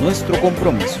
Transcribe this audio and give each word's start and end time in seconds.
nuestro 0.00 0.38
compromiso. 0.40 1.00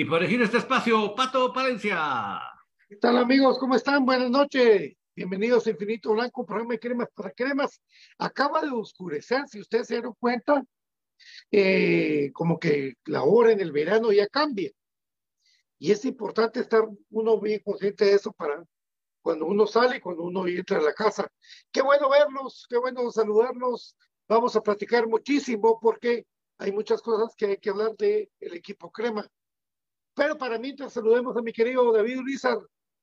Y 0.00 0.06
por 0.06 0.22
elegir 0.22 0.40
este 0.40 0.56
espacio, 0.56 1.14
Pato 1.14 1.52
Palencia. 1.52 2.40
¿Qué 2.88 2.96
tal 2.96 3.18
amigos? 3.18 3.58
¿Cómo 3.58 3.74
están? 3.74 4.06
Buenas 4.06 4.30
noches. 4.30 4.96
Bienvenidos 5.14 5.66
a 5.66 5.70
Infinito 5.72 6.14
Blanco, 6.14 6.46
programa 6.46 6.72
de 6.72 6.80
cremas 6.80 7.08
para 7.14 7.30
cremas. 7.32 7.82
Acaba 8.16 8.62
de 8.62 8.70
oscurecer, 8.70 9.46
si 9.46 9.60
ustedes 9.60 9.88
se 9.88 9.96
dieron 9.96 10.14
cuenta, 10.18 10.64
eh, 11.50 12.30
como 12.32 12.58
que 12.58 12.94
la 13.04 13.24
hora 13.24 13.52
en 13.52 13.60
el 13.60 13.72
verano 13.72 14.10
ya 14.10 14.26
cambia. 14.28 14.70
Y 15.78 15.92
es 15.92 16.02
importante 16.06 16.60
estar 16.60 16.88
uno 17.10 17.38
bien 17.38 17.60
consciente 17.62 18.06
de 18.06 18.14
eso 18.14 18.32
para 18.32 18.64
cuando 19.20 19.44
uno 19.44 19.66
sale 19.66 20.00
cuando 20.00 20.22
uno 20.22 20.46
entra 20.46 20.78
a 20.78 20.82
la 20.82 20.94
casa. 20.94 21.30
Qué 21.70 21.82
bueno 21.82 22.08
verlos, 22.08 22.64
qué 22.70 22.78
bueno 22.78 23.10
saludarlos. 23.10 23.94
Vamos 24.26 24.56
a 24.56 24.62
platicar 24.62 25.06
muchísimo 25.06 25.78
porque 25.78 26.24
hay 26.56 26.72
muchas 26.72 27.02
cosas 27.02 27.34
que 27.36 27.44
hay 27.44 27.56
que 27.58 27.68
hablar 27.68 27.94
de 27.98 28.30
el 28.40 28.54
equipo 28.54 28.90
Crema. 28.90 29.30
Pero 30.20 30.36
para 30.36 30.58
mientras 30.58 30.92
saludemos 30.92 31.34
a 31.34 31.40
mi 31.40 31.50
querido 31.50 31.90
David 31.94 32.18
Urizar, 32.18 32.58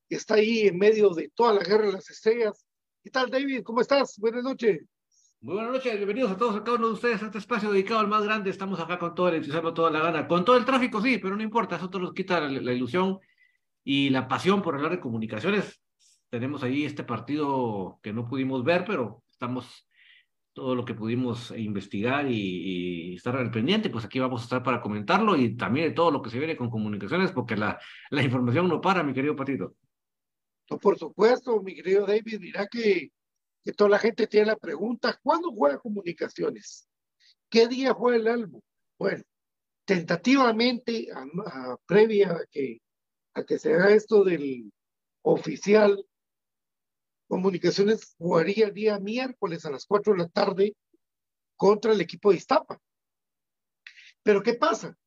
que 0.08 0.18
está 0.18 0.36
ahí 0.36 0.68
en 0.68 0.78
medio 0.78 1.10
de 1.10 1.32
toda 1.34 1.52
la 1.52 1.64
guerra 1.64 1.88
de 1.88 1.94
las 1.94 2.08
estrellas. 2.12 2.64
¿Qué 3.04 3.10
tal, 3.10 3.32
David? 3.32 3.64
¿Cómo 3.64 3.82
estás? 3.82 4.20
Buenas 4.20 4.44
noches. 4.44 4.86
Muy 5.42 5.56
buenas 5.56 5.72
noches, 5.72 5.96
bienvenidos 5.96 6.34
a 6.34 6.38
todos, 6.38 6.58
a 6.58 6.64
cada 6.64 6.78
uno 6.78 6.90
de 6.90 6.94
ustedes 6.94 7.24
a 7.24 7.26
este 7.26 7.40
espacio 7.40 7.72
dedicado 7.72 8.02
al 8.02 8.08
más 8.08 8.24
grande. 8.24 8.52
Estamos 8.52 8.80
acá 8.80 9.00
con 9.00 9.16
todo 9.16 9.30
el 9.30 9.36
entusiasmo, 9.38 9.74
toda 9.74 9.90
la 9.90 10.00
gana, 10.02 10.28
con 10.28 10.46
todo 10.46 10.58
el 10.58 10.66
tráfico, 10.66 11.02
sí, 11.02 11.18
pero 11.18 11.36
no 11.36 11.42
importa, 11.42 11.78
eso 11.78 11.90
nos 11.98 12.14
quita 12.14 12.40
la, 12.40 12.62
la, 12.62 12.72
ilusión 12.72 13.18
y 13.84 14.12
la 14.12 14.28
pasión 14.28 14.62
por 14.62 14.76
hablar 14.76 14.92
de 14.92 15.00
comunicaciones. 15.00 15.82
Tenemos 16.30 16.62
ahí 16.62 16.86
este 16.86 17.04
partido 17.04 17.98
que 18.04 18.14
no 18.14 18.28
pudimos 18.28 18.64
ver, 18.64 18.86
pero 18.86 19.24
estamos 19.28 19.87
todo 20.58 20.74
lo 20.74 20.84
que 20.86 20.96
pudimos 20.96 21.52
investigar 21.52 22.26
y, 22.28 23.14
estar 23.14 23.36
al 23.36 23.52
pendiente, 23.52 23.92
pues 23.92 24.06
aquí 24.06 24.18
vamos 24.18 24.42
a 24.42 24.44
estar 24.46 24.64
para 24.64 24.82
comentarlo 24.82 25.36
y 25.36 25.56
también 25.56 25.90
de 25.90 25.94
todo 25.94 26.10
lo 26.10 26.20
que 26.20 26.32
se 26.32 26.40
viene 26.40 26.58
con 26.58 26.72
comunicaciones, 26.72 27.32
porque 27.32 27.56
la, 27.56 27.80
la 28.10 28.24
información 28.24 28.68
no 28.68 28.82
para, 28.82 29.04
mi 29.04 29.14
querido 29.14 29.36
Patito. 29.36 29.76
No, 30.68 30.80
por 30.80 30.98
supuesto, 30.98 31.62
mi 31.62 31.76
querido 31.76 32.08
David, 32.08 32.40
mira 32.40 32.66
que, 32.66 33.12
que 33.64 33.72
toda 33.74 33.92
la 33.92 34.00
gente 34.00 34.26
tiene 34.26 34.48
la 34.48 34.56
pregunta, 34.56 35.20
¿cuándo 35.22 35.52
juega 35.52 35.78
comunicaciones? 35.78 36.90
¿Qué 37.52 37.68
día 37.68 37.94
juega 37.94 38.18
el 38.18 38.28
álbum? 38.28 38.62
Bueno, 38.98 39.22
tentativamente, 39.86 41.08
a, 41.14 41.78
previa 41.86 42.36
que, 42.50 42.82
a 43.36 43.44
que 43.44 43.60
se 43.60 43.76
haga 43.76 43.92
esto 43.92 44.24
del 44.24 44.74
oficial, 45.22 46.04
Comunicaciones 47.28 48.16
jugaría 48.18 48.68
el 48.68 48.74
día 48.74 49.00
miércoles 49.00 49.66
a 49.66 49.72
las 49.72 49.86
4 49.86 50.14
de 50.14 50.20
la 50.20 50.30
tarde 50.30 50.76
contra 51.56 51.92
el 51.92 52.02
equipo 52.02 52.32
de 52.32 52.38
Iztapa. 52.38 52.80
Pero 54.24 54.42
¿qué 54.42 54.54
pasa? 54.54 54.98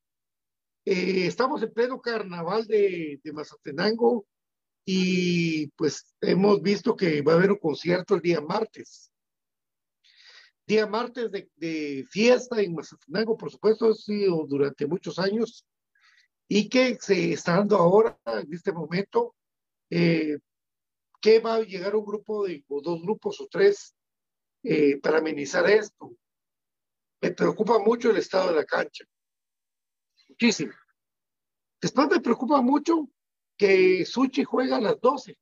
Eh, 0.84 1.26
estamos 1.26 1.62
en 1.62 1.72
pleno 1.72 2.00
carnaval 2.00 2.66
de, 2.66 3.20
de 3.22 3.32
Mazatenango 3.32 4.26
y 4.84 5.68
pues 5.68 6.14
hemos 6.20 6.60
visto 6.62 6.96
que 6.96 7.22
va 7.22 7.32
a 7.32 7.36
haber 7.36 7.52
un 7.52 7.58
concierto 7.58 8.14
el 8.14 8.20
día 8.20 8.40
martes. 8.40 9.12
Día 10.66 10.86
martes 10.86 11.30
de, 11.30 11.50
de 11.56 12.06
fiesta 12.10 12.60
en 12.60 12.74
Mazatenango, 12.74 13.36
por 13.36 13.50
supuesto, 13.50 13.90
ha 13.90 13.94
sido 13.94 14.46
durante 14.46 14.86
muchos 14.86 15.18
años 15.18 15.66
y 16.48 16.68
que 16.68 16.98
se 17.00 17.32
está 17.32 17.56
dando 17.56 17.76
ahora, 17.76 18.18
en 18.26 18.52
este 18.52 18.72
momento, 18.72 19.36
eh, 19.88 20.38
que 21.20 21.38
va 21.38 21.56
a 21.56 21.60
llegar 21.60 21.94
un 21.94 22.04
grupo 22.04 22.46
de, 22.46 22.64
o 22.68 22.80
dos 22.80 23.00
grupos 23.02 23.40
o 23.40 23.48
tres 23.48 23.94
eh, 24.62 24.98
para 25.00 25.18
amenizar 25.18 25.68
esto. 25.68 26.16
Me 27.20 27.32
preocupa 27.32 27.78
mucho 27.78 28.10
el 28.10 28.16
estado 28.16 28.48
de 28.48 28.56
la 28.56 28.64
cancha. 28.64 29.04
Muchísimo. 30.28 30.72
Después 31.80 32.08
me 32.08 32.20
preocupa 32.20 32.60
mucho 32.62 33.08
que 33.56 34.04
Suchi 34.06 34.44
juega 34.44 34.76
a 34.76 34.80
las 34.80 35.00
12, 35.00 35.36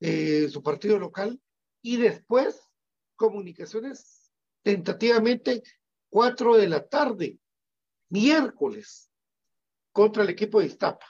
eh, 0.00 0.48
su 0.48 0.62
partido 0.62 0.98
local, 0.98 1.40
y 1.82 1.96
después 1.96 2.60
comunicaciones 3.14 4.32
tentativamente 4.62 5.62
4 6.10 6.56
de 6.56 6.68
la 6.68 6.86
tarde, 6.86 7.38
miércoles, 8.10 9.10
contra 9.92 10.24
el 10.24 10.30
equipo 10.30 10.60
de 10.60 10.66
Iztapa 10.66 11.06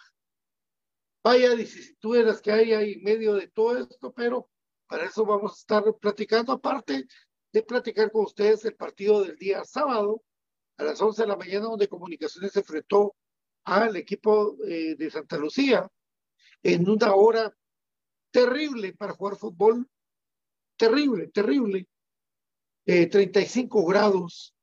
vaya 1.27 1.57
vicisitudes 1.57 2.41
que 2.41 2.53
hay 2.53 2.73
ahí 2.73 2.93
en 2.93 3.03
medio 3.03 3.35
de 3.35 3.49
todo 3.49 3.77
esto, 3.79 4.13
pero 4.13 4.49
para 4.87 5.07
eso 5.07 5.27
vamos 5.27 5.51
a 5.51 5.57
estar 5.57 5.83
platicando, 6.01 6.53
aparte 6.53 7.09
de 7.53 7.63
platicar 7.65 8.13
con 8.13 8.27
ustedes 8.27 8.65
el 8.65 8.77
partido 8.77 9.25
del 9.25 9.37
día 9.37 9.65
sábado 9.65 10.23
a 10.77 10.85
las 10.85 11.03
11 11.03 11.23
de 11.23 11.29
la 11.29 11.37
mañana, 11.37 11.65
donde 11.65 11.89
Comunicaciones 11.89 12.53
se 12.53 12.61
enfrentó 12.61 13.17
al 13.65 13.97
equipo 13.97 14.57
eh, 14.69 14.95
de 14.95 15.11
Santa 15.11 15.37
Lucía 15.37 15.91
en 16.63 16.89
una 16.89 17.13
hora 17.17 17.53
terrible 18.31 18.93
para 18.93 19.15
jugar 19.15 19.35
fútbol, 19.35 19.91
terrible, 20.77 21.27
terrible, 21.27 21.89
eh, 22.85 23.09
35 23.09 23.85
grados, 23.85 24.55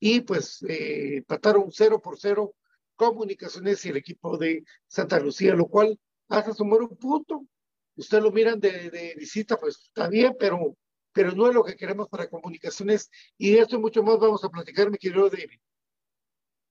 y 0.00 0.22
pues 0.22 0.62
eh, 0.62 1.18
empataron 1.18 1.70
0 1.70 2.00
por 2.00 2.18
0 2.18 2.54
Comunicaciones 2.98 3.86
y 3.86 3.90
el 3.90 3.96
equipo 3.96 4.36
de 4.36 4.64
Santa 4.88 5.20
Lucía, 5.20 5.54
lo 5.54 5.66
cual 5.66 5.96
hace 6.28 6.52
sumar 6.52 6.82
un 6.82 6.96
punto. 6.96 7.46
Ustedes 7.94 8.24
lo 8.24 8.32
miran 8.32 8.58
de, 8.58 9.14
visita, 9.16 9.56
pues 9.56 9.78
está 9.86 10.08
bien, 10.08 10.34
pero, 10.38 10.76
pero 11.12 11.30
no 11.30 11.46
es 11.48 11.54
lo 11.54 11.62
que 11.62 11.76
queremos 11.76 12.08
para 12.08 12.28
comunicaciones. 12.28 13.08
Y 13.38 13.52
de 13.52 13.60
esto 13.60 13.76
y 13.76 13.78
mucho 13.78 14.02
más 14.02 14.18
vamos 14.18 14.42
a 14.42 14.48
platicar, 14.48 14.90
mi 14.90 14.98
querido 14.98 15.30
David. 15.30 15.60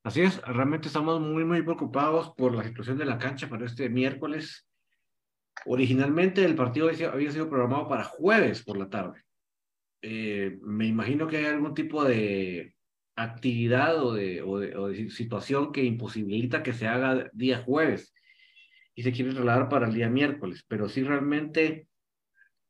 Así 0.03 0.21
es, 0.21 0.41
realmente 0.41 0.87
estamos 0.87 1.21
muy, 1.21 1.45
muy 1.45 1.61
preocupados 1.61 2.33
por 2.35 2.54
la 2.54 2.63
situación 2.66 2.97
de 2.97 3.06
la 3.06 3.18
cancha 3.18 3.47
para 3.47 3.66
este 3.66 3.90
miércoles. 3.90 4.68
Originalmente 5.66 6.44
el 6.44 6.56
partido 6.56 6.90
había 6.90 7.31
sido 7.31 7.49
programado 7.49 7.87
para 7.87 8.04
jueves 8.04 8.63
por 8.63 8.78
la 8.78 8.90
tarde. 8.90 9.23
Eh, 10.02 10.59
me 10.61 10.87
imagino 10.87 11.25
que 11.25 11.37
hay 11.37 11.45
algún 11.45 11.73
tipo 11.73 12.04
de 12.04 12.77
actividad 13.18 14.02
o 14.02 14.14
de, 14.14 14.42
o 14.44 14.59
de, 14.59 15.09
situación 15.09 15.71
que 15.71 15.83
imposibilita 15.83 16.64
que 16.64 16.71
se 16.71 16.88
haga 16.88 17.30
día 17.33 17.64
jueves 17.64 18.14
y 18.95 19.04
se 19.04 19.12
quiere 19.12 19.33
trasladar 19.33 19.69
para 19.69 19.88
el 19.88 19.94
día 19.94 20.07
miércoles, 20.07 20.64
pero 20.68 20.88
si 20.88 21.04
realmente 21.04 21.88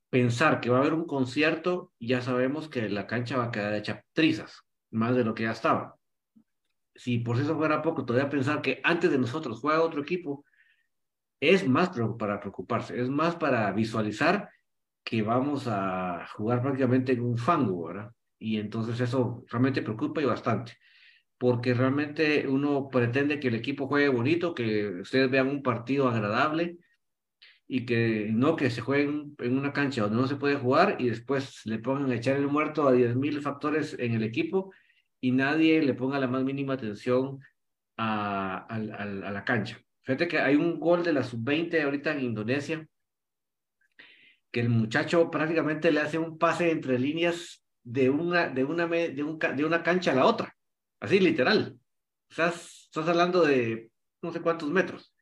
pensar 0.10 0.62
que 0.62 0.70
va 0.70 0.78
a 0.78 0.82
haber 0.82 0.94
un 0.94 1.06
concierto, 1.06 1.92
ya 2.00 2.22
sabemos 2.22 2.70
que 2.70 2.90
la 2.90 3.08
cancha 3.08 3.38
va 3.38 3.46
a 3.46 3.52
quedar 3.52 3.74
hecha 3.76 4.04
trizas, 4.14 4.64
más 4.90 5.16
de 5.16 5.26
lo 5.26 5.34
que 5.34 5.44
ya 5.44 5.52
estaba. 5.52 5.96
Si 6.96 7.20
por 7.20 7.38
eso 7.38 7.56
fuera 7.58 7.82
poco, 7.82 8.06
todavía 8.06 8.30
pensar 8.30 8.62
que 8.62 8.80
antes 8.84 9.12
de 9.12 9.20
nosotros 9.20 9.60
juega 9.60 9.84
otro 9.84 10.02
equipo, 10.02 10.46
es 11.42 11.68
más 11.68 11.90
para 12.18 12.40
preocuparse, 12.40 13.00
es 13.00 13.10
más 13.10 13.36
para 13.36 13.72
visualizar 13.74 14.50
que 15.04 15.22
vamos 15.22 15.68
a 15.68 16.26
jugar 16.36 16.62
prácticamente 16.62 17.12
en 17.12 17.22
un 17.22 17.38
fango, 17.38 17.88
¿verdad? 17.88 18.12
Y 18.40 18.58
entonces 18.58 19.00
eso 19.00 19.44
realmente 19.50 19.82
preocupa 19.82 20.22
y 20.22 20.26
bastante, 20.26 20.74
porque 21.38 21.74
realmente 21.74 22.48
uno 22.48 22.90
pretende 22.90 23.40
que 23.40 23.48
el 23.48 23.56
equipo 23.56 23.88
juegue 23.88 24.10
bonito, 24.10 24.54
que 24.54 24.88
ustedes 25.02 25.30
vean 25.30 25.48
un 25.48 25.64
partido 25.64 26.08
agradable 26.08 26.78
y 27.68 27.86
que 27.86 28.30
no 28.32 28.56
que 28.56 28.70
se 28.70 28.82
juegue 28.82 29.04
en, 29.04 29.36
en 29.40 29.58
una 29.58 29.74
cancha 29.74 30.04
donde 30.04 30.18
no 30.18 30.28
se 30.28 30.38
puede 30.38 30.56
jugar 30.56 30.98
y 31.00 31.10
después 31.10 31.66
le 31.66 31.80
pongan 31.80 32.12
a 32.12 32.16
echar 32.16 32.38
el 32.38 32.48
muerto 32.48 32.88
a 32.88 32.94
10.000 32.94 33.42
factores 33.42 33.96
en 34.00 34.14
el 34.14 34.24
equipo 34.24 34.74
y 35.20 35.32
nadie 35.32 35.82
le 35.82 35.94
ponga 35.94 36.20
la 36.20 36.28
más 36.28 36.44
mínima 36.44 36.74
atención 36.76 37.40
a, 37.98 38.68
a, 38.70 38.76
a, 38.76 39.04
a 39.04 39.32
la 39.32 39.44
cancha. 39.44 39.80
Fíjate 40.04 40.28
que 40.28 40.40
hay 40.40 40.56
un 40.56 40.80
gol 40.80 41.04
de 41.04 41.12
la 41.12 41.24
sub-20 41.24 41.84
ahorita 41.84 42.14
en 42.14 42.24
Indonesia, 42.24 42.88
que 44.52 44.62
el 44.62 44.70
muchacho 44.70 45.30
prácticamente 45.30 45.92
le 45.92 46.00
hace 46.00 46.18
un 46.18 46.38
pase 46.38 46.72
entre 46.72 46.98
líneas 46.98 47.67
de 47.88 48.10
una, 48.10 48.50
de 48.50 48.66
una, 48.66 48.86
de 48.86 49.24
un, 49.24 49.40
de 49.40 49.64
una 49.64 49.82
cancha 49.82 50.12
a 50.12 50.16
la 50.16 50.26
otra, 50.26 50.54
así 51.00 51.22
literal. 51.22 51.80
Sea, 52.30 52.48
estás 52.50 53.08
hablando 53.08 53.46
de 53.46 53.90
no 54.22 54.34
sé 54.34 54.42
cuántos 54.42 54.70
metros. 54.70 55.16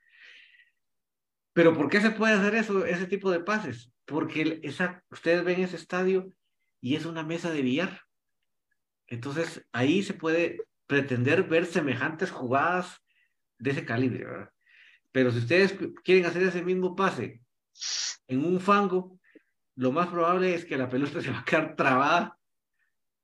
Pero 1.54 1.76
¿por 1.76 1.90
qué 1.90 2.02
se 2.02 2.10
puede 2.10 2.34
hacer 2.34 2.56
eso, 2.56 2.84
ese 2.84 3.06
tipo 3.06 3.30
de 3.30 3.40
pases? 3.40 3.92
Porque 4.06 4.60
esa, 4.64 5.04
ustedes 5.12 5.44
ven 5.44 5.62
ese 5.62 5.76
estadio 5.76 6.32
y 6.82 6.96
es 6.96 7.06
una 7.06 7.22
mesa 7.22 7.52
de 7.52 7.62
billar. 7.62 8.02
Entonces 9.06 9.64
ahí 9.72 10.02
se 10.02 10.16
puede 10.16 10.60
pretender 10.88 11.44
ver 11.44 11.68
semejantes 11.68 12.32
jugadas 12.32 13.00
de 13.60 13.72
ese 13.72 13.86
calibre. 13.86 14.26
Pero 15.12 15.32
si 15.32 15.38
ustedes 15.38 15.78
quieren 16.04 16.26
hacer 16.26 16.42
ese 16.42 16.64
mismo 16.64 16.96
pase 16.96 17.42
en 18.28 18.44
un 18.44 18.60
fango, 18.60 19.20
lo 19.76 19.92
más 19.92 20.08
probable 20.08 20.56
es 20.56 20.66
que 20.66 20.78
la 20.78 20.90
pelota 20.90 21.22
se 21.22 21.30
va 21.30 21.42
a 21.42 21.46
quedar 21.46 21.76
trabada 21.76 22.40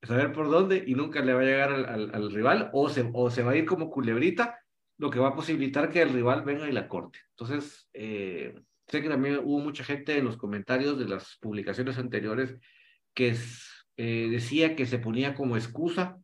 saber 0.03 0.33
por 0.33 0.49
dónde 0.49 0.83
y 0.85 0.95
nunca 0.95 1.21
le 1.21 1.33
va 1.33 1.41
a 1.41 1.45
llegar 1.45 1.71
al, 1.71 1.85
al, 1.85 2.11
al, 2.15 2.31
rival 2.31 2.69
o 2.73 2.89
se, 2.89 3.09
o 3.13 3.29
se 3.29 3.43
va 3.43 3.51
a 3.51 3.55
ir 3.55 3.65
como 3.65 3.89
culebrita, 3.89 4.59
lo 4.97 5.09
que 5.09 5.19
va 5.19 5.29
a 5.29 5.35
posibilitar 5.35 5.89
que 5.89 6.01
el 6.01 6.13
rival 6.13 6.43
venga 6.43 6.67
y 6.67 6.71
la 6.71 6.87
corte. 6.87 7.19
Entonces, 7.31 7.89
eh, 7.93 8.55
sé 8.87 9.01
que 9.01 9.09
también 9.09 9.39
hubo 9.43 9.59
mucha 9.59 9.83
gente 9.83 10.17
en 10.17 10.25
los 10.25 10.37
comentarios 10.37 10.97
de 10.97 11.05
las 11.05 11.37
publicaciones 11.39 11.97
anteriores 11.97 12.57
que 13.13 13.29
es, 13.29 13.87
eh, 13.97 14.27
decía 14.29 14.75
que 14.75 14.85
se 14.85 14.99
ponía 14.99 15.35
como 15.35 15.55
excusa 15.55 16.17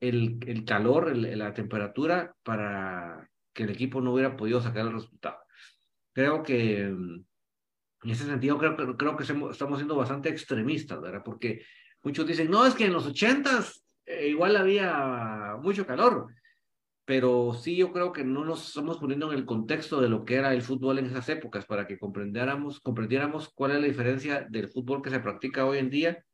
el, 0.00 0.38
el 0.46 0.64
calor, 0.64 1.10
el, 1.10 1.38
la 1.38 1.52
temperatura 1.52 2.34
para 2.42 3.28
que 3.52 3.64
el 3.64 3.70
equipo 3.70 4.00
no 4.00 4.12
hubiera 4.12 4.36
podido 4.36 4.60
sacar 4.60 4.86
el 4.86 4.92
resultado. 4.92 5.38
Creo 6.12 6.42
que 6.42 6.80
en 6.82 8.10
ese 8.10 8.24
sentido 8.24 8.58
creo, 8.58 8.96
creo 8.96 9.16
que 9.16 9.22
estamos 9.22 9.78
siendo 9.78 9.96
bastante 9.96 10.28
extremistas, 10.28 11.00
¿verdad? 11.00 11.22
Porque 11.24 11.64
Muchos 12.02 12.26
dicen, 12.26 12.50
no, 12.50 12.66
es 12.66 12.74
que 12.74 12.86
en 12.86 12.92
los 12.92 13.06
ochentas 13.06 13.84
eh, 14.06 14.28
igual 14.28 14.56
había 14.56 15.56
mucho 15.62 15.86
calor. 15.86 16.26
pero 17.04 17.54
sí 17.54 17.76
yo 17.76 17.92
creo 17.92 18.12
que 18.12 18.24
no 18.24 18.44
nos 18.44 18.68
estamos 18.68 18.98
poniendo 18.98 19.32
en 19.32 19.38
el 19.38 19.44
contexto 19.44 20.00
de 20.00 20.08
lo 20.08 20.24
que 20.24 20.36
era 20.36 20.54
el 20.54 20.62
fútbol 20.62 20.98
en 20.98 21.06
esas 21.06 21.28
épocas 21.28 21.66
para 21.66 21.86
que 21.86 21.98
comprendiéramos, 21.98 22.80
comprendiéramos 22.80 23.50
cuál 23.54 23.72
es 23.72 23.80
la 23.80 23.86
diferencia 23.86 24.46
del 24.48 24.68
fútbol 24.68 25.02
que 25.02 25.10
se 25.10 25.20
practica 25.20 25.66
hoy 25.66 25.78
en 25.78 25.90
día 25.90 26.24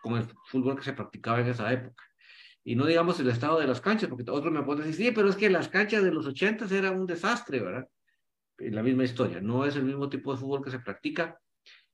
con 0.00 0.16
el 0.16 0.24
fútbol 0.46 0.76
que 0.76 0.84
se 0.84 0.92
practicaba 0.92 1.40
en 1.40 1.48
esa 1.48 1.72
época. 1.72 2.04
Y 2.62 2.74
no 2.76 2.86
digamos 2.86 3.18
el 3.20 3.28
estado 3.30 3.58
de 3.58 3.66
las 3.66 3.80
canchas, 3.80 4.08
porque 4.08 4.30
otros 4.30 4.52
me 4.52 4.62
pueden 4.62 4.84
decir, 4.84 5.06
sí, 5.06 5.12
pero 5.12 5.28
es 5.30 5.36
que 5.36 5.48
las 5.48 5.68
canchas 5.68 6.02
de 6.02 6.12
los 6.12 6.26
ochentas 6.26 6.70
eran 6.72 7.00
un 7.00 7.06
desastre, 7.06 7.60
¿verdad? 7.60 7.88
La 8.58 8.82
misma 8.82 9.04
historia, 9.04 9.40
no 9.40 9.64
es 9.64 9.76
el 9.76 9.84
mismo 9.84 10.08
tipo 10.10 10.32
de 10.32 10.40
fútbol 10.40 10.62
que 10.62 10.70
se 10.70 10.80
practica 10.80 11.38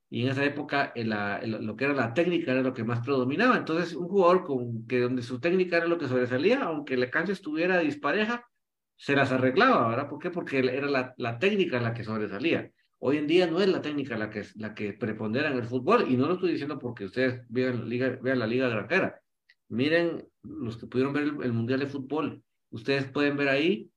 y 0.09 0.23
en 0.23 0.29
esa 0.29 0.45
época 0.45 0.93
lo 0.95 1.77
que 1.77 1.85
era 1.85 1.95
la 1.95 2.15
técnica 2.15 2.53
era 2.53 2.63
lo 2.63 2.73
que 2.73 2.85
más 2.85 3.01
predominaba. 3.01 3.57
Entonces, 3.57 3.95
un 3.95 4.09
jugador 4.09 4.45
con, 4.45 4.87
que 4.87 5.01
donde 5.01 5.23
su 5.23 5.41
técnica 5.41 5.79
era 5.79 5.87
lo 5.87 5.99
que 5.99 6.07
sobresalía, 6.07 6.63
aunque 6.63 6.97
la 6.97 7.11
cancha 7.11 7.33
estuviera 7.33 7.79
dispareja, 7.81 8.49
se 8.97 9.17
las 9.17 9.33
arreglaba, 9.33 9.89
¿verdad? 9.89 10.09
¿Por 10.09 10.19
qué? 10.21 10.31
Porque 10.31 10.59
era 10.59 10.87
la, 10.87 11.15
la 11.17 11.39
técnica 11.39 11.81
la 11.81 11.93
que 11.93 12.05
sobresalía. 12.05 12.71
Hoy 12.99 13.19
en 13.19 13.27
día 13.27 13.47
no 13.47 13.61
es 13.61 13.69
la 13.69 13.83
técnica 13.83 14.17
la 14.17 14.31
que, 14.31 14.45
la 14.55 14.75
que 14.75 14.93
prepondera 14.93 15.51
en 15.51 15.59
el 15.59 15.65
fútbol, 15.65 16.07
y 16.09 16.17
no 16.17 16.29
lo 16.29 16.35
estoy 16.35 16.53
diciendo 16.53 16.79
porque 16.79 17.05
ustedes 17.05 17.43
vean, 17.49 17.81
la 17.81 17.85
liga, 17.85 18.19
vean 18.23 18.39
la 18.39 18.47
Liga 18.47 18.69
Granjera. 18.69 19.21
Miren 19.69 20.27
los 20.43 20.77
que 20.77 20.87
pudieron 20.87 21.13
ver 21.13 21.25
el 21.25 21.53
Mundial 21.53 21.81
de 21.81 21.87
Fútbol. 21.87 22.43
Ustedes 22.71 23.07
pueden 23.07 23.37
ver 23.37 23.49
ahí 23.49 23.91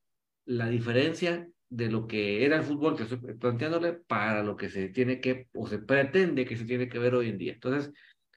la 0.44 0.68
diferencia 0.68 1.48
de 1.70 1.88
lo 1.88 2.06
que 2.06 2.44
era 2.44 2.56
el 2.56 2.64
fútbol 2.64 2.96
que 2.96 3.04
estoy 3.04 3.18
planteándole 3.34 3.92
para 3.92 4.42
lo 4.42 4.56
que 4.56 4.68
se 4.68 4.88
tiene 4.88 5.20
que 5.20 5.48
o 5.54 5.66
se 5.66 5.78
pretende 5.78 6.44
que 6.44 6.56
se 6.56 6.64
tiene 6.64 6.88
que 6.88 6.98
ver 6.98 7.14
hoy 7.14 7.28
en 7.28 7.38
día. 7.38 7.54
Entonces, 7.54 7.92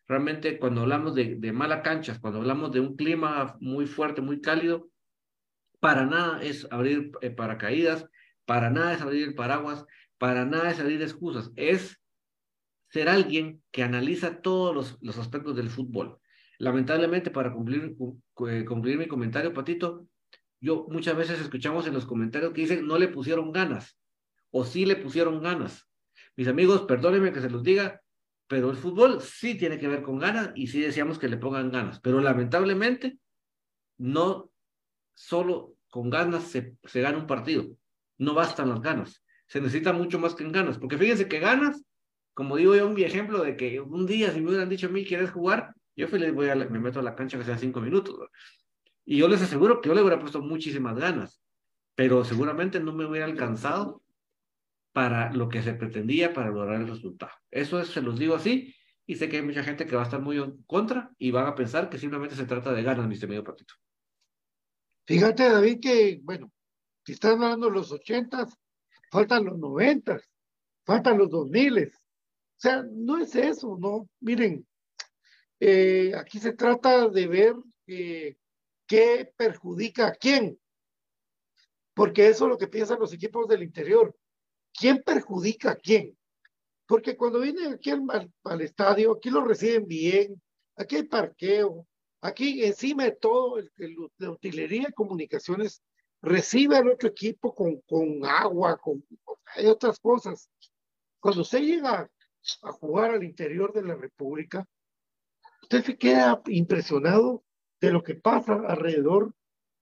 realmente 0.08 0.60
cuando 0.60 0.82
hablamos 0.82 1.16
de, 1.16 1.36
de 1.36 1.52
malas 1.52 1.82
canchas, 1.82 2.20
cuando 2.20 2.40
hablamos 2.40 2.72
de 2.72 2.80
un 2.80 2.96
clima 2.96 3.58
muy 3.60 3.88
fuerte, 3.88 4.22
muy 4.22 4.40
cálido, 4.40 4.90
para 5.80 6.06
nada 6.06 6.42
es 6.42 6.68
abrir 6.72 7.12
eh, 7.22 7.32
paracaídas, 7.32 8.08
para 8.46 8.70
nada 8.70 8.94
es 8.94 9.02
abrir 9.02 9.36
paraguas, 9.36 9.86
para 10.18 10.46
nada 10.46 10.72
es 10.72 10.80
abrir 10.80 11.02
excusas, 11.02 11.52
es 11.56 12.00
ser 12.90 13.10
alguien 13.10 13.62
que 13.72 13.84
analiza 13.84 14.42
todos 14.42 14.76
los, 14.76 14.98
los 15.02 15.18
aspectos 15.18 15.56
del 15.56 15.70
fútbol. 15.70 16.20
Lamentablemente, 16.60 17.32
para 17.32 17.52
cumplir, 17.52 17.98
eh, 18.48 18.64
cumplir 18.66 18.98
mi 18.98 19.08
comentario, 19.08 19.52
Patito, 19.52 20.08
yo 20.64 20.88
muchas 20.90 21.18
veces 21.18 21.42
escuchamos 21.42 21.86
en 21.88 21.94
los 21.94 22.06
comentarios 22.06 22.54
que 22.54 22.62
dicen 22.62 22.88
no 22.88 22.98
le 22.98 23.10
pusieron 23.10 23.52
ganas 23.52 24.00
o 24.50 24.64
sí 24.64 24.86
le 24.86 24.96
pusieron 24.96 25.42
ganas. 25.42 25.90
Mis 26.38 26.48
amigos, 26.48 26.84
perdónenme 26.84 27.34
que 27.34 27.42
se 27.42 27.50
los 27.50 27.64
diga, 27.64 28.02
pero 28.48 28.70
el 28.70 28.78
fútbol 28.78 29.20
sí 29.22 29.56
tiene 29.56 29.78
que 29.78 29.90
ver 29.90 30.04
con 30.04 30.20
ganas 30.20 30.52
y 30.56 30.68
sí 30.68 30.80
deseamos 30.80 31.20
que 31.20 31.28
le 31.28 31.36
pongan 31.36 31.70
ganas, 31.70 32.00
pero 32.00 32.22
lamentablemente 32.22 33.18
no 33.98 34.52
solo 35.14 35.76
con 35.90 36.10
ganas 36.10 36.44
se, 36.44 36.78
se 36.84 37.02
gana 37.02 37.18
un 37.18 37.28
partido, 37.28 37.66
no 38.18 38.34
bastan 38.34 38.70
las 38.70 38.82
ganas, 38.82 39.22
se 39.48 39.60
necesita 39.60 39.92
mucho 39.92 40.18
más 40.18 40.34
que 40.34 40.46
en 40.46 40.54
ganas, 40.54 40.78
porque 40.78 40.98
fíjense 40.98 41.28
que 41.28 41.40
ganas, 41.40 41.84
como 42.34 42.56
digo 42.56 42.74
yo, 42.74 42.88
un 42.88 42.98
ejemplo 42.98 43.44
de 43.44 43.58
que 43.58 43.82
un 43.82 44.06
día 44.06 44.32
si 44.32 44.40
me 44.40 44.48
hubieran 44.48 44.70
dicho 44.70 44.88
a 44.88 44.92
mí, 44.92 45.04
¿quieres 45.04 45.32
jugar? 45.32 45.74
Yo 45.98 46.08
feliz 46.08 46.34
voy 46.34 46.48
a, 46.48 46.56
me 46.56 46.80
meto 46.80 47.00
a 47.00 47.04
la 47.04 47.16
cancha 47.16 47.38
que 47.38 47.44
sea 47.44 47.58
cinco 47.58 47.82
minutos. 47.82 48.16
Y 49.06 49.18
yo 49.18 49.28
les 49.28 49.42
aseguro 49.42 49.82
que 49.82 49.90
yo 49.90 49.96
le 49.96 50.02
hubiera 50.02 50.20
puesto 50.20 50.42
muchísimas 50.42 50.98
ganas, 50.98 51.42
pero 51.96 52.24
seguramente 52.24 52.80
no 52.80 52.94
me 52.94 53.06
hubiera 53.06 53.26
alcanzado 53.26 54.02
para 54.94 55.34
lo 55.34 55.50
que 55.50 55.62
se 55.62 55.74
pretendía 55.74 56.34
para 56.34 56.52
lograr 56.52 56.82
el 56.82 56.88
resultado. 56.88 57.32
Eso 57.52 57.80
es, 57.80 57.90
se 57.90 58.02
los 58.02 58.18
digo 58.18 58.36
así, 58.36 58.74
y 59.06 59.16
sé 59.16 59.28
que 59.28 59.38
hay 59.38 59.44
mucha 59.44 59.64
gente 59.64 59.86
que 59.86 59.96
va 59.96 60.04
a 60.04 60.06
estar 60.06 60.22
muy 60.22 60.38
en 60.38 60.64
contra 60.64 61.12
y 61.18 61.32
van 61.32 61.48
a 61.48 61.56
pensar 61.56 61.90
que 61.90 61.98
simplemente 61.98 62.36
se 62.36 62.46
trata 62.46 62.72
de 62.72 62.84
ganas, 62.84 63.08
mi 63.08 63.18
medio 63.28 63.44
patito. 63.44 63.74
Fíjate, 65.06 65.50
David, 65.50 65.80
que, 65.82 66.20
bueno, 66.24 66.52
si 67.06 67.14
están 67.14 67.44
hablando 67.44 67.70
los 67.70 67.92
ochentas, 67.92 68.58
faltan 69.12 69.46
los 69.46 69.58
noventas, 69.58 70.30
faltan 70.86 71.18
los 71.18 71.30
dos 71.30 71.50
miles. 71.50 71.94
O 71.96 72.62
sea, 72.64 72.84
no 72.90 73.18
es 73.18 73.36
eso, 73.36 73.78
¿no? 73.78 74.08
Miren, 74.22 74.66
eh, 75.60 76.14
aquí 76.16 76.40
se 76.40 76.54
trata 76.54 77.10
de 77.10 77.28
ver 77.28 77.56
eh, 77.88 78.38
¿qué 78.94 79.34
perjudica 79.36 80.06
a 80.06 80.12
quién? 80.12 80.60
Porque 81.96 82.28
eso 82.28 82.46
es 82.46 82.50
lo 82.52 82.58
que 82.60 82.68
piensan 82.68 83.00
los 83.00 83.12
equipos 83.12 83.48
del 83.48 83.64
interior. 83.64 84.16
¿Quién 84.72 85.02
perjudica 85.02 85.72
a 85.72 85.76
quién? 85.76 86.16
Porque 86.86 87.18
cuando 87.18 87.40
vienen 87.40 87.74
aquí 87.74 87.90
al, 87.90 88.62
estadio, 88.62 89.14
aquí 89.14 89.32
lo 89.32 89.44
reciben 89.44 89.88
bien, 89.88 90.40
aquí 90.76 90.98
hay 90.98 91.04
parqueo, 91.04 91.88
aquí 92.22 92.64
encima 92.64 93.06
de 93.06 93.14
todo, 93.14 93.58
el, 93.58 93.72
la 94.18 94.30
utilería 94.30 94.86
de 94.86 94.94
comunicaciones 94.94 95.82
recibe 96.22 96.78
al 96.78 96.88
otro 96.88 97.10
equipo 97.10 97.56
con, 97.56 97.82
con 97.88 98.24
agua, 98.24 98.78
con, 98.78 99.04
hay 99.56 99.66
otras 99.66 100.00
cosas. 100.00 100.52
Cuando 101.20 101.42
usted 101.42 101.62
llega 101.62 102.12
a 102.62 102.72
jugar 102.74 103.10
al 103.10 103.24
interior 103.24 103.74
de 103.74 103.82
la 103.82 103.96
República, 103.96 104.68
usted 105.64 105.84
se 105.84 105.98
queda 105.98 106.40
impresionado 106.46 107.44
de 107.84 107.92
lo 107.92 108.02
que 108.02 108.16
pasa 108.16 108.54
alrededor 108.66 109.36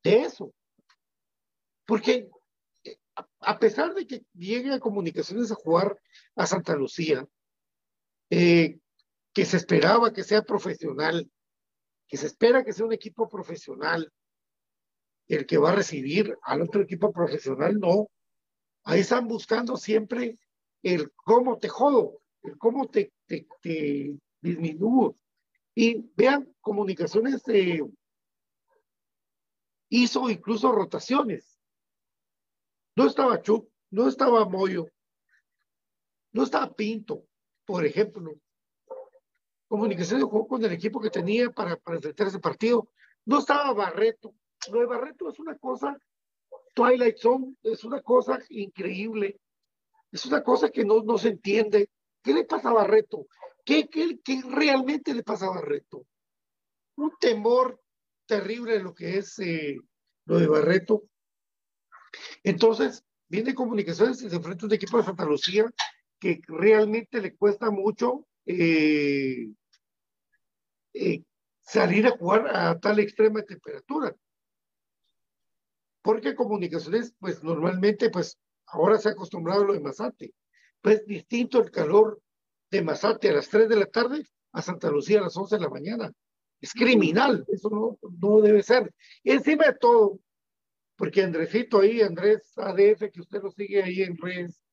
de 0.04 0.22
eso. 0.22 0.52
Porque 1.86 2.32
eh, 2.84 2.98
a 3.42 3.60
pesar 3.60 3.94
de 3.94 4.08
que 4.08 4.26
llegue 4.34 4.74
a 4.74 4.80
comunicaciones 4.80 5.52
a 5.52 5.56
jugar 5.56 6.00
a 6.36 6.48
Santa 6.48 6.76
Lucía, 6.76 7.28
eh, 8.32 8.80
que 9.34 9.46
se 9.46 9.58
esperaba 9.58 10.12
que 10.12 10.24
sea 10.24 10.42
profesional, 10.42 11.30
que 12.08 12.18
se 12.18 12.26
espera 12.26 12.64
que 12.64 12.74
sea 12.74 12.88
un 12.88 12.94
equipo 12.94 13.30
profesional, 13.30 14.12
el 15.28 15.46
que 15.46 15.60
va 15.60 15.70
a 15.70 15.76
recibir 15.76 16.36
al 16.42 16.64
otro 16.64 16.82
equipo 16.82 17.12
profesional, 17.12 17.80
no. 17.80 18.08
Ahí 18.84 19.02
están 19.02 19.28
buscando 19.28 19.78
siempre 19.78 20.40
el 20.82 21.12
cómo 21.14 21.60
te 21.60 21.70
jodo, 21.70 22.20
el 22.42 22.58
cómo 22.58 22.90
te, 22.90 23.14
te, 23.28 23.48
te 23.62 24.16
y 25.76 26.10
vean, 26.16 26.54
comunicaciones 26.62 27.44
hizo 29.90 30.30
incluso 30.30 30.72
rotaciones. 30.72 31.60
No 32.96 33.08
estaba 33.08 33.42
Chuck, 33.42 33.70
no 33.90 34.08
estaba 34.08 34.46
Moyo, 34.46 34.88
no 36.34 36.44
estaba 36.44 36.74
Pinto, 36.74 37.26
por 37.66 37.86
ejemplo. 37.86 38.34
Comunicaciones 39.68 40.26
jugó 40.26 40.48
con 40.48 40.66
el 40.66 40.72
equipo 40.72 41.00
que 41.00 41.10
tenía 41.10 41.50
para, 41.50 41.78
para 41.78 41.98
enfrentar 41.98 42.28
ese 42.28 42.40
partido. 42.40 42.90
No 43.26 43.40
estaba 43.40 43.74
Barreto. 43.74 44.34
Lo 44.72 44.80
de 44.80 44.86
Barreto 44.86 45.30
es 45.30 45.40
una 45.40 45.58
cosa, 45.58 45.98
Twilight 46.74 47.18
Zone 47.18 47.56
es 47.64 47.84
una 47.84 48.02
cosa 48.02 48.40
increíble. 48.50 49.40
Es 50.12 50.26
una 50.26 50.44
cosa 50.44 50.70
que 50.70 50.84
no, 50.84 51.02
no 51.04 51.18
se 51.18 51.30
entiende. 51.30 51.90
¿Qué 52.22 52.34
le 52.34 52.44
pasa 52.44 52.70
a 52.70 52.74
Barreto? 52.74 53.28
¿Qué, 53.66 53.90
qué, 53.90 54.42
realmente 54.50 55.14
le 55.14 55.24
pasa 55.24 55.48
a 55.48 55.56
Barreto? 55.56 56.06
Un 56.96 57.12
temor 57.20 57.82
terrible 58.26 58.80
lo 58.80 58.94
que 58.94 59.18
es 59.18 59.40
eh, 59.40 59.78
lo 60.26 60.40
de 60.40 60.48
Barreto. 60.48 61.04
Entonces, 62.44 63.04
viene 63.30 63.56
comunicaciones 63.56 64.22
y 64.22 64.30
se 64.30 64.36
enfrenta 64.36 64.66
a 64.66 64.68
un 64.68 64.74
equipo 64.74 64.98
de 64.98 65.04
Santa 65.04 65.26
Lucía 65.26 65.66
que 66.20 66.42
realmente 66.48 67.22
le 67.22 67.36
cuesta 67.36 67.72
mucho 67.72 68.28
eh, 68.46 69.50
eh, 70.94 71.24
salir 71.62 72.08
a 72.08 72.12
jugar 72.12 72.56
a 72.56 72.80
tal 72.80 73.00
extrema 73.00 73.42
temperatura. 73.42 74.16
Porque 76.04 76.36
comunicaciones, 76.36 77.14
pues 77.20 77.44
normalmente, 77.44 78.10
pues 78.10 78.38
ahora 78.68 78.98
se 78.98 79.10
ha 79.10 79.12
acostumbrado 79.12 79.64
a 79.64 79.66
lo 79.66 79.74
de 79.74 79.80
Mazate. 79.80 80.34
Pues 80.82 81.06
distinto 81.06 81.60
el 81.60 81.72
calor 81.72 82.22
de 82.72 82.82
Mazate 82.82 83.30
a 83.30 83.34
las 83.34 83.50
3 83.50 83.68
de 83.70 83.76
la 83.76 83.86
tarde 83.86 84.26
a 84.54 84.62
Santa 84.62 84.90
Lucía 84.90 85.20
a 85.20 85.24
las 85.24 85.36
11 85.36 85.56
de 85.58 85.62
la 85.62 85.70
mañana. 85.70 86.12
Es 86.60 86.74
criminal, 86.74 87.46
eso 87.50 87.70
no, 87.70 88.00
no 88.20 88.42
debe 88.42 88.64
ser. 88.64 88.94
Y 89.24 89.32
encima 89.32 89.66
de 89.66 89.74
todo, 89.74 90.20
porque 90.96 91.24
Andresito 91.24 91.82
ahí, 91.82 92.02
Andrés 92.02 92.54
ADF, 92.58 93.12
que 93.12 93.22
usted 93.22 93.42
lo 93.42 93.52
sigue 93.52 93.84
ahí 93.84 94.04
en 94.04 94.18
redes, 94.18 94.64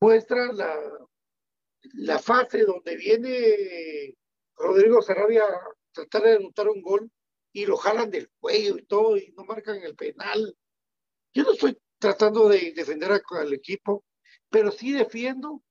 muestra 0.00 0.52
la, 0.52 0.74
la 1.94 2.18
fase 2.18 2.64
donde 2.64 2.96
viene 2.96 4.14
Rodrigo 4.56 5.02
Sarabia 5.02 5.44
a 5.44 5.60
tratar 5.92 6.22
de 6.22 6.36
anotar 6.36 6.68
un 6.68 6.80
gol 6.80 7.10
y 7.52 7.66
lo 7.66 7.76
jalan 7.76 8.10
del 8.10 8.30
cuello 8.38 8.78
y 8.78 8.84
todo 8.84 9.16
y 9.16 9.32
no 9.36 9.44
marcan 9.44 9.82
el 9.82 9.96
penal. 9.96 10.56
Yo 11.34 11.42
no 11.42 11.52
estoy 11.52 11.76
tratando 11.98 12.48
de 12.48 12.72
defender 12.72 13.10
al 13.12 13.52
equipo, 13.52 14.04
pero 14.48 14.70
sí 14.70 14.92
defiendo 14.92 15.62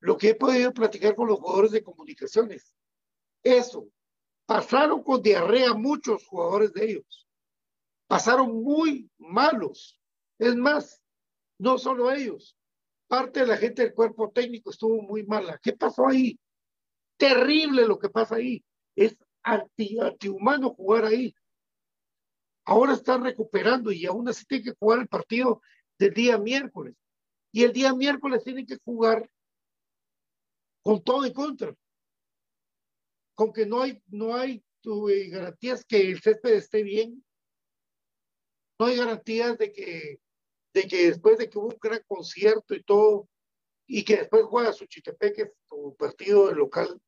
lo 0.00 0.16
que 0.16 0.30
he 0.30 0.34
podido 0.34 0.72
platicar 0.72 1.14
con 1.14 1.28
los 1.28 1.38
jugadores 1.38 1.72
de 1.72 1.82
comunicaciones. 1.82 2.74
Eso, 3.42 3.88
pasaron 4.46 5.02
con 5.02 5.22
diarrea 5.22 5.74
muchos 5.74 6.26
jugadores 6.26 6.72
de 6.72 6.90
ellos. 6.90 7.28
Pasaron 8.06 8.62
muy 8.62 9.10
malos. 9.18 10.00
Es 10.38 10.54
más, 10.54 11.02
no 11.58 11.78
solo 11.78 12.12
ellos, 12.12 12.56
parte 13.08 13.40
de 13.40 13.46
la 13.46 13.56
gente 13.56 13.82
del 13.82 13.94
cuerpo 13.94 14.30
técnico 14.30 14.70
estuvo 14.70 15.02
muy 15.02 15.24
mala. 15.24 15.58
¿Qué 15.62 15.72
pasó 15.72 16.06
ahí? 16.06 16.38
Terrible 17.16 17.86
lo 17.86 17.98
que 17.98 18.08
pasa 18.08 18.36
ahí. 18.36 18.64
Es 18.94 19.16
anti, 19.42 19.98
antihumano 19.98 20.70
jugar 20.70 21.04
ahí. 21.04 21.34
ahora 22.64 22.94
están 22.94 23.22
recuperando 23.22 23.92
y 23.92 24.06
aún 24.06 24.28
así 24.28 24.44
tienen 24.44 24.66
que 24.66 24.78
jugar 24.78 25.00
el 25.00 25.08
partido 25.08 25.62
del 25.98 26.12
día 26.12 26.36
miércoles. 26.36 26.96
Y 27.52 27.62
el 27.62 27.72
día 27.72 27.94
miércoles 27.94 28.42
tienen 28.42 28.66
que 28.66 28.76
jugar 28.84 29.30
con 30.86 31.02
todo 31.02 31.24
en 31.24 31.32
contra. 31.32 31.74
Con 33.34 33.52
que 33.52 33.66
no 33.66 33.82
hay, 33.82 34.00
no 34.06 34.36
hay 34.36 34.64
eh, 34.84 35.28
garantías 35.30 35.84
que 35.84 36.12
el 36.12 36.22
césped 36.22 36.52
esté 36.52 36.84
bien. 36.84 37.24
No 38.78 38.86
hay 38.86 38.96
garantías 38.96 39.58
de 39.58 39.72
que, 39.72 40.20
de 40.72 40.82
que 40.86 41.08
después 41.08 41.38
de 41.38 41.50
que 41.50 41.58
hubo 41.58 41.70
un 41.70 41.78
gran 41.82 42.00
concierto 42.06 42.72
y 42.72 42.84
todo, 42.84 43.28
y 43.88 44.04
que 44.04 44.18
después 44.18 44.44
juega 44.44 44.72
su 44.72 44.86
Chitepeque, 44.86 45.50
su 45.68 45.96
partido 45.98 46.52
local, 46.52 47.02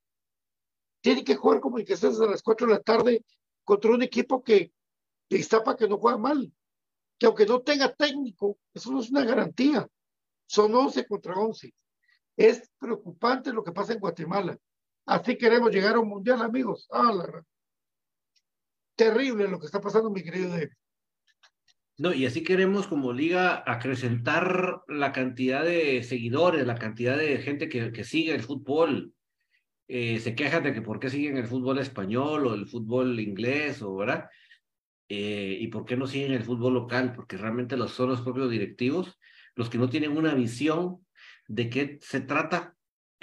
tiene 1.01 1.23
que 1.23 1.37
jugar 1.37 1.61
como 1.61 1.77
que 1.77 1.93
estés 1.93 2.21
a 2.21 2.27
las 2.27 2.43
4 2.43 2.67
de 2.67 2.73
la 2.73 2.81
tarde 2.81 3.25
contra 3.63 3.93
un 3.93 4.03
equipo 4.03 4.43
que 4.43 4.73
de 5.31 5.39
Iztapa 5.39 5.77
que 5.77 5.87
no 5.87 5.99
juega 5.99 6.19
mal, 6.19 6.53
que 7.17 7.27
aunque 7.27 7.47
no 7.47 7.63
tenga 7.63 7.95
técnico, 7.95 8.59
eso 8.75 8.91
no 8.91 8.99
es 8.99 9.11
una 9.11 9.25
garantía. 9.25 9.89
Son 10.49 10.75
11 10.75 11.07
contra 11.07 11.35
11. 11.35 11.73
Es 12.39 12.71
preocupante 12.79 13.53
lo 13.53 13.65
que 13.65 13.73
pasa 13.73 13.93
en 13.93 13.99
Guatemala. 13.99 14.57
Así 15.07 15.37
queremos 15.37 15.73
llegar 15.73 15.97
a 15.97 16.01
un 16.01 16.09
mundial, 16.09 16.41
amigos. 16.41 16.87
Ah, 16.93 17.13
Terrible 18.95 19.49
lo 19.49 19.59
que 19.59 19.67
está 19.67 19.81
pasando, 19.81 20.09
mi 20.09 20.23
querido 20.23 20.51
David. 20.51 20.69
No, 21.97 22.13
y 22.13 22.27
así 22.27 22.45
queremos 22.45 22.87
como 22.87 23.13
liga 23.13 23.65
acrecentar 23.67 24.83
la 24.87 25.11
cantidad 25.11 25.65
de 25.65 26.05
seguidores, 26.05 26.65
la 26.65 26.77
cantidad 26.77 27.19
de 27.19 27.39
gente 27.39 27.69
que, 27.69 27.91
que 27.91 28.05
sigue 28.05 28.33
el 28.33 28.45
fútbol. 28.45 29.13
Eh, 29.89 30.21
se 30.21 30.37
quejan 30.37 30.63
de 30.63 30.73
que 30.73 30.83
por 30.83 31.01
qué 31.01 31.11
siguen 31.11 31.39
el 31.39 31.49
fútbol 31.49 31.81
español 31.81 32.47
o 32.47 32.55
el 32.55 32.69
fútbol 32.69 33.19
inglés, 33.19 33.83
o 33.83 33.97
verdad. 33.97 34.29
Eh, 35.09 35.59
y 35.61 35.67
por 35.69 35.85
qué 35.85 35.97
no 35.97 36.07
siguen 36.07 36.33
el 36.33 36.45
fútbol 36.45 36.75
local, 36.75 37.15
porque 37.17 37.37
realmente 37.37 37.77
los, 37.77 37.91
son 37.91 38.11
los 38.11 38.21
propios 38.21 38.49
directivos 38.49 39.19
los 39.59 39.69
que 39.69 39.79
no 39.79 39.89
tienen 39.89 40.17
una 40.17 40.35
visión 40.35 41.05
de 41.49 41.69
qué 41.69 41.99
se 42.01 42.21
trata 42.21 42.77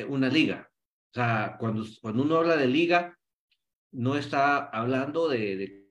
una 0.10 0.28
liga. 0.28 0.70
O 1.12 1.14
sea, 1.14 1.56
cuando, 1.58 1.86
cuando 2.02 2.24
uno 2.24 2.38
habla 2.38 2.58
de 2.58 2.68
liga, 2.68 3.18
no 3.92 4.18
está 4.18 4.66
hablando 4.66 5.30
de, 5.30 5.86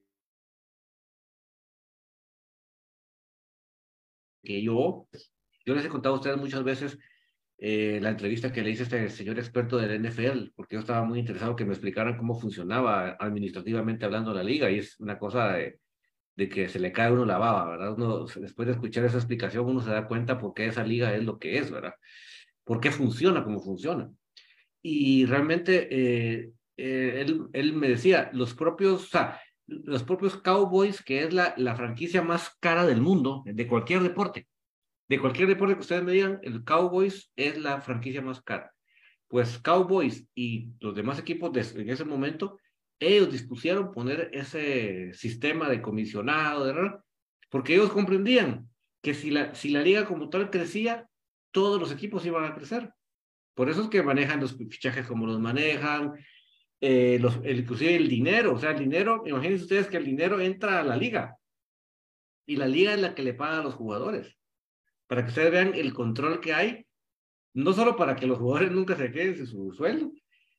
que 4.45 4.63
yo, 4.63 5.09
yo 5.65 5.75
les 5.75 5.85
he 5.85 5.89
contado 5.89 6.15
a 6.15 6.19
ustedes 6.19 6.37
muchas 6.37 6.63
veces 6.63 6.99
eh, 7.59 7.99
la 8.03 8.11
entrevista 8.11 8.53
que 8.53 8.63
le 8.63 8.71
hice 8.71 8.83
a 8.83 8.85
este 8.85 9.09
señor 9.09 9.39
experto 9.39 9.79
del 9.79 10.05
NFL, 10.05 10.53
porque 10.55 10.77
yo 10.77 10.81
estaba 10.81 11.05
muy 11.05 11.19
interesado 11.19 11.57
que 11.57 11.65
me 11.65 11.73
explicaran 11.73 12.17
cómo 12.17 12.39
funcionaba 12.39 13.17
administrativamente 13.19 14.05
hablando 14.05 14.35
la 14.35 14.45
liga, 14.45 14.71
y 14.71 14.79
es 14.79 15.01
una 15.01 15.19
cosa 15.19 15.55
de, 15.55 15.81
que 16.37 16.69
se 16.69 16.81
le 16.81 16.93
cae 16.93 17.13
uno 17.13 17.25
la 17.25 17.39
baba, 17.39 17.71
¿verdad? 17.71 17.95
Uno, 17.95 18.27
después 18.27 18.67
de 18.67 18.73
escuchar 18.73 19.05
esa 19.05 19.19
explicación, 19.19 19.67
uno 19.67 19.81
se 19.81 19.91
da 19.91 20.07
cuenta 20.07 20.39
por 20.39 20.53
qué 20.53 20.67
esa 20.67 20.85
liga 20.85 21.15
es 21.15 21.25
lo 21.25 21.39
que 21.39 21.59
es, 21.59 21.71
¿verdad? 21.71 21.95
Por 22.65 22.81
qué 22.81 22.91
funciona 22.91 23.45
como 23.45 23.61
funciona. 23.61 24.11
Y 24.83 25.27
realmente, 25.27 25.89
eh, 25.91 26.51
eh, 26.77 27.27
él, 27.53 27.73
me 27.73 27.89
decía, 27.89 28.31
los 28.33 28.55
propios, 28.55 29.05
o 29.05 29.07
sea, 29.07 29.41
los 29.67 30.03
propios 30.03 30.37
Cowboys, 30.37 31.03
que 31.03 31.25
es 31.25 31.33
la, 31.33 31.55
la 31.57 31.75
franquicia 31.77 32.23
más 32.23 32.57
cara 32.61 32.85
del 32.85 33.01
mundo, 33.01 33.43
de 33.47 33.67
cualquier 33.67 34.03
deporte, 34.03 34.47
de 35.09 35.19
cualquier 35.19 35.49
deporte 35.49 35.75
que 35.75 35.81
ustedes 35.81 36.03
me 36.03 36.13
digan, 36.13 36.41
el 36.43 36.65
Cowboys 36.65 37.33
es 37.37 37.59
la 37.59 37.81
franquicia 37.81 38.23
más 38.23 38.43
cara. 38.43 38.73
Pues 39.29 39.59
Cowboys 39.59 40.29
y 40.35 40.71
los 40.81 40.95
demás 40.95 41.19
equipos 41.19 41.53
de, 41.53 41.83
en 41.83 41.89
ese 41.89 42.05
momento 42.05 42.59
ellos 43.01 43.33
dispusieron 43.33 43.93
poner 43.93 44.31
ese 44.33 45.13
sistema 45.15 45.69
de 45.69 45.83
comisionado, 45.83 46.65
¿verdad? 46.65 47.01
porque 47.55 47.75
ellos 47.75 47.93
comprendían 47.93 48.69
que 49.01 49.15
si 49.15 49.31
la, 49.31 49.55
si 49.55 49.69
la 49.69 49.81
liga 49.81 50.07
como 50.07 50.29
tal 50.29 50.51
crecía, 50.51 51.09
todos 51.55 51.81
los 51.81 51.93
equipos 51.93 52.27
iban 52.27 52.45
a 52.45 52.55
crecer. 52.55 52.93
Por 53.55 53.71
eso 53.71 53.83
es 53.83 53.89
que 53.89 54.03
manejan 54.03 54.41
los 54.41 54.57
fichajes 54.57 55.07
como 55.07 55.25
los 55.25 55.39
manejan, 55.39 56.13
eh, 56.81 57.19
los, 57.21 57.37
inclusive 57.37 57.95
el 57.95 58.09
dinero, 58.09 58.55
o 58.55 58.59
sea, 58.59 58.73
el 58.73 58.81
dinero, 58.81 59.23
imagínense 59.25 59.63
ustedes 59.63 59.87
que 59.87 59.99
el 59.99 60.05
dinero 60.05 60.41
entra 60.41 60.81
a 60.81 60.83
la 60.83 60.97
liga 60.97 61.39
y 62.45 62.57
la 62.57 62.67
liga 62.67 62.95
es 62.95 63.01
la 63.01 63.15
que 63.15 63.23
le 63.23 63.35
paga 63.35 63.61
a 63.61 63.63
los 63.63 63.75
jugadores. 63.75 64.37
Para 65.07 65.23
que 65.23 65.29
ustedes 65.29 65.53
vean 65.53 65.75
el 65.75 65.95
control 65.95 66.41
que 66.41 66.53
hay, 66.53 66.87
no 67.55 67.73
solo 67.73 67.95
para 67.95 68.17
que 68.17 68.27
los 68.27 68.39
jugadores 68.39 68.73
nunca 68.73 68.97
se 68.97 69.13
queden 69.13 69.37
sin 69.37 69.47
su 69.47 69.73
sueldo, 69.73 70.13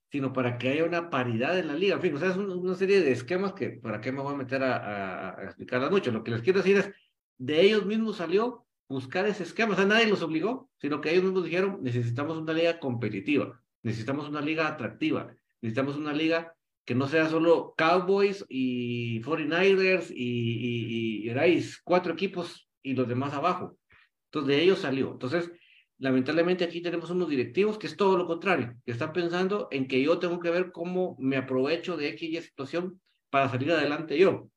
sino 0.10 0.32
para 0.32 0.58
que 0.58 0.70
haya 0.70 0.86
una 0.86 1.10
paridad 1.10 1.60
en 1.60 1.68
la 1.68 1.76
liga. 1.76 1.96
En 1.96 2.02
fin, 2.02 2.16
o 2.16 2.20
sea, 2.20 2.30
es 2.30 2.38
una 2.38 2.76
serie 2.76 3.02
de 3.02 3.12
esquemas 3.12 3.54
que, 3.54 3.72
¿para 3.72 4.00
qué 4.00 4.14
me 4.14 4.22
voy 4.22 4.34
a 4.34 4.38
meter 4.38 4.64
a, 4.64 5.44
explicarlas 5.44 5.92
mucho? 5.92 6.12
Lo 6.12 6.24
que 6.24 6.32
les 6.32 6.42
quiero 6.42 6.60
decir 6.60 6.78
es, 6.78 6.92
de 7.38 7.62
ellos 7.62 7.86
mismos 7.86 8.18
salió 8.18 8.65
buscar 8.88 9.26
ese 9.28 9.44
esquema, 9.44 9.74
o 9.74 9.76
sea, 9.76 9.86
nadie 9.86 10.08
los 10.08 10.22
obligó, 10.22 10.70
sino 10.78 11.02
que 11.02 11.12
ellos 11.12 11.24
mismos 11.24 11.46
dijeron, 11.46 11.80
necesitamos 11.82 12.38
una 12.38 12.54
liga 12.54 12.80
competitiva, 12.80 13.62
necesitamos 13.84 14.30
una 14.30 14.42
liga 14.42 14.68
atractiva, 14.68 15.36
necesitamos 15.62 15.96
una 15.96 16.14
liga 16.14 16.56
que 16.86 16.96
no 16.96 17.08
sea 17.08 17.28
solo 17.28 17.74
Cowboys 17.78 18.46
y 18.48 19.20
49ers 19.22 20.12
y, 20.12 21.26
y, 21.26 21.30
y, 21.30 21.64
cuatro 21.84 22.14
equipos 22.14 22.70
y 22.84 22.94
los 22.94 23.08
demás 23.08 23.34
abajo. 23.34 23.78
Entonces, 24.26 24.56
de 24.56 24.64
ellos 24.64 24.80
salió. 24.80 25.14
Entonces, 25.14 25.52
lamentablemente 25.98 26.64
aquí 26.64 26.82
tenemos 26.82 27.10
unos 27.10 27.30
directivos 27.30 27.80
que 27.80 27.88
es 27.88 27.98
todo 27.98 28.18
lo 28.18 28.28
contrario, 28.28 28.76
que 28.86 28.92
están 28.92 29.14
pensando 29.14 29.68
en 29.72 29.88
que 29.88 30.02
yo 30.02 30.20
tengo 30.20 30.40
que 30.40 30.52
ver 30.52 30.72
cómo 30.72 31.16
me 31.20 31.38
aprovecho 31.38 31.98
de 31.98 32.16
y 32.20 32.42
situación 32.42 33.02
para 33.32 33.50
salir 33.50 33.72
adelante 33.72 34.18
yo. 34.18 34.50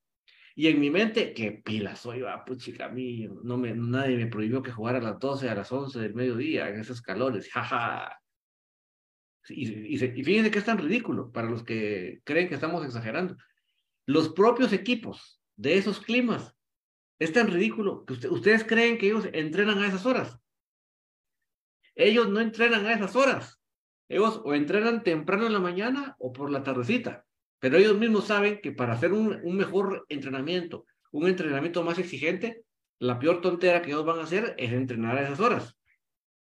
Y 0.59 0.67
en 0.67 0.81
mi 0.81 0.91
mente, 0.91 1.33
qué 1.35 1.53
pila 1.53 1.95
soy, 1.95 2.23
va, 2.23 2.45
puchica, 2.45 2.87
a 2.87 2.89
mí 2.89 3.29
no 3.45 3.57
me, 3.57 3.73
nadie 3.77 4.17
me 4.17 4.27
prohibió 4.27 4.61
que 4.61 4.73
jugara 4.73 4.99
a 4.99 5.01
las 5.01 5.21
12, 5.21 5.49
a 5.49 5.55
las 5.55 5.71
11 5.71 6.01
del 6.01 6.15
mediodía, 6.15 6.69
en 6.69 6.81
esos 6.81 7.01
calores, 7.01 7.49
jaja. 7.49 8.21
Y 9.49 9.97
fíjense 9.97 10.51
que 10.51 10.59
es 10.59 10.65
tan 10.65 10.79
ridículo 10.79 11.31
para 11.31 11.49
los 11.49 11.63
que 11.63 12.23
creen 12.25 12.49
que 12.49 12.57
estamos 12.57 12.85
exagerando. 12.85 13.37
Los 14.05 14.31
propios 14.31 14.73
equipos 14.73 15.41
de 15.55 15.79
esos 15.79 16.01
climas 16.01 16.57
es 17.21 17.33
tan 17.33 17.47
ridículo 17.47 18.05
que 18.05 18.15
ustedes 18.27 18.65
creen 18.65 18.99
que 18.99 19.07
ellos 19.07 19.29
entrenan 19.33 19.79
a 19.79 19.87
esas 19.87 20.07
horas. 20.07 20.41
Ellos 21.95 22.31
no 22.31 22.41
entrenan 22.41 22.85
a 22.85 22.95
esas 22.95 23.15
horas. 23.15 23.63
Ellos 24.09 24.43
o 24.45 24.55
entrenan 24.55 25.05
temprano 25.05 25.47
en 25.47 25.53
la 25.53 25.61
mañana 25.61 26.17
o 26.19 26.33
por 26.33 26.51
la 26.51 26.65
tardecita. 26.65 27.28
Pero 27.59 27.77
ellos 27.77 27.99
mismos 27.99 28.27
saben 28.27 28.61
que 28.63 28.73
para 28.73 28.95
hacer 28.95 29.13
un, 29.13 29.41
un 29.43 29.57
mejor 29.57 30.07
entrenamiento, 30.09 30.87
un 31.11 31.27
entrenamiento 31.29 31.83
más 31.83 31.99
exigente, 31.99 32.63
la 32.99 33.19
peor 33.19 33.41
tontera 33.41 33.83
que 33.83 33.91
ellos 33.91 34.05
van 34.05 34.19
a 34.19 34.25
hacer 34.25 34.55
es 34.59 34.73
entrenar 34.73 35.19
a 35.19 35.23
esas 35.23 35.41
horas. 35.41 35.77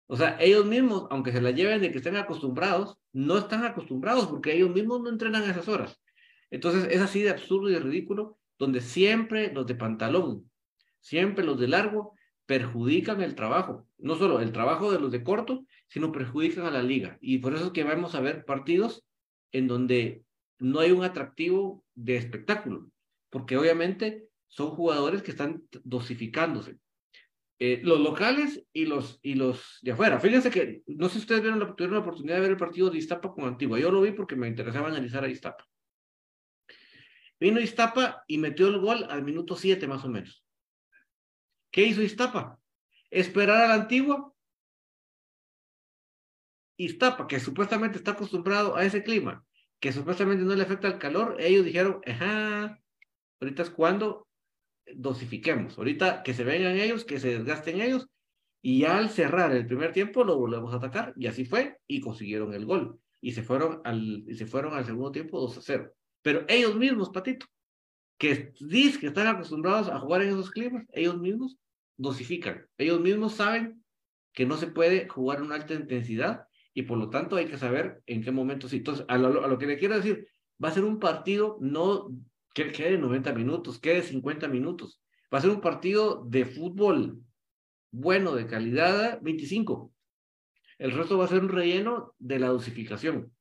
O 0.07 0.17
sea, 0.17 0.37
ellos 0.41 0.65
mismos, 0.65 1.07
aunque 1.09 1.31
se 1.31 1.41
la 1.41 1.51
lleven 1.51 1.81
de 1.81 1.91
que 1.91 1.99
estén 1.99 2.17
acostumbrados, 2.17 2.97
no 3.13 3.37
están 3.37 3.63
acostumbrados 3.63 4.27
porque 4.27 4.53
ellos 4.53 4.69
mismos 4.69 5.01
no 5.01 5.09
entrenan 5.09 5.43
a 5.43 5.51
esas 5.51 5.67
horas. 5.67 6.01
Entonces 6.49 6.87
es 6.91 7.01
así 7.01 7.21
de 7.21 7.29
absurdo 7.29 7.69
y 7.69 7.73
de 7.73 7.79
ridículo, 7.79 8.37
donde 8.59 8.81
siempre 8.81 9.53
los 9.53 9.65
de 9.65 9.75
pantalón, 9.75 10.51
siempre 10.99 11.45
los 11.45 11.57
de 11.59 11.69
largo, 11.69 12.13
perjudican 12.45 13.21
el 13.21 13.35
trabajo, 13.35 13.87
no 13.97 14.15
solo 14.15 14.41
el 14.41 14.51
trabajo 14.51 14.91
de 14.91 14.99
los 14.99 15.11
de 15.11 15.23
corto, 15.23 15.65
sino 15.87 16.11
perjudican 16.11 16.65
a 16.65 16.71
la 16.71 16.83
liga. 16.83 17.17
Y 17.21 17.37
por 17.37 17.53
eso 17.53 17.67
es 17.67 17.71
que 17.71 17.85
vamos 17.85 18.13
a 18.13 18.19
ver 18.19 18.43
partidos 18.43 19.05
en 19.53 19.67
donde 19.67 20.23
no 20.61 20.79
hay 20.79 20.91
un 20.91 21.03
atractivo 21.03 21.83
de 21.95 22.15
espectáculo, 22.15 22.89
porque 23.29 23.57
obviamente 23.57 24.27
son 24.47 24.69
jugadores 24.69 25.23
que 25.23 25.31
están 25.31 25.63
dosificándose. 25.83 26.77
Eh, 27.59 27.79
los 27.83 27.99
locales 27.99 28.63
y 28.73 28.85
los, 28.85 29.19
y 29.21 29.35
los 29.35 29.79
de 29.81 29.91
afuera. 29.91 30.19
Fíjense 30.19 30.49
que, 30.49 30.83
no 30.87 31.09
sé 31.09 31.15
si 31.15 31.19
ustedes 31.21 31.43
la, 31.43 31.75
tuvieron 31.75 31.95
la 31.95 32.01
oportunidad 32.01 32.35
de 32.35 32.41
ver 32.41 32.51
el 32.51 32.57
partido 32.57 32.89
de 32.89 32.97
Iztapa 32.97 33.33
con 33.33 33.45
Antigua. 33.45 33.79
Yo 33.79 33.91
lo 33.91 34.01
vi 34.01 34.11
porque 34.11 34.35
me 34.35 34.47
interesaba 34.47 34.87
analizar 34.87 35.23
a 35.23 35.29
Iztapa. 35.29 35.67
Vino 37.39 37.59
Iztapa 37.59 38.23
y 38.27 38.37
metió 38.37 38.67
el 38.67 38.79
gol 38.79 39.05
al 39.09 39.23
minuto 39.23 39.55
7 39.55 39.87
más 39.87 40.03
o 40.05 40.09
menos. 40.09 40.43
¿Qué 41.71 41.83
hizo 41.83 42.01
Iztapa? 42.01 42.59
Esperar 43.09 43.63
a 43.63 43.67
la 43.67 43.73
antigua. 43.75 44.33
Iztapa, 46.77 47.27
que 47.27 47.39
supuestamente 47.39 47.97
está 47.97 48.11
acostumbrado 48.11 48.75
a 48.75 48.83
ese 48.83 49.03
clima, 49.03 49.45
que 49.81 49.91
supuestamente 49.91 50.45
no 50.45 50.55
le 50.55 50.61
afecta 50.61 50.87
el 50.87 50.99
calor, 50.99 51.35
ellos 51.39 51.65
dijeron, 51.65 52.01
ajá, 52.05 52.79
ahorita 53.41 53.63
es 53.63 53.71
cuando 53.71 54.27
dosifiquemos, 54.93 55.77
ahorita 55.77 56.21
que 56.21 56.35
se 56.35 56.43
vengan 56.43 56.77
ellos, 56.77 57.03
que 57.03 57.19
se 57.19 57.29
desgasten 57.39 57.81
ellos, 57.81 58.07
y 58.61 58.85
al 58.85 59.09
cerrar 59.09 59.51
el 59.53 59.65
primer 59.65 59.91
tiempo 59.91 60.23
lo 60.23 60.37
volvemos 60.37 60.71
a 60.71 60.77
atacar, 60.77 61.13
y 61.17 61.25
así 61.25 61.45
fue, 61.45 61.79
y 61.87 61.99
consiguieron 61.99 62.53
el 62.53 62.65
gol, 62.65 62.99
y 63.21 63.31
se 63.31 63.41
fueron 63.41 63.81
al, 63.83 64.23
y 64.27 64.35
se 64.35 64.45
fueron 64.45 64.75
al 64.75 64.85
segundo 64.85 65.11
tiempo 65.11 65.39
2 65.39 65.57
a 65.57 65.61
0. 65.61 65.93
Pero 66.21 66.45
ellos 66.47 66.75
mismos, 66.75 67.09
Patito, 67.09 67.47
que 68.19 68.53
dicen 68.59 69.01
que 69.01 69.07
están 69.07 69.25
acostumbrados 69.25 69.89
a 69.89 69.99
jugar 69.99 70.21
en 70.21 70.29
esos 70.29 70.51
climas, 70.51 70.85
ellos 70.93 71.17
mismos 71.17 71.57
dosifican. 71.97 72.67
Ellos 72.77 73.01
mismos 73.01 73.33
saben 73.33 73.83
que 74.31 74.45
no 74.45 74.57
se 74.57 74.67
puede 74.67 75.07
jugar 75.07 75.39
en 75.39 75.45
una 75.45 75.55
alta 75.55 75.73
intensidad 75.73 76.45
y 76.73 76.83
por 76.83 76.97
lo 76.97 77.09
tanto 77.09 77.35
hay 77.35 77.47
que 77.47 77.57
saber 77.57 78.01
en 78.05 78.23
qué 78.23 78.31
momento 78.31 78.69
sí. 78.69 78.77
Entonces, 78.77 79.05
a 79.07 79.17
lo, 79.17 79.57
que 79.57 79.65
le 79.65 79.77
quiero 79.77 79.95
decir, 79.95 80.27
va 80.63 80.69
a 80.69 80.73
ser 80.73 80.83
un 80.83 80.99
partido 80.99 81.57
no 81.59 82.09
que 82.53 82.71
quede 82.71 82.97
90 82.97 83.33
minutos, 83.33 83.79
quede 83.79 84.01
50 84.01 84.47
minutos. 84.47 85.01
Va 85.33 85.37
a 85.37 85.41
ser 85.41 85.51
un 85.51 85.61
partido 85.61 86.25
de 86.25 86.45
fútbol 86.45 87.21
bueno, 87.91 88.35
de 88.35 88.47
calidad, 88.47 89.19
25. 89.21 89.93
El 90.77 90.91
resto 90.91 91.17
va 91.17 91.25
a 91.25 91.29
ser 91.29 91.41
un 91.41 91.49
relleno 91.49 92.13
de 92.19 92.39
la 92.39 92.47
dosificación. 92.47 93.33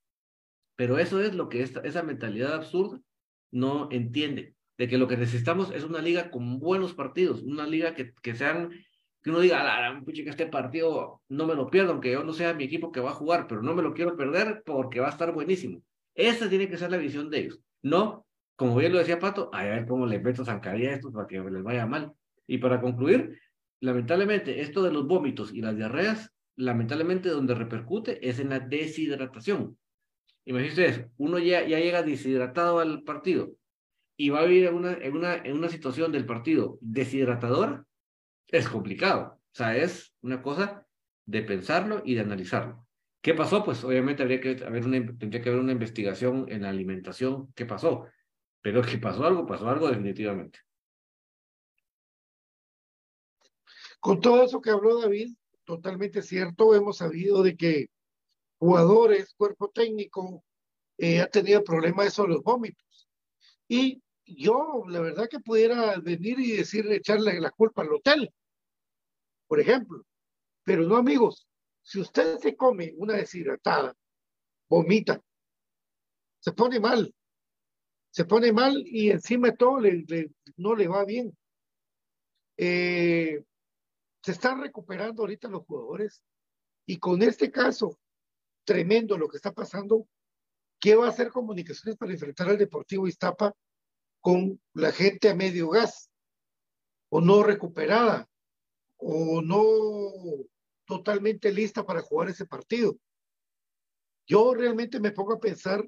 Pero 0.76 0.98
eso 0.98 1.20
es 1.20 1.34
lo 1.34 1.48
que 1.48 1.62
esta, 1.62 1.80
esa 1.80 2.02
mentalidad 2.02 2.54
absurda 2.54 3.00
no 3.50 3.88
entiende, 3.90 4.54
de 4.78 4.88
que 4.88 4.98
lo 4.98 5.08
que 5.08 5.16
necesitamos 5.16 5.70
es 5.72 5.84
una 5.84 6.00
liga 6.00 6.30
con 6.30 6.58
buenos 6.58 6.94
partidos, 6.94 7.42
una 7.42 7.66
liga 7.66 7.94
que, 7.94 8.14
que 8.22 8.34
sean, 8.34 8.70
que 9.22 9.30
uno 9.30 9.40
diga, 9.40 9.62
la, 9.62 10.02
que 10.04 10.28
este 10.28 10.46
partido 10.46 11.20
no 11.28 11.46
me 11.46 11.54
lo 11.54 11.70
pierdo, 11.70 11.92
aunque 11.92 12.12
yo 12.12 12.24
no 12.24 12.32
sea 12.32 12.54
mi 12.54 12.64
equipo 12.64 12.90
que 12.90 13.00
va 13.00 13.10
a 13.10 13.14
jugar, 13.14 13.46
pero 13.46 13.62
no 13.62 13.74
me 13.74 13.82
lo 13.82 13.92
quiero 13.92 14.16
perder 14.16 14.62
porque 14.64 15.00
va 15.00 15.08
a 15.08 15.10
estar 15.10 15.32
buenísimo. 15.32 15.82
Esa 16.14 16.48
tiene 16.48 16.68
que 16.68 16.78
ser 16.78 16.90
la 16.90 16.96
visión 16.96 17.30
de 17.30 17.40
ellos. 17.40 17.60
No, 17.82 18.26
como 18.56 18.76
bien 18.76 18.92
lo 18.92 18.98
decía 18.98 19.18
Pato, 19.18 19.50
a 19.52 19.64
ver 19.64 19.86
cómo 19.86 20.06
le 20.06 20.20
meto 20.20 20.44
zancadilla 20.44 20.90
a 20.90 20.94
estos 20.94 21.12
para 21.12 21.26
que 21.26 21.38
les 21.38 21.62
vaya 21.62 21.86
mal. 21.86 22.12
Y 22.46 22.58
para 22.58 22.80
concluir, 22.80 23.38
lamentablemente, 23.80 24.60
esto 24.60 24.82
de 24.82 24.92
los 24.92 25.06
vómitos 25.06 25.52
y 25.52 25.60
las 25.60 25.76
diarreas, 25.76 26.32
lamentablemente 26.56 27.28
donde 27.28 27.54
repercute 27.54 28.26
es 28.28 28.38
en 28.38 28.50
la 28.50 28.60
deshidratación. 28.60 29.78
Imagínense, 30.44 31.10
uno 31.16 31.38
ya, 31.38 31.66
ya 31.66 31.78
llega 31.78 32.02
deshidratado 32.02 32.80
al 32.80 33.02
partido 33.02 33.52
y 34.16 34.30
va 34.30 34.40
a 34.40 34.44
vivir 34.44 34.66
en 34.66 34.74
una, 34.74 34.92
en, 34.92 35.16
una, 35.16 35.36
en 35.36 35.56
una 35.56 35.68
situación 35.68 36.12
del 36.12 36.26
partido 36.26 36.78
deshidratadora, 36.80 37.86
es 38.50 38.68
complicado. 38.68 39.40
O 39.52 39.54
sea, 39.54 39.76
es 39.76 40.14
una 40.22 40.42
cosa 40.42 40.86
de 41.26 41.42
pensarlo 41.42 42.02
y 42.04 42.14
de 42.14 42.20
analizarlo. 42.20 42.86
¿Qué 43.22 43.34
pasó? 43.34 43.64
Pues 43.64 43.84
obviamente 43.84 44.22
habría 44.22 44.40
que 44.40 44.64
haber 44.64 44.84
una, 44.86 44.98
tendría 45.18 45.42
que 45.42 45.50
haber 45.50 45.60
una 45.60 45.72
investigación 45.72 46.46
en 46.48 46.62
la 46.62 46.70
alimentación. 46.70 47.52
¿Qué 47.54 47.66
pasó? 47.66 48.06
Pero 48.62 48.82
que 48.82 48.98
pasó 48.98 49.24
algo, 49.24 49.46
pasó 49.46 49.68
algo 49.68 49.88
definitivamente. 49.88 50.60
Con 54.00 54.20
todo 54.20 54.42
eso 54.44 54.60
que 54.62 54.70
habló 54.70 55.00
David, 55.00 55.34
totalmente 55.64 56.22
cierto, 56.22 56.74
hemos 56.74 56.96
sabido 56.96 57.42
de 57.42 57.56
que 57.56 57.88
jugadores, 58.58 59.34
cuerpo 59.36 59.68
técnico, 59.68 60.42
eh, 60.96 61.20
ha 61.20 61.26
tenido 61.26 61.62
problemas 61.62 62.06
eso 62.06 62.22
de 62.22 62.30
los 62.30 62.42
vómitos. 62.42 63.08
Y 63.68 64.02
yo, 64.24 64.84
la 64.88 65.00
verdad 65.00 65.28
que 65.28 65.40
pudiera 65.40 65.98
venir 65.98 66.40
y 66.40 66.56
decirle, 66.56 66.96
echarle 66.96 67.38
la 67.40 67.50
culpa 67.50 67.82
al 67.82 67.92
hotel, 67.92 68.32
por 69.50 69.58
ejemplo. 69.58 70.06
Pero 70.62 70.84
no, 70.84 70.96
amigos, 70.96 71.48
si 71.82 71.98
usted 72.00 72.38
se 72.38 72.54
come 72.54 72.94
una 72.96 73.14
deshidratada, 73.14 73.96
vomita, 74.68 75.20
se 76.38 76.52
pone 76.52 76.78
mal, 76.78 77.12
se 78.10 78.24
pone 78.26 78.52
mal 78.52 78.80
y 78.86 79.10
encima 79.10 79.48
de 79.48 79.56
todo 79.56 79.80
le, 79.80 80.30
no 80.56 80.76
le 80.76 80.86
va 80.86 81.04
bien. 81.04 81.36
Eh, 82.58 83.42
se 84.22 84.30
están 84.30 84.60
recuperando 84.60 85.22
ahorita 85.22 85.48
los 85.48 85.64
jugadores 85.64 86.22
y 86.86 87.00
con 87.00 87.20
este 87.20 87.50
caso 87.50 87.98
tremendo 88.62 89.18
lo 89.18 89.28
que 89.28 89.38
está 89.38 89.50
pasando, 89.50 90.06
¿qué 90.78 90.94
va 90.94 91.06
a 91.06 91.10
hacer 91.10 91.30
comunicaciones 91.30 91.98
para 91.98 92.12
enfrentar 92.12 92.50
al 92.50 92.58
Deportivo 92.58 93.08
Iztapa 93.08 93.52
con 94.20 94.62
la 94.74 94.92
gente 94.92 95.28
a 95.28 95.34
medio 95.34 95.70
gas 95.70 96.08
o 97.08 97.20
no 97.20 97.42
recuperada 97.42 98.29
o 99.00 99.42
no 99.42 100.46
totalmente 100.84 101.52
lista 101.52 101.84
para 101.84 102.00
jugar 102.00 102.30
ese 102.30 102.46
partido? 102.46 102.96
Yo 104.26 104.54
realmente 104.54 105.00
me 105.00 105.12
pongo 105.12 105.34
a 105.34 105.40
pensar 105.40 105.84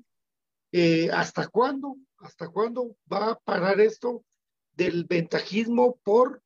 eh, 0.72 1.10
hasta 1.12 1.48
cuándo, 1.48 1.96
hasta 2.18 2.48
cuándo 2.48 2.96
va 3.10 3.30
a 3.30 3.38
parar 3.38 3.80
esto 3.80 4.24
del 4.72 5.04
ventajismo 5.04 5.98
por 6.02 6.42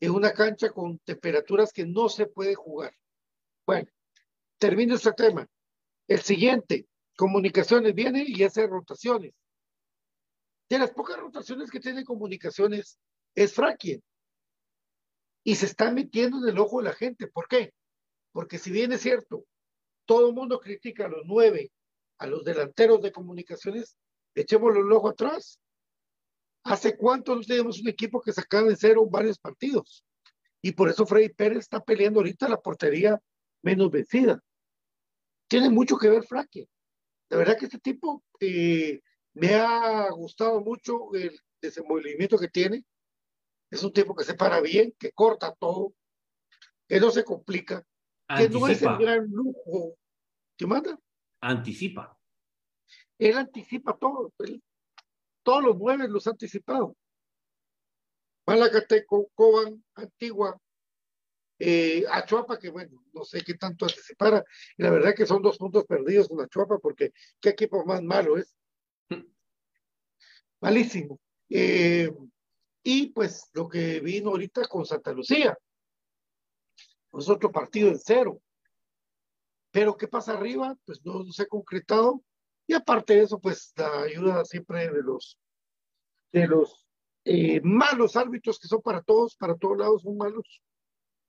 en 0.00 0.10
una 0.10 0.32
cancha 0.32 0.70
con 0.70 0.98
temperaturas 0.98 1.72
que 1.72 1.86
no 1.86 2.08
se 2.08 2.26
puede 2.26 2.54
jugar. 2.54 2.94
Bueno, 3.66 3.88
termino 4.58 4.94
este 4.94 5.12
tema. 5.12 5.48
El 6.06 6.20
siguiente, 6.20 6.86
comunicaciones 7.16 7.94
viene 7.94 8.24
y 8.26 8.42
hace 8.42 8.66
rotaciones. 8.66 9.32
De 10.68 10.78
las 10.78 10.90
pocas 10.90 11.18
rotaciones 11.18 11.70
que 11.70 11.80
tiene 11.80 12.04
comunicaciones 12.04 12.98
es 13.34 13.54
Fraquien. 13.54 14.02
Y 15.44 15.56
se 15.56 15.66
está 15.66 15.90
metiendo 15.90 16.38
en 16.38 16.48
el 16.48 16.58
ojo 16.58 16.78
de 16.78 16.88
la 16.88 16.94
gente. 16.94 17.28
¿Por 17.28 17.46
qué? 17.48 17.72
Porque 18.32 18.58
si 18.58 18.70
bien 18.72 18.92
es 18.92 19.02
cierto, 19.02 19.44
todo 20.06 20.28
el 20.28 20.34
mundo 20.34 20.58
critica 20.58 21.06
a 21.06 21.08
los 21.08 21.22
nueve, 21.26 21.70
a 22.18 22.26
los 22.26 22.44
delanteros 22.44 23.00
de 23.02 23.12
comunicaciones, 23.12 23.96
echémoslo 24.34 24.80
el 24.80 24.92
ojo 24.92 25.10
atrás. 25.10 25.60
¿Hace 26.64 26.96
cuánto 26.96 27.36
no 27.36 27.42
tenemos 27.42 27.80
un 27.80 27.88
equipo 27.88 28.20
que 28.20 28.32
sacaba 28.32 28.68
de 28.68 28.76
cero 28.76 29.06
varios 29.06 29.38
partidos? 29.38 30.02
Y 30.62 30.72
por 30.72 30.88
eso 30.88 31.04
Freddy 31.04 31.28
Pérez 31.28 31.58
está 31.58 31.80
peleando 31.84 32.20
ahorita 32.20 32.48
la 32.48 32.56
portería 32.56 33.20
menos 33.62 33.90
vencida 33.90 34.42
tiene 35.48 35.70
mucho 35.70 35.96
que 35.96 36.08
ver 36.08 36.24
Fraque. 36.24 36.68
De 37.30 37.36
verdad 37.36 37.56
que 37.56 37.66
este 37.66 37.78
tipo 37.78 38.24
eh, 38.40 39.00
me 39.34 39.54
ha 39.54 40.10
gustado 40.10 40.60
mucho 40.60 41.14
el 41.14 41.38
desenvolvimiento 41.60 42.38
que 42.38 42.48
tiene. 42.48 42.84
Es 43.70 43.82
un 43.82 43.92
tipo 43.92 44.14
que 44.14 44.24
se 44.24 44.34
para 44.34 44.60
bien, 44.60 44.94
que 44.98 45.12
corta 45.12 45.54
todo, 45.54 45.94
que 46.88 47.00
no 47.00 47.10
se 47.10 47.24
complica, 47.24 47.84
que 48.36 48.48
no 48.48 48.68
es 48.68 48.82
el 48.82 48.96
gran 48.96 49.28
lujo. 49.30 49.96
¿Qué 50.56 50.66
manda? 50.66 50.98
Anticipa. 51.40 52.16
Él 53.18 53.36
anticipa 53.36 53.96
todo. 53.96 54.32
todos 55.42 55.64
los 55.64 55.76
nueve 55.76 56.08
los 56.08 56.26
ha 56.26 56.30
anticipado. 56.30 56.96
Malacateco, 58.46 59.30
Coban, 59.34 59.82
Antigua, 59.94 60.60
eh, 61.58 62.04
a 62.10 62.24
Chuapa, 62.24 62.58
que 62.58 62.68
bueno, 62.70 63.02
no 63.12 63.24
sé 63.24 63.42
qué 63.42 63.54
tanto 63.54 63.88
separa. 63.88 64.44
Y 64.76 64.82
la 64.82 64.90
verdad 64.90 65.14
que 65.14 65.26
son 65.26 65.42
dos 65.42 65.58
puntos 65.58 65.84
perdidos 65.84 66.28
con 66.28 66.46
Chuapa, 66.48 66.78
porque 66.78 67.12
qué 67.40 67.50
equipo 67.50 67.84
más 67.84 68.02
malo 68.02 68.36
es. 68.36 68.54
Malísimo. 70.60 71.20
Eh, 71.48 72.10
y 72.84 73.06
pues 73.06 73.48
lo 73.54 73.66
que 73.66 73.98
vino 74.00 74.30
ahorita 74.30 74.68
con 74.68 74.84
Santa 74.84 75.12
Lucía. 75.12 75.58
Pues 77.10 77.28
otro 77.28 77.50
partido 77.50 77.88
en 77.88 77.98
cero. 77.98 78.40
Pero 79.72 79.96
¿qué 79.96 80.06
pasa 80.06 80.34
arriba? 80.34 80.76
Pues 80.84 81.04
no, 81.04 81.24
se 81.32 81.42
ha 81.42 81.46
concretado. 81.46 82.22
Y 82.66 82.74
aparte 82.74 83.14
de 83.14 83.22
eso, 83.22 83.40
pues 83.40 83.72
la 83.76 84.02
ayuda 84.02 84.44
siempre 84.44 84.90
de 84.90 85.02
los 85.02 85.38
de 86.30 86.46
los 86.46 86.86
eh, 87.24 87.60
malos 87.62 88.16
árbitros 88.16 88.58
que 88.58 88.68
son 88.68 88.82
para 88.82 89.00
todos, 89.00 89.36
para 89.36 89.56
todos 89.56 89.78
lados 89.78 90.02
son 90.02 90.16
malos 90.16 90.60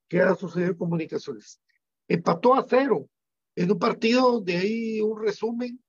que 0.10 0.20
ha 0.20 0.36
sucedido 0.36 0.78
comunicaciones. 0.78 1.62
Empató 2.08 2.56
a 2.56 2.66
cero 2.68 3.08
en 3.56 3.72
un 3.72 3.80
partido 3.80 4.34
donde 4.34 4.58
hay 4.58 5.02
un 5.02 5.22
resumen 5.22 5.82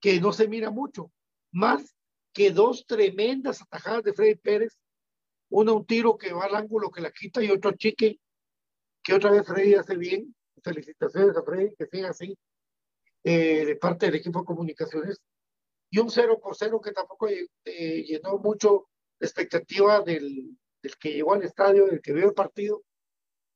que 0.00 0.20
no 0.20 0.32
se 0.32 0.48
mira 0.48 0.70
mucho, 0.70 1.12
más 1.50 1.94
que 2.32 2.50
dos 2.50 2.86
tremendas 2.86 3.62
atajadas 3.62 4.04
de 4.04 4.12
Freddy 4.12 4.36
Pérez, 4.36 4.78
una 5.50 5.72
un 5.72 5.86
tiro 5.86 6.16
que 6.16 6.32
va 6.32 6.44
al 6.44 6.54
ángulo 6.54 6.90
que 6.90 7.00
la 7.00 7.12
quita 7.12 7.42
y 7.42 7.50
otro 7.50 7.72
chique 7.72 8.18
que 9.02 9.14
otra 9.14 9.30
vez 9.30 9.46
Freddy 9.46 9.74
hace 9.74 9.96
bien. 9.96 10.34
Felicitaciones 10.62 11.36
a 11.36 11.42
Freddy, 11.42 11.74
que 11.76 11.86
siga 11.86 12.10
así, 12.10 12.38
eh, 13.24 13.64
de 13.66 13.76
parte 13.76 14.06
del 14.06 14.14
equipo 14.14 14.40
de 14.40 14.44
comunicaciones. 14.44 15.20
Y 15.90 15.98
un 15.98 16.10
0 16.10 16.40
por 16.40 16.56
0 16.56 16.80
que 16.80 16.92
tampoco 16.92 17.28
eh, 17.28 18.04
llenó 18.04 18.38
mucho 18.38 18.88
la 19.18 19.26
expectativa 19.26 20.00
del, 20.00 20.56
del 20.82 20.96
que 20.98 21.12
llegó 21.12 21.34
al 21.34 21.42
estadio, 21.42 21.86
del 21.86 22.00
que 22.00 22.12
vio 22.12 22.26
el 22.28 22.34
partido, 22.34 22.82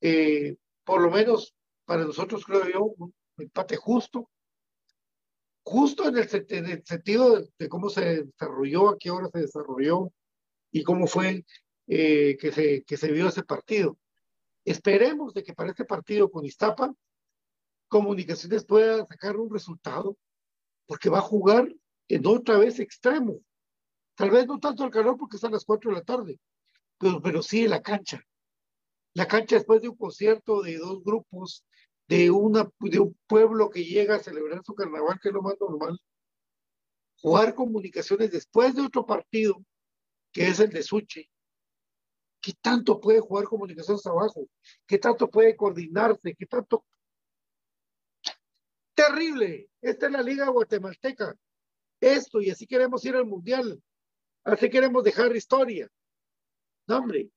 eh, 0.01 0.57
por 0.85 1.01
lo 1.01 1.11
menos 1.11 1.55
para 1.85 2.05
nosotros 2.05 2.45
creo 2.45 2.69
yo, 2.69 2.85
un 2.85 3.15
empate 3.39 3.77
justo, 3.77 4.29
justo 5.67 6.09
en 6.09 6.17
el, 6.17 6.29
sentido 6.85 7.43
de, 7.59 7.69
cómo 7.69 7.91
se 7.91 8.23
desarrolló, 8.23 8.91
a 8.91 8.99
qué 8.99 9.11
hora 9.11 9.29
se 9.33 9.41
desarrolló 9.41 10.13
y 10.71 10.85
cómo 10.85 11.09
fue 11.09 11.45
eh, 11.89 12.37
que, 12.41 12.53
se, 12.53 12.85
que 12.85 12.97
se 12.97 13.11
vio 13.11 13.27
ese 13.27 13.43
partido. 13.43 13.99
Esperemos 14.65 15.35
de 15.35 15.43
que 15.43 15.55
para 15.55 15.71
este 15.71 15.85
partido 15.85 16.31
con 16.31 16.45
Iztapa, 16.45 16.95
Comunicaciones 17.89 18.65
pueda 18.65 19.05
sacar 19.07 19.37
un 19.37 19.53
resultado, 19.53 20.17
porque 20.87 21.09
va 21.09 21.19
a 21.19 21.23
jugar 21.23 21.69
en 22.09 22.27
otra 22.27 22.59
vez 22.59 22.79
extremo. 22.79 23.41
Tal 24.15 24.31
vez 24.31 24.47
no 24.47 24.61
tanto 24.61 24.85
el 24.85 24.91
calor 24.91 25.17
porque 25.17 25.37
están 25.37 25.53
las 25.53 25.65
4 25.65 25.91
de 25.91 25.97
la 25.97 26.05
tarde, 26.05 26.39
pero, 26.99 27.21
pero 27.21 27.43
sí 27.43 27.65
en 27.65 27.71
la 27.71 27.83
cancha 27.83 28.25
la 29.17 29.27
cancha 29.27 29.57
después 29.57 29.81
de 29.81 29.89
un 29.89 29.97
concierto 29.97 30.61
de 30.61 30.77
dos 30.77 31.03
grupos, 31.03 31.65
de, 32.09 32.31
una, 32.31 32.71
de 32.81 33.01
un 33.01 33.19
pueblo 33.27 33.71
que 33.71 33.85
llega 33.85 34.17
a 34.17 34.23
celebrar 34.23 34.63
su 34.65 34.75
carnaval, 34.75 35.19
que 35.21 35.29
es 35.29 35.35
lo 35.35 35.43
más 35.43 35.57
normal, 35.61 35.99
jugar 37.21 37.55
comunicaciones 37.55 38.31
después 38.31 38.75
de 38.75 38.83
otro 38.83 39.05
partido, 39.05 39.65
que 40.33 40.49
es 40.49 40.61
el 40.61 40.71
de 40.71 40.83
Suchi. 40.83 41.29
¿Qué 42.41 42.53
tanto 42.61 43.01
puede 43.01 43.21
jugar 43.21 43.47
comunicaciones 43.47 44.07
abajo? 44.07 44.49
¿Qué 44.87 44.99
tanto 44.99 45.29
puede 45.29 45.57
coordinarse? 45.57 46.35
¿Qué 46.39 46.47
tanto? 46.47 46.85
Terrible. 48.95 49.69
Esta 49.81 50.07
es 50.07 50.13
la 50.13 50.23
liga 50.23 50.49
guatemalteca. 50.49 51.35
Esto, 52.01 52.41
y 52.41 52.51
así 52.51 52.67
queremos 52.67 53.05
ir 53.05 53.17
al 53.17 53.27
mundial. 53.27 53.83
Así 54.45 54.71
queremos 54.71 55.03
dejar 55.03 55.35
historia. 55.35 55.89
No, 56.87 56.99
hombre, 56.99 57.31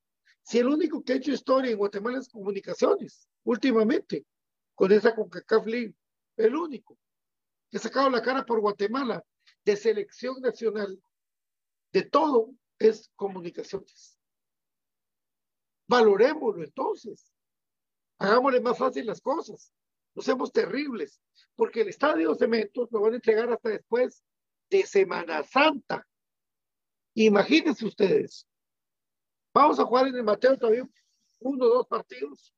si 0.44 0.60
el 0.60 0.68
único 0.68 1.04
que 1.04 1.14
ha 1.14 1.16
hecho 1.16 1.32
historia 1.32 1.72
en 1.72 1.78
Guatemala 1.78 2.20
es 2.20 2.30
comunicaciones, 2.30 3.28
últimamente, 3.44 4.26
con 4.80 4.94
esa 4.94 5.14
CONCACAF 5.14 5.66
League, 5.66 5.94
el 6.38 6.56
único 6.56 6.98
que 7.70 7.76
ha 7.76 7.82
sacado 7.82 8.10
la 8.10 8.22
cara 8.22 8.46
por 8.46 8.62
Guatemala 8.62 9.22
de 9.66 9.76
selección 9.76 10.40
nacional, 10.40 11.04
de 11.92 12.04
todo, 12.04 12.54
es 12.80 13.12
comunicaciones. 13.18 14.18
Valorémoslo 15.86 16.64
entonces. 16.64 17.30
Hagámosle 18.20 18.62
más 18.62 18.78
fácil 18.78 19.06
las 19.06 19.20
cosas. 19.20 19.74
No 20.16 20.22
seamos 20.22 20.54
terribles, 20.54 21.20
porque 21.58 21.82
el 21.82 21.90
estadio 21.90 22.34
Cementos 22.36 22.90
lo 22.90 23.02
van 23.02 23.12
a 23.12 23.16
entregar 23.18 23.52
hasta 23.52 23.68
después 23.68 24.24
de 24.70 24.86
Semana 24.86 25.44
Santa. 25.44 26.08
Imagínense 27.16 27.86
ustedes. 27.86 28.48
Vamos 29.54 29.78
a 29.78 29.84
jugar 29.84 30.08
en 30.08 30.16
el 30.16 30.24
Mateo 30.24 30.58
todavía 30.58 30.88
uno 31.40 31.66
o 31.66 31.70
dos 31.70 31.88
partidos. 31.88 32.56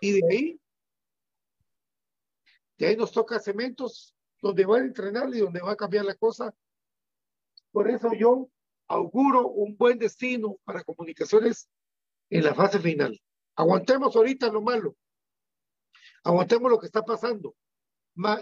Y 0.00 0.20
de 0.20 0.28
ahí, 0.28 0.61
de 2.82 2.88
ahí 2.88 2.96
nos 2.96 3.12
toca 3.12 3.38
Cementos, 3.38 4.12
donde 4.40 4.64
va 4.64 4.78
a 4.78 4.80
entrenar 4.80 5.32
y 5.32 5.38
donde 5.38 5.60
va 5.60 5.70
a 5.70 5.76
cambiar 5.76 6.04
la 6.04 6.16
cosa. 6.16 6.52
Por 7.70 7.88
eso 7.88 8.12
yo 8.12 8.48
auguro 8.88 9.46
un 9.46 9.76
buen 9.76 10.00
destino 10.00 10.56
para 10.64 10.82
comunicaciones 10.82 11.68
en 12.28 12.42
la 12.42 12.52
fase 12.56 12.80
final. 12.80 13.16
Aguantemos 13.54 14.16
ahorita 14.16 14.48
lo 14.48 14.62
malo. 14.62 14.96
Aguantemos 16.24 16.72
lo 16.72 16.80
que 16.80 16.86
está 16.86 17.04
pasando. 17.04 17.54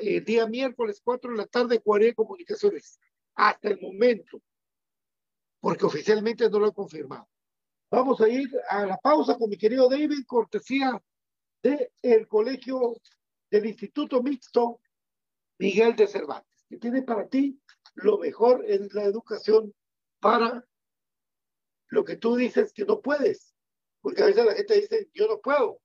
el 0.01 0.09
eh, 0.09 0.21
día 0.23 0.47
miércoles 0.47 1.03
4 1.05 1.33
de 1.33 1.37
la 1.37 1.47
tarde, 1.47 1.83
Cuaré 1.83 2.15
Comunicaciones. 2.15 2.99
Hasta 3.35 3.69
el 3.69 3.79
momento. 3.79 4.41
Porque 5.61 5.85
oficialmente 5.85 6.49
no 6.49 6.61
lo 6.61 6.69
he 6.69 6.73
confirmado. 6.73 7.29
Vamos 7.91 8.19
a 8.23 8.29
ir 8.31 8.49
a 8.71 8.87
la 8.87 8.97
pausa 8.97 9.37
con 9.37 9.51
mi 9.51 9.59
querido 9.59 9.87
David, 9.87 10.25
cortesía 10.27 10.99
del 11.63 11.91
el 12.01 12.27
colegio 12.27 12.97
del 13.51 13.67
Instituto 13.67 14.23
Mixto 14.23 14.81
Miguel 15.59 15.97
de 15.97 16.07
Cervantes, 16.07 16.65
que 16.69 16.79
tiene 16.79 17.03
para 17.03 17.29
ti 17.29 17.61
lo 17.95 18.19
mejor 18.19 18.65
en 18.67 18.89
la 18.93 19.05
educación 19.05 19.75
para 20.21 20.65
lo 21.89 22.05
que 22.05 22.17
tú 22.17 22.37
dices 22.37 22.73
que 22.73 22.85
no 22.85 23.01
puedes. 23.01 23.55
Porque 24.01 24.23
a 24.23 24.27
veces 24.27 24.45
la 24.45 24.55
gente 24.55 24.81
dice, 24.81 25.11
yo 25.13 25.27
no 25.27 25.41
puedo. 25.41 25.81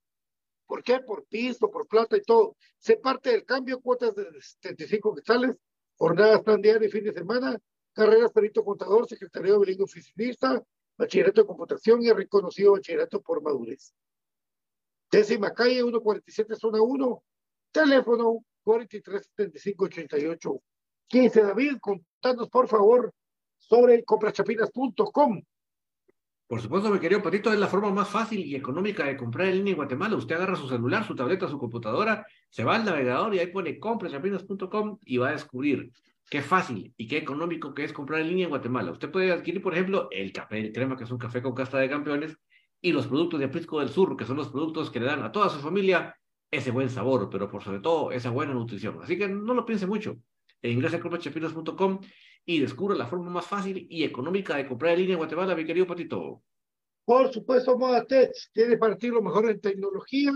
¿Por 0.65 0.83
qué? 0.83 0.99
Por 0.99 1.25
piso, 1.25 1.69
por 1.69 1.87
plata 1.87 2.17
y 2.17 2.21
todo. 2.21 2.55
Se 2.77 2.97
parte 2.97 3.31
del 3.31 3.45
cambio, 3.45 3.81
cuotas 3.81 4.15
de 4.15 4.25
75 4.41 5.15
quetzales, 5.15 5.57
jornadas 5.95 6.43
tan 6.43 6.61
diarias 6.61 6.89
y 6.89 6.91
fin 6.91 7.03
de 7.03 7.13
semana, 7.13 7.59
carreras 7.93 8.31
perito 8.31 8.63
contador, 8.63 9.07
secretario 9.07 9.59
bilingüe 9.59 9.83
oficinista, 9.83 10.63
bachillerato 10.97 11.41
de 11.41 11.47
computación 11.47 12.01
y 12.03 12.11
reconocido 12.11 12.73
bachillerato 12.73 13.21
por 13.21 13.41
madurez. 13.41 13.93
Décima 15.11 15.53
calle, 15.53 15.75
147, 15.75 16.55
zona 16.55 16.81
1, 16.81 17.23
teléfono 17.75 18.45
437588 18.63 20.61
15. 21.07 21.43
David, 21.43 21.77
contanos 21.79 22.49
por 22.49 22.67
favor 22.67 23.13
sobre 23.57 24.03
comprachapinas.com. 24.03 25.41
Por 26.47 26.61
supuesto, 26.61 26.89
mi 26.89 26.99
querido 26.99 27.21
Patito, 27.21 27.51
es 27.51 27.59
la 27.59 27.67
forma 27.67 27.91
más 27.91 28.07
fácil 28.07 28.39
y 28.45 28.55
económica 28.55 29.03
de 29.05 29.17
comprar 29.17 29.47
en 29.49 29.57
línea 29.57 29.71
en 29.71 29.77
Guatemala. 29.77 30.15
Usted 30.15 30.35
agarra 30.35 30.55
su 30.55 30.69
celular, 30.69 31.05
su 31.05 31.15
tableta, 31.15 31.47
su 31.47 31.57
computadora, 31.57 32.25
se 32.49 32.63
va 32.63 32.75
al 32.75 32.85
navegador 32.85 33.35
y 33.35 33.39
ahí 33.39 33.47
pone 33.47 33.79
comprachapinas.com 33.79 34.99
y 35.03 35.17
va 35.17 35.29
a 35.29 35.31
descubrir 35.33 35.91
qué 36.29 36.41
fácil 36.41 36.93
y 36.97 37.07
qué 37.07 37.17
económico 37.17 37.73
que 37.73 37.83
es 37.83 37.93
comprar 37.93 38.21
en 38.21 38.29
línea 38.29 38.45
en 38.45 38.51
Guatemala. 38.51 38.91
Usted 38.91 39.11
puede 39.11 39.31
adquirir, 39.31 39.61
por 39.61 39.73
ejemplo, 39.73 40.07
el 40.11 40.31
café 40.31 40.61
de 40.61 40.71
crema, 40.71 40.95
que 40.95 41.03
es 41.03 41.11
un 41.11 41.17
café 41.17 41.41
con 41.41 41.53
casta 41.53 41.77
de 41.77 41.89
campeones, 41.89 42.37
y 42.79 42.91
los 42.91 43.07
productos 43.07 43.39
de 43.39 43.47
Aprisco 43.47 43.79
del 43.79 43.89
Sur, 43.89 44.15
que 44.15 44.25
son 44.25 44.37
los 44.37 44.49
productos 44.49 44.91
que 44.91 44.99
le 44.99 45.07
dan 45.07 45.23
a 45.23 45.31
toda 45.31 45.49
su 45.49 45.59
familia 45.59 46.15
ese 46.55 46.71
buen 46.71 46.89
sabor, 46.89 47.29
pero 47.29 47.49
por 47.49 47.63
sobre 47.63 47.79
todo 47.79 48.11
esa 48.11 48.29
buena 48.29 48.53
nutrición. 48.53 49.01
Así 49.01 49.17
que 49.17 49.27
no 49.27 49.53
lo 49.53 49.65
piense 49.65 49.87
mucho. 49.87 50.17
E 50.61 50.71
ingresa 50.71 50.97
a 50.97 50.99
comprachapinas.com 50.99 51.99
y 52.45 52.59
descubre 52.59 52.97
la 52.97 53.07
forma 53.07 53.29
más 53.29 53.45
fácil 53.45 53.87
y 53.89 54.03
económica 54.03 54.55
de 54.55 54.67
comprar 54.67 54.93
en 54.93 54.99
línea 54.99 55.13
en 55.13 55.19
Guatemala, 55.19 55.55
mi 55.55 55.65
querido 55.65 55.87
Patito. 55.87 56.43
Por 57.05 57.31
supuesto, 57.31 57.77
Modatech 57.77 58.31
tiene 58.51 58.77
para 58.77 58.97
ti 58.97 59.09
lo 59.09 59.21
mejor 59.21 59.49
en 59.49 59.61
tecnología, 59.61 60.33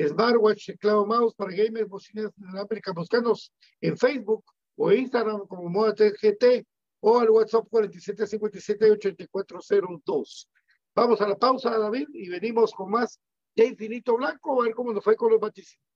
smartwatch, 0.00 0.66
teclado 0.66 1.06
mouse 1.06 1.34
para 1.34 1.52
gamers, 1.52 1.88
bocinas 1.88 2.32
América 2.54 2.92
Buscanos 2.92 3.52
en 3.80 3.96
Facebook 3.96 4.44
o 4.76 4.92
Instagram 4.92 5.46
como 5.46 5.68
Modatech 5.68 6.16
GT 6.20 6.66
o 7.00 7.18
al 7.18 7.30
WhatsApp 7.30 7.66
4757-8402. 7.70 10.48
Vamos 10.94 11.20
a 11.20 11.28
la 11.28 11.36
pausa, 11.36 11.76
David, 11.78 12.08
y 12.14 12.30
venimos 12.30 12.72
con 12.72 12.90
más 12.90 13.20
de 13.56 13.66
Infinito 13.66 14.16
Blanco, 14.16 14.60
a 14.60 14.66
ver 14.66 14.74
cómo 14.74 14.92
nos 14.92 15.02
fue 15.02 15.16
con 15.16 15.30
los 15.30 15.40
vaticinios. 15.40 15.95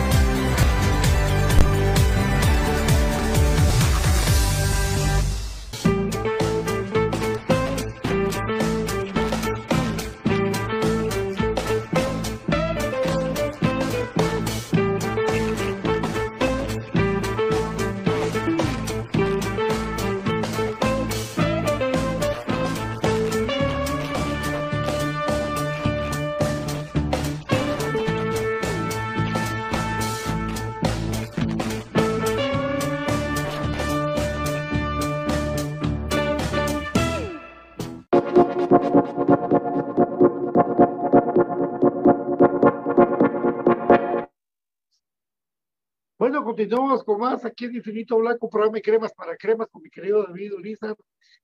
Continuamos 46.43 47.03
con 47.03 47.19
más 47.19 47.45
aquí 47.45 47.65
en 47.65 47.75
Infinito 47.75 48.17
Blanco, 48.17 48.49
programa 48.49 48.75
de 48.75 48.81
cremas 48.81 49.13
para 49.13 49.35
cremas 49.35 49.67
con 49.69 49.81
mi 49.81 49.89
querido 49.89 50.23
David 50.23 50.53
Uliza, 50.53 50.95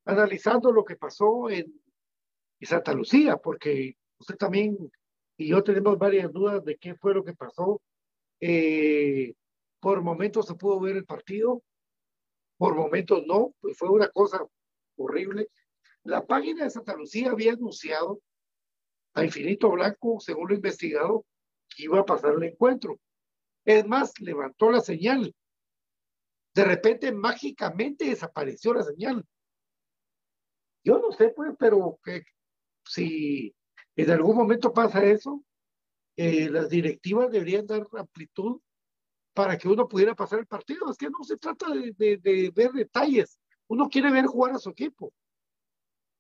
analizando 0.06 0.72
lo 0.72 0.84
que 0.84 0.96
pasó 0.96 1.50
en, 1.50 1.74
Santa 2.62 2.92
Lucía, 2.94 3.38
porque 3.38 3.96
usted 4.18 4.36
también 4.36 4.76
y 5.38 5.50
yo 5.50 5.64
tenemos 5.64 6.00
varias 6.00 6.32
dudas 6.34 6.66
de 6.66 6.76
qué 6.76 6.96
fue 6.96 7.14
lo 7.14 7.24
que 7.24 7.36
pasó. 7.36 7.80
Eh, 8.40 9.36
por 9.80 10.02
momentos 10.02 10.48
se 10.48 10.56
pudo 10.56 10.80
ver 10.80 10.96
el 10.96 11.06
partido, 11.06 11.62
por 12.58 12.76
momentos 12.76 13.24
no, 13.28 13.54
pues 13.62 13.78
fue 13.78 13.90
una 13.90 14.08
cosa 14.10 14.44
horrible. 14.96 15.50
La 16.04 16.26
página 16.26 16.64
de 16.64 16.72
Santa 16.72 16.96
Lucía 16.96 17.30
había 17.30 17.54
anunciado 17.54 18.20
a 19.14 19.24
Infinito 19.24 19.70
Blanco, 19.70 20.20
según 20.20 20.50
lo 20.50 20.56
investigado, 20.56 21.26
que 21.70 21.84
iba 21.84 22.00
a 22.00 22.06
pasar 22.06 22.34
el 22.34 22.44
encuentro 22.44 22.98
es 23.68 23.86
más, 23.86 24.18
levantó 24.22 24.72
la 24.72 24.80
señal. 24.80 25.36
De 26.56 26.64
repente, 26.64 27.12
mágicamente 27.12 28.06
desapareció 28.06 28.74
la 28.74 28.84
señal. 28.84 29.26
Yo 30.86 31.00
no 31.00 31.12
sé, 31.12 31.34
pues, 31.36 31.52
pero 31.60 32.00
que 32.02 32.24
si 32.86 33.54
en 33.98 34.10
algún 34.10 34.38
momento 34.38 34.72
pasa 34.72 35.04
eso, 35.04 35.44
eh, 36.16 36.50
las 36.50 36.70
directivas 36.70 37.30
deberían 37.30 37.68
dar 37.68 37.86
amplitud 37.98 38.62
para 39.34 39.58
que 39.58 39.68
uno 39.68 39.86
pudiera 39.86 40.16
pasar 40.16 40.40
el 40.40 40.48
partido. 40.48 40.90
Es 40.90 40.98
que 40.98 41.10
no 41.10 41.26
se 41.26 41.36
trata 41.36 41.68
de, 41.70 42.52
ver 42.56 42.72
detalles. 42.72 43.38
Uno 43.68 43.90
quiere 43.90 44.10
ver 44.12 44.28
jugar 44.28 44.56
a 44.56 44.60
su 44.60 44.70
equipo. 44.70 45.12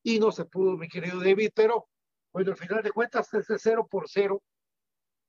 Y 0.03 0.19
no 0.19 0.33
se 0.33 0.43
pudo, 0.43 0.75
mi 0.75 0.89
querido 0.89 1.21
David, 1.21 1.51
pero 1.55 1.87
bueno, 2.33 2.51
al 2.51 2.57
final 2.57 2.83
de 2.83 2.91
cuentas, 2.91 3.33
ese 3.33 3.57
cero 3.57 3.87
por 3.89 4.09
cero 4.09 4.43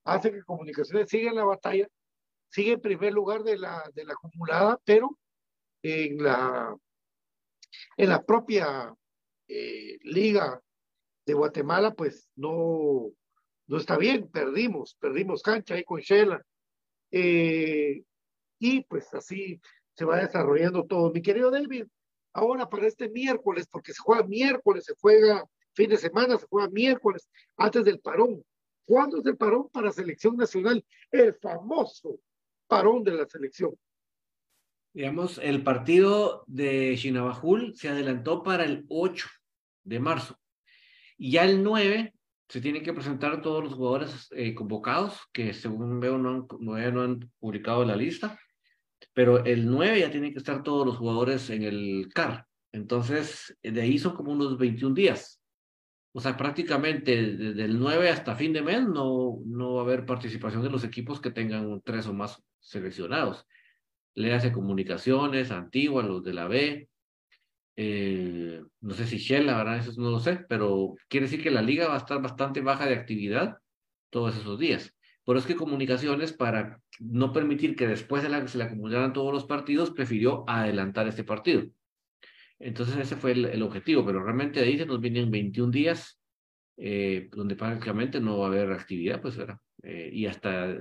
hace 0.05 0.33
que 0.33 0.43
Comunicaciones 0.43 1.09
siga 1.09 1.31
en 1.31 1.37
la 1.37 1.45
batalla 1.45 1.89
sigue 2.51 2.73
en 2.73 2.81
primer 2.81 3.13
lugar 3.13 3.43
de 3.43 3.59
la, 3.59 3.91
de 3.95 4.05
la 4.05 4.15
acumulada, 4.15 4.81
pero 4.85 5.19
en 5.83 6.23
la, 6.23 6.77
en 7.97 8.09
la 8.09 8.23
propia 8.25 8.95
eh, 9.49 9.99
liga 10.03 10.61
de 11.27 11.35
Guatemala, 11.35 11.95
pues 11.95 12.31
no, 12.37 13.11
no 13.67 13.77
está 13.77 13.97
bien, 13.97 14.29
perdimos, 14.29 14.97
perdimos 14.99 15.43
cancha 15.43 15.75
ahí 15.75 15.85
con 15.85 16.01
Shela. 16.01 16.43
Eh, 17.11 18.03
y 18.59 18.85
pues 18.85 19.13
así 19.15 19.61
se 19.95 20.05
va 20.05 20.19
desarrollando 20.19 20.85
todo. 20.85 21.13
Mi 21.13 21.23
querido 21.23 21.51
David, 21.51 21.87
ahora 22.33 22.69
para 22.69 22.87
este 22.87 23.09
miércoles, 23.09 23.67
porque 23.71 23.93
se 23.93 24.03
juega 24.03 24.25
miércoles, 24.25 24.85
se 24.85 24.95
juega 25.01 25.45
fin 25.75 25.91
de 25.91 25.97
semana, 25.97 26.37
se 26.37 26.47
juega 26.47 26.69
miércoles, 26.71 27.29
antes 27.57 27.85
del 27.85 28.01
parón. 28.01 28.43
¿Cuándo 28.85 29.19
es 29.19 29.27
el 29.27 29.37
parón 29.37 29.69
para 29.69 29.93
selección 29.93 30.37
nacional? 30.37 30.85
El 31.11 31.35
famoso 31.35 32.19
parón 32.69 33.03
de 33.03 33.13
la 33.13 33.27
selección. 33.27 33.75
Digamos, 34.93 35.39
el 35.39 35.63
partido 35.63 36.45
de 36.47 36.95
Chinabajul 36.97 37.75
se 37.77 37.89
adelantó 37.89 38.43
para 38.43 38.65
el 38.65 38.85
8 38.89 39.29
de 39.85 40.01
marzo. 40.01 40.39
Y 41.17 41.33
ya 41.33 41.45
el 41.45 41.63
9 41.63 42.15
se 42.49 42.61
tienen 42.61 42.83
que 42.83 42.93
presentar 42.93 43.43
todos 43.43 43.63
los 43.63 43.75
jugadores 43.75 44.29
eh, 44.33 44.55
convocados, 44.55 45.21
que 45.33 45.53
según 45.53 46.01
veo 46.01 46.19
no 46.19 46.31
han, 46.31 46.47
no 46.61 47.03
han 47.03 47.31
publicado 47.39 47.85
la 47.85 47.97
lista, 47.97 48.39
pero 49.13 49.45
el 49.45 49.71
9 49.71 50.01
ya 50.01 50.11
tienen 50.11 50.33
que 50.33 50.39
estar 50.39 50.63
todos 50.63 50.87
los 50.87 50.97
jugadores 50.97 51.51
en 51.51 51.63
el 51.63 52.09
CAR. 52.15 52.47
Entonces, 52.73 53.57
de 53.63 53.81
ahí 53.81 53.99
son 53.99 54.15
como 54.15 54.33
unos 54.33 54.59
21 54.59 54.95
días. 54.95 55.41
O 56.13 56.21
sea, 56.21 56.37
prácticamente 56.37 57.35
desde 57.35 57.65
el 57.65 57.79
9 57.79 58.11
hasta 58.11 58.35
fin 58.35 58.53
de 58.53 58.63
mes 58.63 58.83
no, 58.83 59.41
no 59.45 59.75
va 59.75 59.83
a 59.83 59.85
haber 59.85 60.07
participación 60.07 60.63
de 60.63 60.71
los 60.71 60.85
equipos 60.85 61.21
que 61.21 61.31
tengan 61.31 61.81
tres 61.83 62.07
o 62.07 62.15
más 62.15 62.43
seleccionados. 62.61 63.47
Le 64.15 64.35
hace 64.35 64.53
comunicaciones, 64.53 65.51
Antigua, 65.51 66.03
los 66.03 66.23
de 66.25 66.33
la 66.35 66.49
B. 66.49 66.89
Eh, 67.77 68.63
no 68.81 68.95
sé 68.95 69.07
si 69.07 69.19
Shell, 69.19 69.47
la 69.47 69.57
verdad, 69.57 69.79
eso 69.79 69.93
no 70.01 70.11
lo 70.11 70.21
sé, 70.21 70.45
pero 70.49 70.97
quiere 71.09 71.27
decir 71.27 71.43
que 71.43 71.51
la 71.51 71.63
liga 71.63 71.89
va 71.89 71.95
a 71.95 71.99
estar 71.99 72.21
bastante 72.21 72.61
baja 72.61 72.87
de 72.87 72.95
actividad 72.95 73.59
todos 74.11 74.37
esos 74.37 74.59
días. 74.59 74.95
Por 75.25 75.37
eso 75.37 75.47
es 75.47 75.55
que 75.55 75.59
Comunicaciones, 75.59 76.33
para 76.33 76.81
no 76.99 77.33
permitir 77.33 77.77
que 77.77 77.87
después 77.87 78.23
de 78.23 78.31
la 78.31 78.47
se 78.49 78.59
le 78.59 78.65
acumularan 78.65 79.13
todos 79.13 79.33
los 79.33 79.45
partidos, 79.45 79.91
prefirió 79.91 80.45
adelantar 80.49 81.07
este 81.07 81.23
partido. 81.23 81.65
Entonces 82.59 82.97
ese 82.97 83.17
fue 83.17 83.33
el, 83.33 83.63
objetivo, 83.63 84.05
pero 84.05 84.23
realmente 84.23 84.61
de 84.61 84.67
ahí 84.67 84.79
se 84.79 84.87
nos 84.87 85.01
vienen 85.01 85.31
21 85.31 85.71
días 85.71 86.21
eh, 86.77 87.29
donde 87.31 87.57
prácticamente 87.57 88.21
no 88.21 88.39
va 88.39 88.47
a 88.47 88.49
haber 88.49 88.73
actividad, 88.73 89.21
pues. 89.21 89.39
Eh, 89.83 90.11
y 90.13 90.27
hasta, 90.27 90.77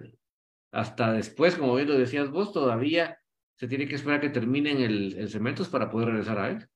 hasta 0.71 1.13
después, 1.13 1.55
como 1.55 1.75
bien 1.75 1.87
lo 1.87 1.97
decías 1.97 2.29
vos, 2.29 2.51
todavía 2.51 3.19
se 3.55 3.67
tiene 3.67 3.87
que 3.87 3.95
esperar 3.95 4.21
que 4.21 4.29
terminen 4.29 4.79
el, 4.79 5.17
el 5.17 5.69
para 5.71 5.89
poder 5.89 6.09
regresar 6.09 6.37
a 6.37 6.49
él. 6.49 6.69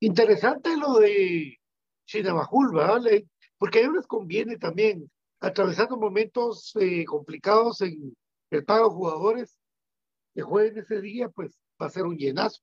Interesante 0.00 0.76
lo 0.76 0.98
de 0.98 1.58
Chinabajul, 2.06 2.74
¿verdad? 2.74 3.00
Porque 3.58 3.78
a 3.78 3.82
ellos 3.82 3.94
les 3.96 4.06
conviene 4.06 4.56
también, 4.56 5.10
atravesando 5.40 5.96
momentos 5.96 6.74
eh, 6.80 7.04
complicados 7.04 7.82
en 7.82 8.14
el 8.50 8.64
pago 8.64 8.88
de 8.88 8.94
jugadores, 8.94 9.58
que 10.34 10.42
jueguen 10.42 10.78
ese 10.78 11.00
día, 11.00 11.28
pues 11.28 11.58
va 11.80 11.86
a 11.86 11.90
ser 11.90 12.04
un 12.04 12.16
llenazo. 12.16 12.62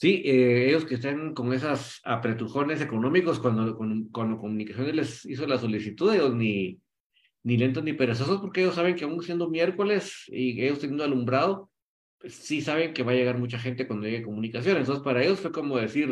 Sí, 0.00 0.22
eh, 0.24 0.68
ellos 0.70 0.86
que 0.86 0.94
están 0.94 1.34
con 1.34 1.52
esas 1.52 2.00
apretujones 2.04 2.80
económicos, 2.80 3.38
cuando, 3.38 3.76
cuando, 3.76 4.38
Comunicaciones 4.38 4.94
les 4.94 5.26
hizo 5.26 5.46
la 5.46 5.58
solicitud, 5.58 6.14
ellos 6.14 6.34
ni, 6.34 6.80
ni 7.42 7.58
lentos 7.58 7.84
ni 7.84 7.92
perezosos, 7.92 8.40
porque 8.40 8.62
ellos 8.62 8.76
saben 8.76 8.96
que 8.96 9.04
aún 9.04 9.22
siendo 9.22 9.50
miércoles 9.50 10.24
y 10.28 10.58
ellos 10.62 10.78
teniendo 10.78 11.04
alumbrado, 11.04 11.70
pues 12.18 12.34
sí 12.34 12.62
saben 12.62 12.94
que 12.94 13.02
va 13.02 13.12
a 13.12 13.14
llegar 13.14 13.36
mucha 13.36 13.58
gente 13.58 13.86
cuando 13.86 14.06
llegue 14.06 14.22
Comunicaciones. 14.22 14.80
Entonces, 14.80 15.04
para 15.04 15.22
ellos 15.22 15.40
fue 15.40 15.52
como 15.52 15.76
decir, 15.76 16.08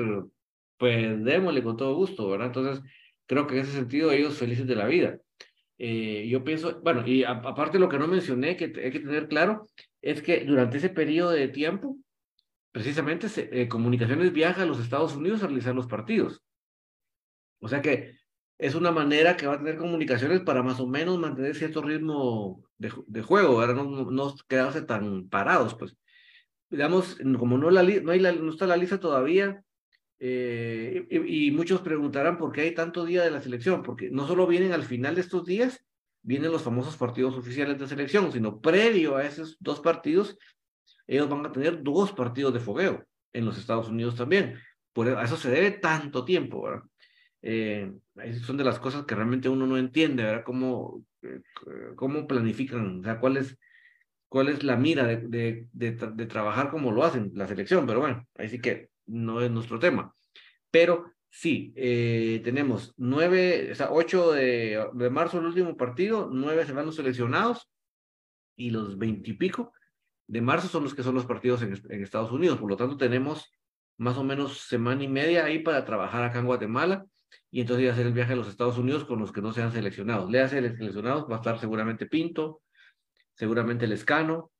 pues 0.76 1.24
démosle 1.24 1.62
con 1.62 1.78
todo 1.78 1.94
gusto, 1.94 2.28
¿verdad? 2.28 2.48
Entonces, 2.48 2.84
creo 3.24 3.46
que 3.46 3.54
en 3.54 3.60
ese 3.62 3.72
sentido 3.72 4.12
ellos 4.12 4.36
felices 4.36 4.66
de 4.66 4.76
la 4.76 4.84
vida. 4.84 5.18
Eh, 5.78 6.28
yo 6.28 6.44
pienso, 6.44 6.78
bueno, 6.82 7.06
y 7.06 7.24
aparte 7.24 7.78
lo 7.78 7.88
que 7.88 7.98
no 7.98 8.06
mencioné, 8.06 8.54
que 8.58 8.64
hay 8.64 8.90
que 8.90 9.00
tener 9.00 9.28
claro, 9.28 9.66
es 10.02 10.20
que 10.20 10.44
durante 10.44 10.76
ese 10.76 10.90
periodo 10.90 11.30
de 11.30 11.48
tiempo, 11.48 11.96
precisamente 12.78 13.26
eh, 13.36 13.66
Comunicaciones 13.66 14.32
viaja 14.32 14.62
a 14.62 14.66
los 14.66 14.78
Estados 14.78 15.16
Unidos 15.16 15.42
a 15.42 15.46
realizar 15.46 15.74
los 15.74 15.88
partidos. 15.88 16.44
O 17.60 17.66
sea 17.66 17.82
que 17.82 18.16
es 18.56 18.76
una 18.76 18.92
manera 18.92 19.36
que 19.36 19.48
va 19.48 19.54
a 19.54 19.58
tener 19.58 19.78
comunicaciones 19.78 20.42
para 20.42 20.62
más 20.62 20.78
o 20.78 20.86
menos 20.86 21.18
mantener 21.18 21.56
cierto 21.56 21.82
ritmo 21.82 22.62
de, 22.76 22.92
de 23.08 23.22
juego, 23.22 23.56
¿verdad? 23.56 23.74
No, 23.74 24.12
no, 24.12 24.34
quedarse 24.48 24.82
tan 24.82 25.28
parados, 25.28 25.74
pues. 25.74 25.96
Digamos, 26.70 27.18
como 27.36 27.58
no, 27.58 27.68
la, 27.70 27.82
no, 27.82 28.12
hay 28.12 28.20
no 28.20 28.50
está 28.50 28.68
la 28.68 28.76
lista 28.76 29.00
todavía, 29.00 29.64
eh, 30.20 31.04
y, 31.10 31.48
y, 31.48 31.50
muchos 31.50 31.80
preguntarán 31.80 32.38
por 32.38 32.52
qué 32.52 32.60
hay 32.60 32.74
tanto 32.74 33.04
día 33.04 33.24
de 33.24 33.30
la 33.32 33.40
selección, 33.40 33.82
porque 33.82 34.08
no 34.10 34.26
solo 34.28 34.46
vienen 34.46 34.72
al 34.72 34.84
final 34.84 35.16
de 35.16 35.22
estos 35.22 35.44
días, 35.44 35.84
vienen 36.22 36.52
los 36.52 36.62
famosos 36.62 36.96
partidos 36.96 37.36
oficiales 37.36 37.78
de 37.78 37.88
selección, 37.88 38.30
sino 38.30 38.60
previo 38.60 39.16
a 39.16 39.24
esos 39.24 39.56
dos 39.58 39.80
partidos 39.80 40.36
ellos 41.08 41.28
van 41.28 41.44
a 41.46 41.50
tener 41.50 41.82
dos 41.82 42.12
partidos 42.12 42.52
de 42.52 42.60
fogueo 42.60 43.04
en 43.32 43.44
los 43.46 43.58
Estados 43.58 43.88
Unidos 43.88 44.14
también. 44.14 44.60
Por 44.92 45.08
eso 45.08 45.36
se 45.36 45.50
debe 45.50 45.72
tanto 45.72 46.24
tiempo, 46.24 46.62
¿verdad? 46.62 46.82
Eh, 47.40 47.92
son 48.42 48.56
de 48.56 48.64
las 48.64 48.78
cosas 48.78 49.04
que 49.06 49.14
realmente 49.14 49.48
uno 49.48 49.66
no 49.66 49.78
entiende, 49.78 50.22
¿verdad? 50.22 50.44
Cómo, 50.44 51.04
eh, 51.22 51.40
cómo 51.96 52.26
planifican, 52.26 53.00
o 53.00 53.02
sea, 53.02 53.18
cuál 53.18 53.38
es, 53.38 53.56
cuál 54.28 54.48
es 54.48 54.62
la 54.64 54.76
mira 54.76 55.06
de, 55.06 55.16
de, 55.16 55.66
de, 55.72 55.92
de, 55.92 56.26
trabajar 56.26 56.70
como 56.70 56.92
lo 56.92 57.04
hacen 57.04 57.30
la 57.34 57.48
selección, 57.48 57.86
pero 57.86 58.00
bueno, 58.00 58.26
ahí 58.36 58.48
sí 58.48 58.60
que 58.60 58.90
no 59.06 59.40
es 59.40 59.50
nuestro 59.50 59.78
tema. 59.78 60.14
Pero 60.70 61.12
sí, 61.30 61.72
eh, 61.76 62.40
tenemos 62.44 62.92
nueve, 62.96 63.70
o 63.72 63.74
sea, 63.74 63.92
ocho 63.92 64.32
de, 64.32 64.86
de 64.92 65.10
marzo 65.10 65.38
el 65.38 65.46
último 65.46 65.76
partido, 65.76 66.28
nueve 66.30 66.66
se 66.66 66.72
van 66.72 66.86
los 66.86 66.96
seleccionados 66.96 67.70
y 68.56 68.70
los 68.70 68.98
veintipico 68.98 69.72
de 70.28 70.40
marzo 70.42 70.68
son 70.68 70.84
los 70.84 70.94
que 70.94 71.02
son 71.02 71.14
los 71.14 71.26
partidos 71.26 71.62
en, 71.62 71.72
Estados 72.02 72.30
Unidos. 72.30 72.58
Por 72.58 72.70
lo 72.70 72.76
tanto, 72.76 72.96
tenemos 72.96 73.50
más 73.96 74.16
o 74.18 74.24
menos 74.24 74.60
semana 74.60 75.02
y 75.02 75.08
media 75.08 75.46
ahí 75.46 75.58
para 75.58 75.84
trabajar 75.84 76.22
acá 76.22 76.38
en 76.38 76.46
Guatemala 76.46 77.06
y 77.50 77.62
entonces 77.62 77.84
ir 77.84 77.90
a 77.90 77.92
hacer 77.94 78.06
el 78.06 78.12
viaje 78.12 78.34
a 78.34 78.36
los 78.36 78.48
Estados 78.48 78.78
Unidos 78.78 79.04
con 79.04 79.18
los 79.18 79.32
que 79.32 79.40
no 79.40 79.52
sean 79.52 79.72
seleccionados. 79.72 80.30
Le 80.30 80.40
hace 80.40 80.60
seleccionados, 80.60 81.28
va 81.28 81.36
a 81.36 81.38
estar 81.38 81.58
seguramente 81.58 82.06
Pinto, 82.06 82.60
seguramente 83.34 83.86
Lescano. 83.86 84.52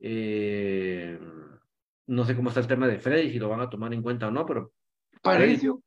Eh, 0.00 1.18
no 2.06 2.24
sé 2.24 2.34
cómo 2.34 2.48
está 2.48 2.60
el 2.60 2.66
tema 2.66 2.88
de 2.88 2.98
Freddy, 2.98 3.30
si 3.30 3.38
lo 3.38 3.50
van 3.50 3.60
a 3.60 3.68
tomar 3.68 3.92
en 3.92 4.02
cuenta 4.02 4.28
o 4.28 4.30
no, 4.30 4.46
pero. 4.46 4.72
Aparicio. 5.22 5.82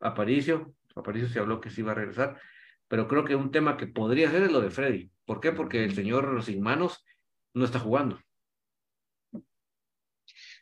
Aparicio, 0.00 0.74
Aparicio 0.94 1.28
se 1.28 1.38
habló 1.38 1.60
que 1.60 1.70
sí 1.70 1.82
va 1.82 1.92
a 1.92 1.96
regresar, 1.96 2.40
pero 2.88 3.06
creo 3.06 3.24
que 3.24 3.34
un 3.34 3.50
tema 3.50 3.76
que 3.76 3.86
podría 3.86 4.30
ser 4.30 4.44
es 4.44 4.52
lo 4.52 4.62
de 4.62 4.70
Freddy. 4.70 5.10
¿Por 5.26 5.40
qué? 5.40 5.52
Porque 5.52 5.84
el 5.84 5.94
señor 5.94 6.42
sin 6.42 6.62
manos 6.62 7.04
no 7.52 7.64
está 7.64 7.78
jugando. 7.78 8.18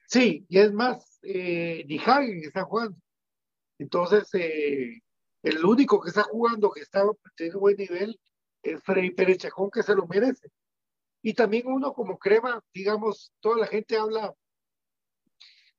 Sí, 0.07 0.45
y 0.49 0.59
es 0.59 0.73
más, 0.73 1.19
eh, 1.23 1.85
ni 1.87 1.99
Hagen 1.99 2.43
está 2.45 2.65
jugando. 2.65 2.97
Entonces, 3.79 4.29
eh, 4.35 5.01
el 5.43 5.65
único 5.65 6.01
que 6.01 6.11
está 6.11 6.23
jugando, 6.25 6.71
que 6.71 6.81
está 6.81 7.05
teniendo 7.37 7.61
buen 7.61 7.77
nivel, 7.77 8.19
es 8.63 8.83
Freddy 8.83 9.11
Pérez 9.11 9.39
Chacón, 9.39 9.71
que 9.71 9.83
se 9.83 9.95
lo 9.95 10.07
merece. 10.07 10.49
Y 11.23 11.35
también 11.35 11.67
uno 11.67 11.93
como 11.93 12.19
crema, 12.19 12.63
digamos, 12.73 13.33
toda 13.41 13.59
la 13.59 13.67
gente 13.67 13.97
habla 13.97 14.35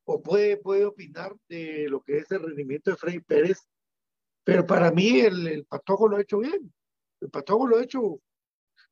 o 0.06 0.22
puede, 0.22 0.58
puede 0.58 0.86
opinar 0.86 1.36
de 1.50 1.88
lo 1.90 2.02
que 2.02 2.18
es 2.20 2.32
el 2.32 2.44
rendimiento 2.44 2.92
de 2.92 2.98
Freddy 2.98 3.20
Pérez, 3.20 3.68
pero 4.44 4.66
para 4.66 4.92
mí 4.92 5.20
el, 5.20 5.48
el 5.48 5.66
Patojo 5.66 6.08
lo 6.08 6.18
ha 6.18 6.22
hecho 6.22 6.40
bien. 6.40 6.72
El 7.22 7.30
Patojo 7.32 7.68
lo 7.68 7.78
ha 7.78 7.84
hecho 7.84 8.20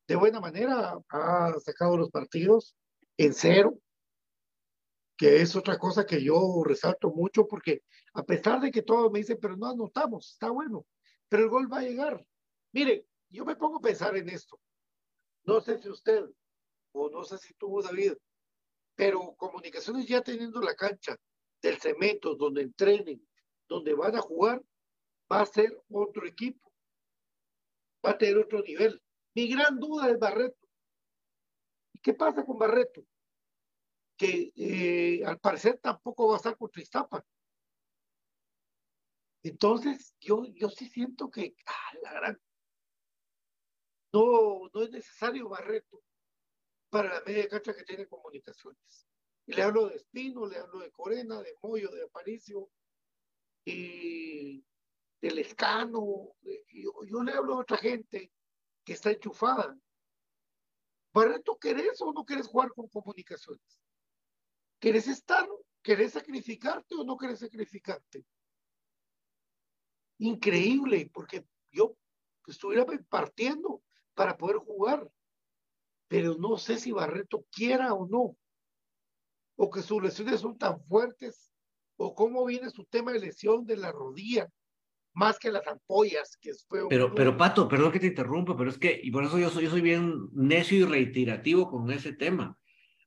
de 0.06 0.16
buena 0.16 0.40
manera, 0.40 0.98
ha 1.08 1.54
sacado 1.60 1.96
los 1.96 2.10
partidos 2.10 2.76
en 3.16 3.32
cero, 3.32 3.78
que 5.16 5.40
es 5.40 5.54
otra 5.54 5.78
cosa 5.78 6.04
que 6.04 6.22
yo 6.22 6.62
resalto 6.64 7.10
mucho 7.10 7.46
porque 7.46 7.82
a 8.14 8.22
pesar 8.24 8.60
de 8.60 8.70
que 8.70 8.82
todos 8.82 9.10
me 9.12 9.20
dicen, 9.20 9.38
pero 9.40 9.56
no 9.56 9.66
anotamos, 9.66 10.32
está 10.32 10.50
bueno, 10.50 10.86
pero 11.28 11.44
el 11.44 11.48
gol 11.50 11.72
va 11.72 11.78
a 11.78 11.82
llegar. 11.82 12.26
Mire, 12.72 13.06
yo 13.28 13.44
me 13.44 13.56
pongo 13.56 13.78
a 13.78 13.82
pensar 13.82 14.16
en 14.16 14.28
esto. 14.28 14.60
No 15.44 15.60
sé 15.60 15.78
si 15.78 15.88
usted, 15.88 16.24
o 16.92 17.10
no 17.10 17.24
sé 17.24 17.38
si 17.38 17.54
tú, 17.54 17.80
David, 17.82 18.14
pero 18.94 19.34
comunicaciones 19.36 20.06
ya 20.06 20.22
teniendo 20.22 20.60
la 20.60 20.74
cancha 20.74 21.16
del 21.60 21.78
cemento, 21.80 22.34
donde 22.34 22.62
entrenen, 22.62 23.26
donde 23.68 23.94
van 23.94 24.16
a 24.16 24.20
jugar, 24.20 24.62
va 25.30 25.40
a 25.40 25.46
ser 25.46 25.82
otro 25.90 26.26
equipo, 26.26 26.72
va 28.04 28.10
a 28.10 28.18
tener 28.18 28.38
otro 28.38 28.62
nivel. 28.62 29.02
Mi 29.34 29.48
gran 29.48 29.78
duda 29.78 30.10
es 30.10 30.18
Barreto. 30.18 30.68
¿Y 31.92 31.98
qué 32.00 32.14
pasa 32.14 32.44
con 32.44 32.58
Barreto? 32.58 33.04
Que 34.16 34.52
eh, 34.56 35.24
al 35.24 35.38
parecer 35.38 35.78
tampoco 35.78 36.28
va 36.28 36.34
a 36.34 36.36
estar 36.36 36.56
contra 36.56 36.82
Iztapa. 36.82 37.24
Entonces, 39.42 40.14
yo, 40.20 40.44
yo 40.54 40.70
sí 40.70 40.88
siento 40.88 41.30
que 41.30 41.54
ah, 41.66 41.98
la 42.02 42.12
gran, 42.14 42.40
no, 44.12 44.70
no 44.72 44.82
es 44.82 44.90
necesario 44.90 45.48
Barreto 45.48 46.02
para 46.88 47.14
la 47.14 47.20
media 47.26 47.48
cancha 47.48 47.74
que 47.74 47.84
tiene 47.84 48.06
comunicaciones. 48.06 49.06
Y 49.46 49.52
le 49.52 49.62
hablo 49.62 49.88
de 49.88 49.96
Espino, 49.96 50.46
le 50.46 50.58
hablo 50.58 50.78
de 50.78 50.90
Corena, 50.90 51.42
de 51.42 51.54
Moyo, 51.62 51.90
de 51.90 52.04
Aparicio, 52.04 52.70
y 53.64 54.64
del 55.20 55.38
Escano. 55.38 56.34
Yo, 56.72 56.92
yo 57.04 57.22
le 57.22 57.32
hablo 57.32 57.54
a 57.54 57.60
otra 57.60 57.76
gente 57.76 58.32
que 58.84 58.92
está 58.92 59.10
enchufada. 59.10 59.76
Barreto, 61.12 61.58
¿querés 61.58 62.00
o 62.00 62.12
no 62.12 62.24
querés 62.24 62.46
jugar 62.46 62.70
con 62.70 62.88
comunicaciones? 62.88 63.83
¿Quieres 64.84 65.08
estar? 65.08 65.48
¿Quieres 65.80 66.12
sacrificarte 66.12 66.94
o 66.94 67.04
no 67.04 67.16
quieres 67.16 67.38
sacrificarte? 67.38 68.22
Increíble, 70.18 71.10
porque 71.10 71.46
yo 71.72 71.96
estuviera 72.46 72.84
partiendo 73.08 73.82
para 74.12 74.36
poder 74.36 74.58
jugar, 74.58 75.10
pero 76.06 76.34
no 76.34 76.58
sé 76.58 76.76
si 76.76 76.92
Barreto 76.92 77.46
quiera 77.50 77.94
o 77.94 78.06
no, 78.06 78.36
o 79.56 79.70
que 79.70 79.80
sus 79.80 80.02
lesiones 80.02 80.40
son 80.40 80.58
tan 80.58 80.78
fuertes, 80.84 81.50
o 81.96 82.14
cómo 82.14 82.44
viene 82.44 82.68
su 82.68 82.84
tema 82.84 83.12
de 83.12 83.20
lesión 83.20 83.64
de 83.64 83.78
la 83.78 83.90
rodilla, 83.90 84.52
más 85.14 85.38
que 85.38 85.50
las 85.50 85.66
ampollas 85.66 86.36
que 86.38 86.52
fue 86.68 86.86
pero 86.90 87.14
pero 87.14 87.38
Pato 87.38 87.68
perdón 87.68 87.92
que 87.92 88.00
te 88.00 88.08
interrumpa 88.08 88.56
pero 88.56 88.68
es 88.68 88.76
que 88.76 89.00
y 89.00 89.12
por 89.12 89.22
eso 89.22 89.38
yo 89.38 89.48
soy 89.48 89.62
yo 89.62 89.70
soy 89.70 89.80
bien 89.80 90.28
necio 90.32 90.76
y 90.76 90.84
reiterativo 90.84 91.70
con 91.70 91.88
ese 91.92 92.12
tema 92.12 92.58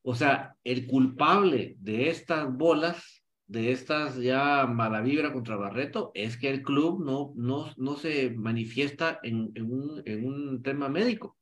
o 0.10 0.16
sea, 0.16 0.56
el 0.64 0.88
culpable 0.88 1.76
de 1.80 2.08
estas 2.08 2.50
bolas, 2.50 3.26
de 3.46 3.74
estas 3.74 4.18
ya 4.18 4.66
mala 4.66 5.02
vibra 5.02 5.34
contra 5.34 5.58
Barreto, 5.58 6.12
es 6.14 6.38
que 6.38 6.50
el 6.50 6.62
club 6.62 7.04
no, 7.04 7.34
no, 7.36 7.74
no 7.76 7.98
se 7.98 8.30
manifiesta 8.30 9.20
en, 9.22 9.52
en, 9.56 9.70
un, 9.70 10.02
en 10.06 10.26
un 10.26 10.64
tema 10.64 10.88
médico. 10.88 11.38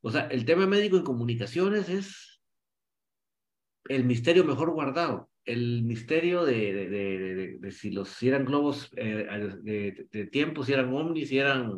O 0.00 0.10
sea, 0.10 0.22
el 0.26 0.44
tema 0.44 0.66
médico 0.66 0.96
en 0.96 1.04
comunicaciones 1.04 1.88
es 1.88 2.42
el 3.88 4.02
misterio 4.02 4.42
mejor 4.42 4.72
guardado, 4.72 5.30
el 5.44 5.84
misterio 5.84 6.44
de, 6.44 6.72
de, 6.72 7.58
de, 7.60 7.70
si 7.70 7.92
los 7.92 8.08
si 8.08 8.26
eran 8.26 8.44
globos 8.44 8.90
eh, 8.96 9.28
de, 9.62 10.26
tiempo, 10.32 10.64
si 10.64 10.72
eran 10.72 10.92
ovnis, 10.92 11.28
si 11.28 11.38
eran 11.38 11.70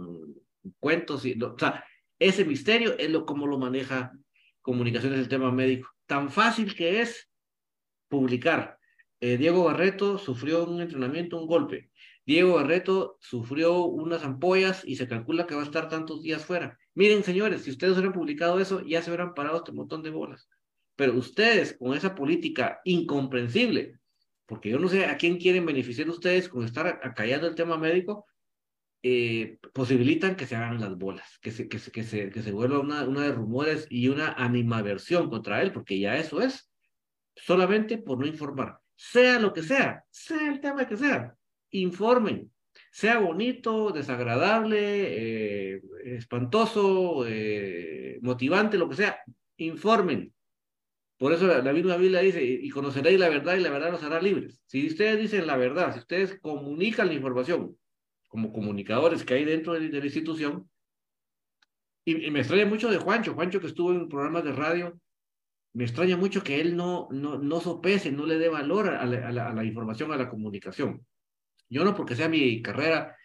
cuentos, 0.80 1.26
o 1.26 1.58
sea, 1.58 1.84
ese 2.18 2.46
misterio 2.46 2.96
es 2.96 3.10
lo 3.10 3.26
como 3.26 3.46
lo 3.46 3.58
maneja 3.58 4.12
comunicaciones 4.62 5.18
del 5.18 5.28
tema 5.28 5.52
médico. 5.52 5.90
Tan 6.06 6.30
fácil 6.30 6.74
que 6.74 7.00
es 7.00 7.28
publicar. 8.08 8.78
Eh, 9.20 9.36
Diego 9.36 9.64
Barreto 9.64 10.18
sufrió 10.18 10.64
un 10.64 10.80
entrenamiento, 10.80 11.38
un 11.38 11.46
golpe. 11.46 11.90
Diego 12.24 12.54
Barreto 12.54 13.18
sufrió 13.20 13.84
unas 13.84 14.24
ampollas 14.24 14.82
y 14.84 14.96
se 14.96 15.06
calcula 15.06 15.46
que 15.46 15.54
va 15.54 15.62
a 15.62 15.64
estar 15.64 15.88
tantos 15.88 16.22
días 16.22 16.44
fuera. 16.44 16.78
Miren, 16.94 17.22
señores, 17.22 17.62
si 17.62 17.70
ustedes 17.70 17.94
hubieran 17.94 18.12
publicado 18.12 18.58
eso, 18.58 18.82
ya 18.84 19.00
se 19.02 19.10
hubieran 19.10 19.34
parado 19.34 19.58
este 19.58 19.72
montón 19.72 20.02
de 20.02 20.10
bolas. 20.10 20.48
Pero 20.96 21.14
ustedes, 21.14 21.76
con 21.78 21.94
esa 21.94 22.14
política 22.14 22.80
incomprensible, 22.84 23.98
porque 24.46 24.70
yo 24.70 24.78
no 24.78 24.88
sé 24.88 25.06
a 25.06 25.16
quién 25.16 25.38
quieren 25.38 25.66
beneficiar 25.66 26.08
ustedes 26.08 26.48
con 26.48 26.64
estar 26.64 27.00
acallando 27.02 27.46
el 27.46 27.54
tema 27.54 27.76
médico, 27.76 28.26
eh, 29.08 29.58
posibilitan 29.72 30.34
que 30.34 30.46
se 30.46 30.56
hagan 30.56 30.80
las 30.80 30.98
bolas, 30.98 31.38
que 31.40 31.52
se, 31.52 31.68
que 31.68 31.78
se, 31.78 31.92
que 31.92 32.42
se, 32.42 32.50
vuelva 32.50 32.80
una, 32.80 33.04
una 33.04 33.22
de 33.22 33.30
rumores 33.30 33.86
y 33.88 34.08
una 34.08 34.32
animaversión 34.32 35.30
contra 35.30 35.62
él, 35.62 35.70
porque 35.70 36.00
ya 36.00 36.16
eso 36.16 36.42
es, 36.42 36.68
solamente 37.36 37.98
por 37.98 38.18
no 38.18 38.26
informar. 38.26 38.80
Sea 38.96 39.38
lo 39.38 39.52
que 39.52 39.62
sea, 39.62 40.04
sea 40.10 40.48
el 40.48 40.60
tema 40.60 40.88
que 40.88 40.96
sea, 40.96 41.36
informen. 41.70 42.50
Sea 42.90 43.20
bonito, 43.20 43.92
desagradable, 43.92 45.74
eh, 45.76 45.82
espantoso, 46.04 47.24
eh, 47.28 48.18
motivante, 48.22 48.76
lo 48.76 48.88
que 48.88 48.96
sea, 48.96 49.20
informen. 49.58 50.34
Por 51.16 51.32
eso 51.32 51.46
la, 51.46 51.72
misma 51.72 51.96
Biblia 51.96 52.20
dice, 52.20 52.42
y 52.42 52.68
conoceréis 52.70 53.20
la 53.20 53.28
verdad 53.28 53.54
y 53.54 53.60
la 53.60 53.70
verdad 53.70 53.92
los 53.92 54.02
hará 54.02 54.20
libres. 54.20 54.60
Si 54.66 54.84
ustedes 54.88 55.20
dicen 55.20 55.46
la 55.46 55.56
verdad, 55.56 55.92
si 55.92 56.00
ustedes 56.00 56.40
comunican 56.40 57.06
la 57.06 57.14
información 57.14 57.76
como 58.28 58.52
comunicadores 58.52 59.24
que 59.24 59.34
hay 59.34 59.44
dentro 59.44 59.74
de, 59.74 59.88
la 59.88 60.04
institución, 60.04 60.68
y, 62.04 62.30
me 62.30 62.40
extraña 62.40 62.66
mucho 62.66 62.90
de 62.90 62.98
Juancho, 62.98 63.34
Juancho 63.34 63.60
que 63.60 63.66
estuvo 63.66 63.92
en 63.92 64.08
programas 64.08 64.44
de 64.44 64.52
radio, 64.52 65.00
me 65.72 65.84
extraña 65.84 66.16
mucho 66.16 66.42
que 66.42 66.60
él 66.60 66.76
no, 66.76 67.08
no, 67.10 67.38
no 67.38 67.60
sopese, 67.60 68.10
no 68.10 68.24
le 68.26 68.38
dé 68.38 68.48
valor 68.48 68.88
a 68.88 69.04
la, 69.04 69.28
a, 69.28 69.32
la, 69.32 69.50
a 69.50 69.54
la, 69.54 69.64
información, 69.64 70.12
a 70.12 70.16
la 70.16 70.30
comunicación. 70.30 71.06
Yo 71.68 71.84
no 71.84 71.94
porque 71.94 72.14
sea 72.14 72.28
mi 72.28 72.62
carrera 72.62 73.16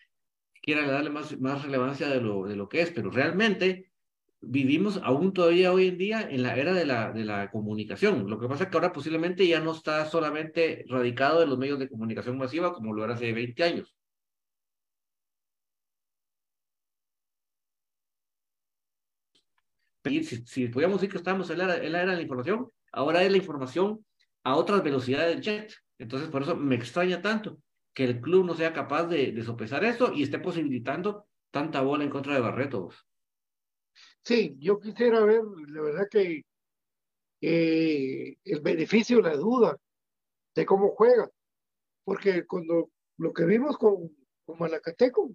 quiera 0.61 0.85
darle 0.85 1.09
más, 1.09 1.39
más 1.39 1.63
relevancia 1.63 2.07
de 2.07 2.21
lo, 2.21 2.45
de 2.45 2.55
lo 2.55 2.69
que 2.69 2.81
es, 2.81 2.91
pero 2.91 3.09
realmente 3.09 3.91
vivimos 4.41 4.99
aún 5.03 5.33
todavía 5.33 5.71
hoy 5.71 5.87
en 5.87 5.97
día 5.97 6.21
en 6.29 6.43
la 6.43 6.55
era 6.55 6.73
de 6.73 6.85
la, 6.85 7.11
de 7.11 7.25
la 7.25 7.51
comunicación. 7.51 8.29
Lo 8.29 8.39
que 8.39 8.47
pasa 8.47 8.65
es 8.65 8.69
que 8.69 8.77
ahora 8.77 8.91
posiblemente 8.91 9.47
ya 9.47 9.59
no 9.59 9.71
está 9.71 10.05
solamente 10.05 10.85
radicado 10.87 11.43
en 11.43 11.49
los 11.49 11.57
medios 11.57 11.79
de 11.79 11.89
comunicación 11.89 12.37
masiva 12.37 12.73
como 12.73 12.93
lo 12.93 13.03
era 13.03 13.13
hace 13.13 13.31
20 13.33 13.63
años. 13.63 13.95
Si, 20.03 20.23
si 20.23 20.67
podíamos 20.67 20.97
decir 20.97 21.11
que 21.11 21.17
estamos 21.17 21.49
en 21.49 21.59
la, 21.59 21.77
en 21.77 21.95
era 21.95 22.11
de 22.11 22.15
la 22.15 22.21
información, 22.21 22.71
ahora 22.91 23.23
es 23.23 23.31
la 23.31 23.37
información 23.37 24.05
a 24.43 24.55
otras 24.55 24.83
velocidades 24.83 25.35
del 25.35 25.43
jet. 25.43 25.73
Entonces, 25.97 26.29
por 26.29 26.41
eso 26.41 26.55
me 26.55 26.75
extraña 26.75 27.21
tanto 27.21 27.59
que 27.93 28.05
el 28.05 28.21
club 28.21 28.45
no 28.45 28.55
sea 28.55 28.73
capaz 28.73 29.05
de, 29.05 29.31
de 29.31 29.43
sopesar 29.43 29.83
esto 29.83 30.13
y 30.13 30.23
esté 30.23 30.39
posibilitando 30.39 31.27
tanta 31.51 31.81
bola 31.81 32.03
en 32.03 32.09
contra 32.09 32.33
de 32.33 32.41
Barreto. 32.41 32.89
Sí, 34.23 34.55
yo 34.59 34.79
quisiera 34.79 35.19
ver, 35.21 35.41
la 35.67 35.81
verdad 35.81 36.07
que 36.09 36.43
eh, 37.41 38.35
el 38.43 38.61
beneficio, 38.61 39.21
la 39.21 39.35
duda 39.35 39.77
de 40.55 40.65
cómo 40.65 40.89
juega, 40.89 41.29
porque 42.03 42.45
cuando 42.45 42.89
lo 43.17 43.33
que 43.33 43.45
vimos 43.45 43.77
con, 43.77 44.15
con 44.45 44.59
Malacateco 44.59 45.31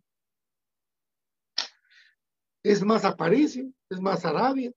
es 2.66 2.82
más 2.82 3.04
Aparicio, 3.04 3.72
es 3.88 4.00
más 4.00 4.24
Arabia, 4.24 4.72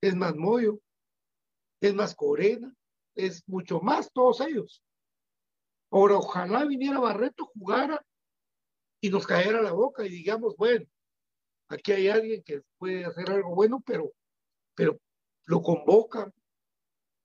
es 0.00 0.16
más 0.16 0.34
Moyo, 0.34 0.80
es 1.80 1.94
más 1.94 2.12
Corena, 2.12 2.74
es 3.14 3.48
mucho 3.48 3.78
más 3.80 4.12
todos 4.12 4.40
ellos. 4.40 4.82
Ahora, 5.92 6.16
ojalá 6.16 6.64
viniera 6.64 6.98
Barreto, 6.98 7.46
jugara 7.54 8.04
y 9.00 9.10
nos 9.10 9.28
cayera 9.28 9.62
la 9.62 9.70
boca 9.70 10.04
y 10.04 10.08
digamos, 10.08 10.56
bueno, 10.56 10.86
aquí 11.68 11.92
hay 11.92 12.08
alguien 12.08 12.42
que 12.42 12.62
puede 12.78 13.04
hacer 13.04 13.30
algo 13.30 13.54
bueno, 13.54 13.80
pero, 13.86 14.12
pero 14.74 14.98
lo 15.44 15.62
convocan 15.62 16.34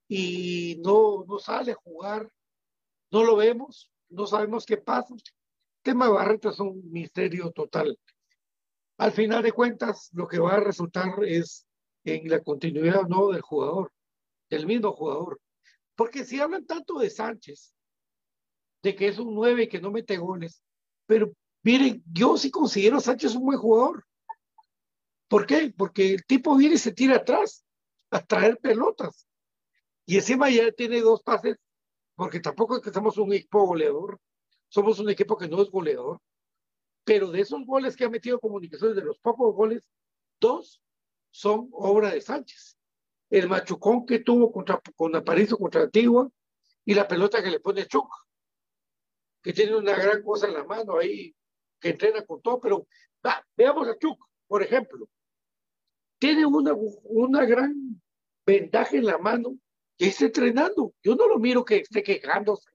y 0.07 0.79
no, 0.85 1.25
no 1.27 1.39
sale 1.39 1.71
a 1.71 1.81
jugar, 1.83 2.31
no 3.11 3.23
lo 3.23 3.37
vemos, 3.37 3.91
no 4.09 4.27
sabemos 4.27 4.67
qué 4.67 4.77
pasa. 4.77 5.15
El 5.15 5.21
tema 5.81 6.05
de 6.05 6.11
Barreto 6.11 6.49
es 6.51 6.59
un 6.59 6.91
misterio 6.91 7.49
total. 7.49 7.97
Al 8.99 9.13
final 9.13 9.41
de 9.41 9.53
cuentas, 9.53 10.09
lo 10.11 10.27
que 10.27 10.39
va 10.39 10.55
a 10.55 10.59
resultar 10.59 11.23
es 11.23 11.65
en 12.03 12.29
la 12.29 12.43
continuidad 12.43 13.03
no 13.07 13.29
del 13.29 13.41
jugador, 13.41 13.93
del 14.49 14.67
mismo 14.67 14.91
jugador. 14.91 15.39
Porque 15.95 16.25
si 16.25 16.41
hablan 16.41 16.65
tanto 16.65 16.99
de 16.99 17.09
Sánchez, 17.09 17.73
de 18.83 18.95
que 18.95 19.07
es 19.07 19.17
un 19.17 19.33
9 19.33 19.63
y 19.63 19.67
que 19.69 19.79
no 19.79 19.89
mete 19.89 20.17
goles. 20.17 20.61
Pero 21.05 21.31
miren, 21.63 22.03
yo 22.11 22.37
sí 22.37 22.51
considero 22.51 22.97
a 22.97 22.99
Sánchez 22.99 23.35
un 23.35 23.45
buen 23.45 23.57
jugador. 23.57 24.05
¿Por 25.29 25.45
qué? 25.45 25.73
Porque 25.77 26.15
el 26.15 26.25
tipo 26.25 26.57
viene 26.57 26.75
y 26.75 26.79
se 26.79 26.91
tira 26.91 27.17
atrás 27.17 27.63
a 28.11 28.21
traer 28.21 28.57
pelotas. 28.57 29.25
Y 30.05 30.17
encima 30.17 30.49
ya 30.49 30.73
tiene 30.73 30.99
dos 30.99 31.23
pases, 31.23 31.55
porque 32.15 32.41
tampoco 32.41 32.75
es 32.75 32.81
que 32.81 32.91
somos 32.91 33.17
un 33.17 33.31
equipo 33.31 33.65
goleador, 33.65 34.19
somos 34.67 34.99
un 34.99 35.09
equipo 35.09 35.37
que 35.37 35.47
no 35.47 35.61
es 35.61 35.69
goleador. 35.69 36.19
Pero 37.03 37.31
de 37.31 37.41
esos 37.41 37.65
goles 37.65 37.95
que 37.95 38.05
ha 38.05 38.09
metido 38.09 38.39
comunicaciones, 38.39 38.95
de 38.95 39.03
los 39.03 39.17
pocos 39.19 39.55
goles, 39.55 39.87
dos 40.39 40.81
son 41.31 41.69
obra 41.71 42.11
de 42.11 42.21
Sánchez. 42.21 42.77
El 43.29 43.47
machucón 43.47 44.05
que 44.05 44.19
tuvo 44.19 44.51
contra, 44.51 44.81
con 44.95 45.15
Aparicio 45.15 45.57
contra 45.57 45.83
Antigua 45.83 46.29
y 46.85 46.93
la 46.93 47.07
pelota 47.07 47.43
que 47.43 47.51
le 47.51 47.59
pone 47.59 47.85
Chuca 47.85 48.15
que 49.41 49.53
tiene 49.53 49.75
una 49.75 49.95
gran 49.95 50.21
cosa 50.21 50.47
en 50.47 50.53
la 50.53 50.63
mano 50.63 50.97
ahí, 50.97 51.35
que 51.79 51.89
entrena 51.89 52.25
con 52.25 52.41
todo, 52.41 52.59
pero 52.59 52.87
veamos 53.55 53.87
a 53.87 53.97
Chuck, 53.97 54.19
por 54.47 54.63
ejemplo. 54.63 55.07
Tiene 56.17 56.45
una, 56.45 56.73
una 57.03 57.45
gran 57.45 58.01
ventaja 58.45 58.97
en 58.97 59.05
la 59.05 59.17
mano 59.17 59.57
que 59.97 60.07
está 60.07 60.25
entrenando. 60.25 60.93
Yo 61.01 61.15
no 61.15 61.27
lo 61.27 61.39
miro 61.39 61.63
que 61.63 61.77
esté 61.77 62.03
quejándose, 62.03 62.69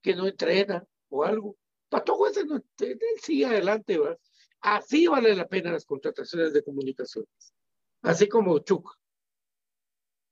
que 0.00 0.14
no 0.14 0.26
entrena 0.26 0.86
o 1.10 1.24
algo. 1.24 1.56
Patojo 1.88 2.28
ese 2.28 2.44
no, 2.44 2.56
él 2.56 2.98
sigue 3.22 3.46
adelante, 3.46 3.98
¿verdad? 3.98 4.18
Así 4.60 5.06
vale 5.06 5.34
la 5.34 5.46
pena 5.46 5.72
las 5.72 5.84
contrataciones 5.84 6.52
de 6.52 6.62
comunicaciones. 6.62 7.54
Así 8.02 8.28
como 8.28 8.58
Chuck, 8.60 8.98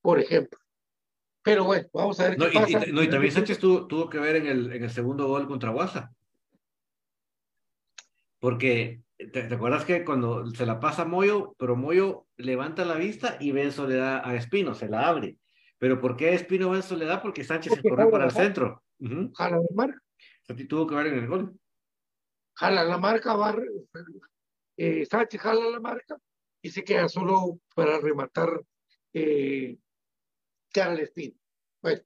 por 0.00 0.18
ejemplo. 0.18 0.58
Pero 1.42 1.64
bueno, 1.64 1.88
vamos 1.92 2.18
a 2.20 2.30
ver 2.30 2.38
no, 2.38 2.46
qué 2.46 2.52
y, 2.52 2.60
pasa. 2.60 2.88
Y, 2.88 2.92
no, 2.92 3.02
y 3.02 3.10
también 3.10 3.32
Sánchez 3.32 3.58
tuvo, 3.58 3.86
tuvo 3.86 4.08
que 4.08 4.18
ver 4.18 4.36
en 4.36 4.46
el, 4.46 4.72
en 4.72 4.82
el 4.82 4.90
segundo 4.90 5.28
gol 5.28 5.46
contra 5.46 5.70
Guasa. 5.70 6.12
Porque, 8.38 9.02
¿te, 9.16 9.26
¿te, 9.26 9.54
acuerdas 9.54 9.84
que 9.84 10.04
cuando 10.04 10.46
se 10.46 10.66
la 10.66 10.80
pasa 10.80 11.02
a 11.02 11.06
Moyo, 11.06 11.54
pero 11.58 11.76
Moyo 11.76 12.26
levanta 12.36 12.84
la 12.84 12.94
vista 12.94 13.36
y 13.40 13.52
ve 13.52 13.62
en 13.62 13.72
soledad 13.72 14.22
a 14.24 14.34
Espino, 14.34 14.74
se 14.74 14.88
la 14.88 15.06
abre. 15.06 15.38
Pero 15.78 16.00
¿por 16.00 16.16
qué 16.16 16.34
Espino 16.34 16.70
va 16.70 16.76
en 16.76 16.82
soledad? 16.82 17.20
Porque 17.22 17.44
Sánchez 17.44 17.70
Porque 17.70 17.82
se 17.82 17.88
corrió 17.88 18.10
para 18.10 18.24
el 18.24 18.30
centro. 18.30 18.82
Uh 19.00 19.06
-huh. 19.06 19.32
Jala 19.34 19.56
la 19.58 19.74
marca. 19.74 20.03
Sea, 20.46 20.56
tuvo 20.68 20.86
que 20.86 20.94
ver 20.94 21.06
en 21.08 21.18
el 21.18 21.28
gol. 21.28 21.58
Jala 22.54 22.84
la 22.84 22.98
marca, 22.98 23.34
va, 23.34 23.56
eh, 24.76 25.06
Sánchez 25.06 25.40
jala 25.40 25.70
la 25.70 25.80
marca 25.80 26.16
y 26.62 26.70
se 26.70 26.84
queda 26.84 27.08
solo 27.08 27.60
para 27.74 27.98
rematar 27.98 28.62
eh, 29.12 29.76
Espino. 30.72 31.36
Bueno, 31.82 32.02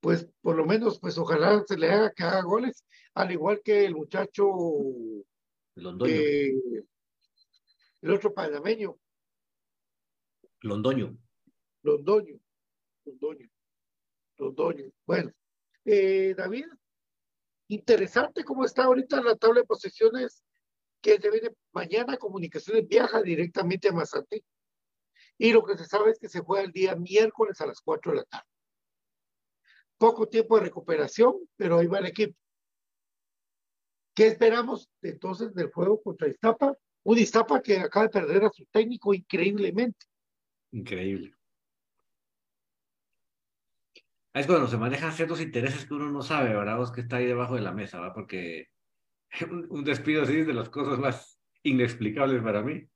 pues 0.00 0.28
por 0.42 0.56
lo 0.56 0.66
menos, 0.66 0.98
pues 1.00 1.16
ojalá 1.18 1.64
se 1.66 1.78
le 1.78 1.90
haga 1.90 2.12
que 2.12 2.24
haga 2.24 2.42
goles, 2.42 2.84
al 3.14 3.32
igual 3.32 3.60
que 3.64 3.84
el 3.84 3.94
muchacho 3.94 4.44
Londoño. 5.76 6.12
Eh, 6.12 6.84
el 8.02 8.10
otro 8.10 8.32
panameño. 8.32 8.98
Londoño. 10.60 11.16
Londoño. 11.82 12.38
Londoño. 13.04 13.48
Londoño. 14.36 14.92
Bueno, 15.06 15.32
eh, 15.84 16.34
David, 16.36 16.66
interesante 17.68 18.44
cómo 18.44 18.64
está 18.64 18.84
ahorita 18.84 19.22
la 19.22 19.36
tabla 19.36 19.60
de 19.60 19.66
posiciones 19.66 20.42
que 21.00 21.20
se 21.20 21.30
viene 21.30 21.50
mañana 21.72 22.16
Comunicaciones 22.16 22.88
viaja 22.88 23.22
directamente 23.22 23.88
a 23.88 23.92
Mazatí. 23.92 24.42
Y 25.36 25.52
lo 25.52 25.64
que 25.64 25.76
se 25.76 25.84
sabe 25.84 26.12
es 26.12 26.18
que 26.18 26.28
se 26.28 26.40
juega 26.40 26.64
el 26.64 26.72
día 26.72 26.94
miércoles 26.94 27.60
a 27.60 27.66
las 27.66 27.80
4 27.80 28.12
de 28.12 28.18
la 28.18 28.24
tarde. 28.24 28.48
Poco 29.98 30.28
tiempo 30.28 30.56
de 30.56 30.64
recuperación, 30.64 31.34
pero 31.56 31.78
ahí 31.78 31.86
va 31.86 31.98
el 31.98 32.06
equipo. 32.06 32.38
¿Qué 34.14 34.28
esperamos 34.28 34.88
entonces 35.02 35.52
del 35.54 35.72
juego 35.72 36.00
contra 36.00 36.28
Iztapa? 36.28 36.76
Un 37.02 37.18
Iztapa 37.18 37.60
que 37.60 37.78
acaba 37.78 38.06
de 38.06 38.12
perder 38.12 38.44
a 38.44 38.50
su 38.50 38.64
técnico 38.66 39.12
increíblemente. 39.12 40.06
Increíble. 40.70 41.33
Es 44.34 44.46
cuando 44.46 44.66
se 44.66 44.76
manejan 44.76 45.12
ciertos 45.12 45.40
intereses 45.40 45.86
que 45.86 45.94
uno 45.94 46.10
no 46.10 46.20
sabe, 46.20 46.54
¿verdad? 46.54 46.76
Vos 46.76 46.92
que 46.92 47.00
está 47.02 47.16
ahí 47.16 47.26
debajo 47.26 47.54
de 47.54 47.62
la 47.62 47.72
mesa, 47.72 48.00
¿verdad? 48.00 48.14
Porque 48.14 48.66
un 49.70 49.84
despido 49.84 50.22
así 50.22 50.38
es 50.38 50.46
de 50.46 50.54
las 50.54 50.68
cosas 50.68 50.98
más 50.98 51.40
inexplicables 51.62 52.42
para 52.42 52.62
mí. 52.62 52.86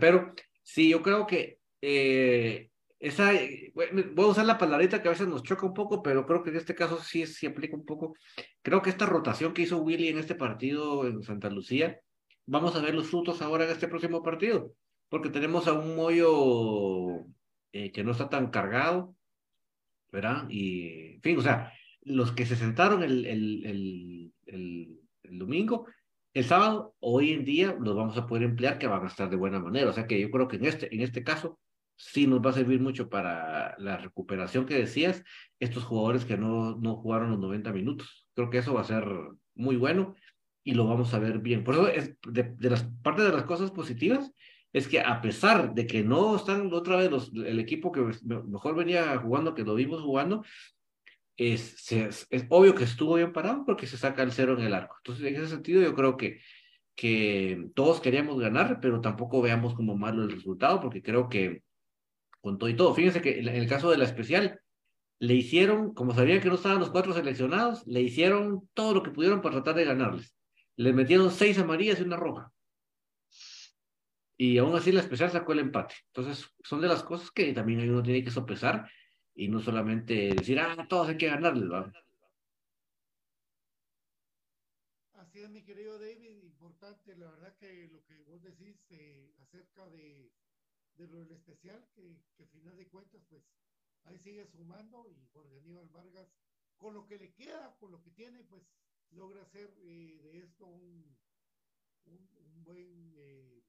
Pero 0.00 0.34
Sí, 0.62 0.88
yo 0.88 1.02
creo 1.02 1.26
que 1.26 1.58
eh, 1.82 2.70
esa, 3.00 3.32
voy 3.74 4.24
a 4.24 4.28
usar 4.28 4.46
la 4.46 4.56
palabrita 4.58 5.02
que 5.02 5.08
a 5.08 5.10
veces 5.10 5.26
nos 5.26 5.42
choca 5.42 5.66
un 5.66 5.74
poco, 5.74 6.00
pero 6.02 6.24
creo 6.26 6.42
que 6.44 6.50
en 6.50 6.56
este 6.56 6.76
caso 6.76 7.02
sí, 7.02 7.26
sí 7.26 7.46
aplica 7.46 7.76
un 7.76 7.84
poco. 7.84 8.14
Creo 8.62 8.80
que 8.80 8.90
esta 8.90 9.06
rotación 9.06 9.52
que 9.52 9.62
hizo 9.62 9.78
Willy 9.78 10.08
en 10.08 10.18
este 10.18 10.36
partido 10.36 11.06
en 11.06 11.22
Santa 11.22 11.50
Lucía, 11.50 12.00
vamos 12.46 12.76
a 12.76 12.82
ver 12.82 12.94
los 12.94 13.08
frutos 13.08 13.42
ahora 13.42 13.64
en 13.64 13.70
este 13.70 13.88
próximo 13.88 14.22
partido, 14.22 14.72
porque 15.08 15.30
tenemos 15.30 15.66
a 15.66 15.72
un 15.72 15.96
Moyo 15.96 17.26
eh, 17.72 17.90
que 17.92 18.04
no 18.04 18.12
está 18.12 18.28
tan 18.28 18.50
cargado, 18.50 19.16
¿verdad? 20.12 20.46
Y, 20.48 21.14
en 21.14 21.22
fin, 21.22 21.38
o 21.38 21.42
sea, 21.42 21.72
los 22.02 22.32
que 22.32 22.46
se 22.46 22.56
sentaron 22.56 23.02
el, 23.02 23.26
el, 23.26 23.66
el, 23.66 25.00
el, 25.24 25.38
domingo, 25.38 25.86
el 26.34 26.44
sábado, 26.44 26.94
hoy 27.00 27.32
en 27.32 27.44
día, 27.44 27.76
los 27.80 27.96
vamos 27.96 28.16
a 28.16 28.26
poder 28.26 28.44
emplear 28.44 28.78
que 28.78 28.86
van 28.86 29.04
a 29.04 29.08
estar 29.08 29.28
de 29.30 29.36
buena 29.36 29.58
manera. 29.58 29.90
O 29.90 29.92
sea 29.92 30.06
que 30.06 30.20
yo 30.20 30.30
creo 30.30 30.48
que 30.48 30.56
en 30.56 30.66
este, 30.66 30.94
en 30.94 31.02
este 31.02 31.24
caso 31.24 31.58
sí 31.96 32.26
nos 32.26 32.40
va 32.40 32.50
a 32.50 32.54
servir 32.54 32.80
mucho 32.80 33.10
para 33.10 33.76
la 33.78 33.98
recuperación 33.98 34.64
que 34.64 34.74
decías, 34.74 35.22
estos 35.58 35.84
jugadores 35.84 36.24
que 36.24 36.38
no, 36.38 36.76
no 36.76 36.96
jugaron 36.96 37.30
los 37.30 37.38
90 37.38 37.72
minutos. 37.72 38.26
Creo 38.34 38.50
que 38.50 38.58
eso 38.58 38.74
va 38.74 38.80
a 38.80 38.84
ser 38.84 39.04
muy 39.54 39.76
bueno 39.76 40.14
y 40.64 40.74
lo 40.74 40.86
vamos 40.86 41.12
a 41.14 41.18
ver 41.18 41.38
bien. 41.38 41.64
Por 41.64 41.74
eso 41.74 41.88
es 41.88 42.16
de, 42.26 42.70
las 42.70 42.84
parte 43.02 43.22
de 43.22 43.32
las 43.32 43.44
cosas 43.44 43.70
positivas 43.70 44.32
es 44.72 44.88
que 44.88 45.00
a 45.00 45.20
pesar 45.20 45.74
de 45.74 45.86
que 45.86 46.02
no 46.02 46.36
están 46.36 46.72
otra 46.72 46.96
vez 46.96 47.10
los, 47.10 47.32
el 47.34 47.58
equipo 47.58 47.90
que 47.90 48.02
mejor 48.22 48.76
venía 48.76 49.18
jugando, 49.18 49.54
que 49.54 49.64
lo 49.64 49.74
vimos 49.74 50.02
jugando, 50.02 50.44
es, 51.36 51.90
es, 51.92 52.28
obvio 52.50 52.74
que 52.74 52.84
estuvo 52.84 53.14
bien 53.14 53.32
parado 53.32 53.64
porque 53.64 53.86
se 53.86 53.96
saca 53.96 54.22
el 54.22 54.32
cero 54.32 54.56
en 54.58 54.66
el 54.66 54.74
arco. 54.74 54.96
Entonces, 54.98 55.26
en 55.26 55.36
ese 55.36 55.48
sentido, 55.48 55.82
yo 55.82 55.94
creo 55.94 56.16
que, 56.16 56.40
que 56.94 57.68
todos 57.74 58.00
queríamos 58.00 58.38
ganar, 58.38 58.78
pero 58.80 59.00
tampoco 59.00 59.40
veamos 59.40 59.74
como 59.74 59.96
malo 59.96 60.22
el 60.22 60.30
resultado, 60.30 60.80
porque 60.80 61.02
creo 61.02 61.28
que 61.28 61.62
con 62.40 62.58
todo 62.58 62.68
y 62.68 62.76
todo. 62.76 62.94
Fíjense 62.94 63.22
que 63.22 63.40
en 63.40 63.48
el 63.48 63.68
caso 63.68 63.90
de 63.90 63.98
la 63.98 64.04
especial, 64.04 64.60
le 65.18 65.34
hicieron, 65.34 65.94
como 65.94 66.14
sabían 66.14 66.40
que 66.40 66.48
no 66.48 66.54
estaban 66.54 66.80
los 66.80 66.90
cuatro 66.90 67.12
seleccionados, 67.12 67.86
le 67.86 68.00
hicieron 68.00 68.68
todo 68.74 68.94
lo 68.94 69.02
que 69.02 69.10
pudieron 69.10 69.42
para 69.42 69.56
tratar 69.56 69.74
de 69.74 69.84
ganarles. 69.84 70.34
Le 70.76 70.92
metieron 70.92 71.30
seis 71.30 71.58
amarillas 71.58 72.00
y 72.00 72.04
una 72.04 72.16
roja. 72.16 72.50
Y 74.40 74.56
aún 74.56 74.74
así 74.74 74.90
la 74.90 75.00
especial 75.00 75.30
sacó 75.30 75.52
el 75.52 75.58
empate. 75.58 75.96
Entonces, 76.06 76.48
son 76.64 76.80
de 76.80 76.88
las 76.88 77.02
cosas 77.02 77.30
que 77.30 77.52
también 77.52 77.86
uno 77.90 78.02
tiene 78.02 78.24
que 78.24 78.30
sopesar 78.30 78.90
y 79.34 79.48
no 79.48 79.60
solamente 79.60 80.34
decir, 80.34 80.58
ah, 80.58 80.86
todos 80.88 81.08
hay 81.08 81.18
que 81.18 81.26
ganarles, 81.26 81.70
¿va? 81.70 81.92
Así 85.12 85.40
es, 85.40 85.50
mi 85.50 85.62
querido 85.62 85.98
David, 85.98 86.42
importante, 86.42 87.14
la 87.16 87.30
verdad 87.32 87.54
que 87.58 87.88
lo 87.92 88.02
que 88.06 88.18
vos 88.20 88.42
decís 88.42 88.76
eh, 88.88 89.30
acerca 89.42 89.86
de 89.90 90.32
de 90.96 91.06
lo 91.08 91.18
del 91.20 91.32
especial, 91.32 91.86
que, 91.94 92.16
que 92.36 92.46
final 92.46 92.76
de 92.76 92.88
cuentas, 92.88 93.22
pues 93.28 93.42
ahí 94.04 94.18
sigue 94.18 94.46
sumando 94.46 95.08
y 95.10 95.26
Jorge 95.32 95.56
Aníbal 95.58 95.88
Vargas, 95.88 96.28
con 96.76 96.94
lo 96.94 97.06
que 97.06 97.18
le 97.18 97.32
queda, 97.34 97.76
con 97.78 97.90
lo 97.92 98.02
que 98.02 98.10
tiene, 98.10 98.42
pues 98.44 98.62
logra 99.10 99.42
hacer 99.42 99.70
eh, 99.80 100.18
de 100.22 100.38
esto 100.40 100.66
un, 100.66 101.16
un, 102.06 102.64
buen, 102.64 103.14
eh, 103.16 103.59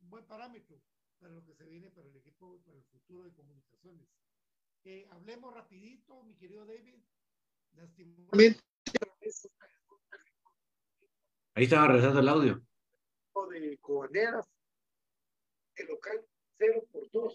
un 0.00 0.10
buen 0.10 0.26
parámetro 0.26 0.80
para 1.18 1.32
lo 1.34 1.44
que 1.44 1.54
se 1.54 1.64
viene 1.64 1.90
para 1.90 2.08
el 2.08 2.16
equipo, 2.16 2.60
para 2.64 2.76
el 2.76 2.84
futuro 2.84 3.24
de 3.24 3.32
comunicaciones. 3.32 4.08
Eh, 4.84 5.06
hablemos 5.10 5.52
rapidito, 5.54 6.22
mi 6.22 6.34
querido 6.36 6.64
David. 6.64 6.94
Lastimosamente. 7.72 8.60
Ahí 11.54 11.64
estaba 11.64 11.88
regresando 11.88 12.20
el 12.20 12.28
audio. 12.28 12.62
De 13.50 13.78
Cobaneras, 13.78 14.48
el 15.76 15.86
local 15.86 16.26
0 16.58 16.84
por 16.90 17.10
2. 17.10 17.34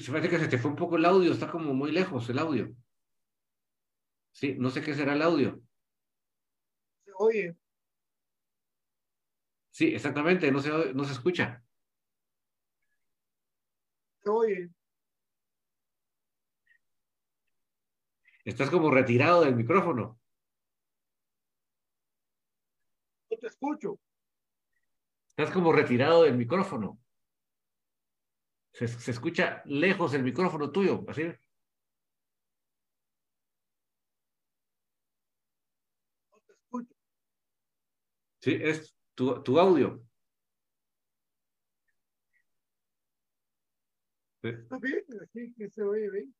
Se 0.00 0.10
parece 0.10 0.28
que 0.28 0.38
se 0.38 0.48
te 0.48 0.58
fue 0.58 0.70
un 0.70 0.76
poco 0.76 0.96
el 0.96 1.04
audio, 1.04 1.32
está 1.32 1.50
como 1.50 1.72
muy 1.72 1.92
lejos 1.92 2.28
el 2.28 2.38
audio. 2.38 2.74
Sí, 4.32 4.56
no 4.58 4.70
sé 4.70 4.82
qué 4.82 4.94
será 4.94 5.14
el 5.14 5.22
audio. 5.22 5.60
Se 7.04 7.12
oye. 7.18 7.56
Sí, 9.76 9.88
exactamente, 9.94 10.50
no 10.50 10.60
se, 10.60 10.70
no 10.94 11.04
se 11.04 11.12
escucha. 11.12 11.62
Se 14.22 14.30
oye. 14.30 14.70
Estás 18.42 18.70
como 18.70 18.90
retirado 18.90 19.42
del 19.42 19.54
micrófono. 19.54 20.18
No 23.30 23.36
te 23.36 23.46
escucho. 23.48 24.00
Estás 25.28 25.50
como 25.52 25.72
retirado 25.72 26.22
del 26.22 26.38
micrófono. 26.38 26.98
Se, 28.72 28.88
se 28.88 29.10
escucha 29.10 29.60
lejos 29.66 30.14
el 30.14 30.22
micrófono 30.22 30.70
tuyo, 30.70 31.04
así. 31.06 31.24
Sí, 38.40 38.58
es 38.62 38.95
tu, 39.16 39.42
tu 39.42 39.58
audio. 39.58 40.00
Está 44.42 44.78
bien, 44.78 45.04
así 45.22 45.52
que 45.58 45.68
se 45.70 45.82
oye 45.82 46.08
bien. 46.10 46.34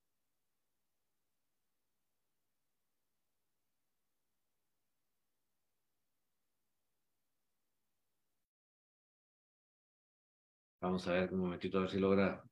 Vamos 10.81 11.07
a 11.09 11.13
ver 11.13 11.33
un 11.35 11.41
momentito, 11.41 11.79
a 11.79 11.81
ver 11.83 11.91
si 11.91 11.99
logra 11.99 12.43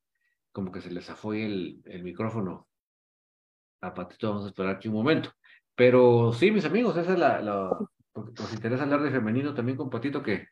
como 0.52 0.72
que 0.72 0.80
se 0.80 0.90
les 0.90 1.08
afoye 1.10 1.46
el, 1.46 1.82
el 1.86 2.02
micrófono. 2.04 2.68
A 3.82 3.92
Patito 3.94 4.28
vamos 4.30 4.44
a 4.44 4.48
esperar 4.48 4.74
aquí 4.76 4.88
un 4.88 4.94
momento. 4.94 5.30
Pero 5.74 6.32
sí, 6.32 6.50
mis 6.50 6.64
amigos, 6.64 6.96
esa 6.96 7.12
es 7.12 7.18
la, 7.18 7.40
la 7.40 7.70
os 8.14 8.52
interesa 8.52 8.84
hablar 8.84 9.02
de 9.02 9.10
femenino 9.10 9.54
también 9.54 9.76
con 9.76 9.90
Patito 9.90 10.22
que... 10.22 10.48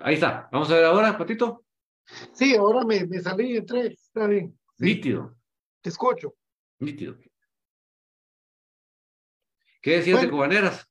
Ahí 0.00 0.14
está. 0.14 0.48
Vamos 0.50 0.70
a 0.70 0.74
ver 0.74 0.84
ahora, 0.84 1.16
Patito. 1.16 1.64
Sí, 2.32 2.54
ahora 2.56 2.84
me, 2.84 3.06
me 3.06 3.20
salí, 3.20 3.56
entré, 3.56 3.86
está 3.88 4.26
bien. 4.26 4.58
Nítido. 4.78 5.36
Te 5.80 5.90
escucho. 5.90 6.34
Nítido. 6.80 7.16
¿Qué 9.80 9.96
decías 9.96 10.22
de 10.22 10.30
Cubaneras? 10.30 10.88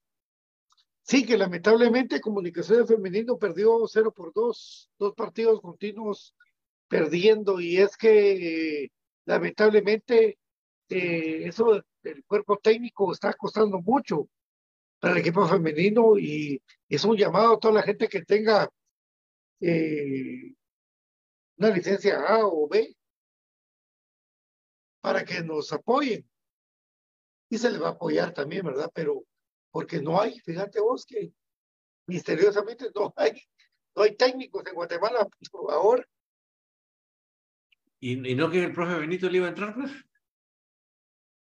Sí, 1.01 1.25
que 1.25 1.37
lamentablemente 1.37 2.21
Comunicaciones 2.21 2.87
Femenino 2.87 3.37
perdió 3.37 3.85
0 3.87 4.13
por 4.13 4.31
2, 4.33 4.91
dos 4.97 5.13
partidos 5.13 5.59
continuos 5.61 6.35
perdiendo 6.87 7.59
y 7.59 7.77
es 7.77 7.97
que 7.97 8.91
lamentablemente 9.25 10.37
eh, 10.89 11.47
eso 11.47 11.81
del 12.03 12.23
cuerpo 12.25 12.57
técnico 12.57 13.11
está 13.11 13.33
costando 13.33 13.81
mucho 13.81 14.29
para 15.01 15.15
el 15.15 15.21
equipo 15.21 15.47
femenino 15.47 16.17
y 16.17 16.61
es 16.87 17.03
un 17.03 17.17
llamado 17.17 17.55
a 17.55 17.59
toda 17.59 17.73
la 17.73 17.81
gente 17.81 18.07
que 18.07 18.21
tenga 18.23 18.69
eh, 19.59 20.53
una 21.57 21.69
licencia 21.71 22.19
A 22.19 22.45
o 22.45 22.67
B 22.67 22.95
para 25.01 25.25
que 25.25 25.41
nos 25.41 25.73
apoyen. 25.73 26.29
Y 27.49 27.57
se 27.57 27.71
les 27.71 27.81
va 27.81 27.87
a 27.87 27.91
apoyar 27.91 28.31
también, 28.31 28.63
¿verdad? 28.63 28.91
Pero 28.93 29.23
porque 29.71 29.99
no 29.99 30.21
hay, 30.21 30.39
fíjate 30.39 30.79
vos 30.79 31.03
que 31.07 31.33
misteriosamente 32.05 32.91
no 32.93 33.11
hay, 33.17 33.41
no 33.95 34.03
hay 34.03 34.15
técnicos 34.15 34.63
en 34.67 34.75
Guatemala 34.75 35.27
por 35.51 35.73
ahora. 35.73 36.05
¿Y, 37.99 38.31
¿Y, 38.31 38.35
no 38.35 38.51
que 38.51 38.63
el 38.63 38.73
profe 38.73 38.99
Benito 38.99 39.27
le 39.29 39.37
iba 39.37 39.47
a 39.47 39.49
entrar, 39.49 39.73
pues? 39.73 39.91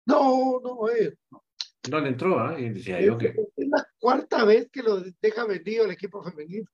No, 0.05 0.59
no, 0.59 0.89
eh, 0.89 1.15
no. 1.29 1.42
No 1.89 1.99
le 1.99 2.09
entró, 2.09 2.39
¿ah? 2.39 2.57
¿eh? 2.57 2.63
Y 2.63 2.69
decía 2.69 3.01
yo 3.01 3.17
que... 3.17 3.35
Es 3.55 3.67
la 3.67 3.85
cuarta 3.99 4.45
vez 4.45 4.69
que 4.71 4.81
lo 4.81 5.01
deja 5.21 5.45
vendido 5.45 5.85
el 5.85 5.91
equipo 5.91 6.23
femenino. 6.23 6.69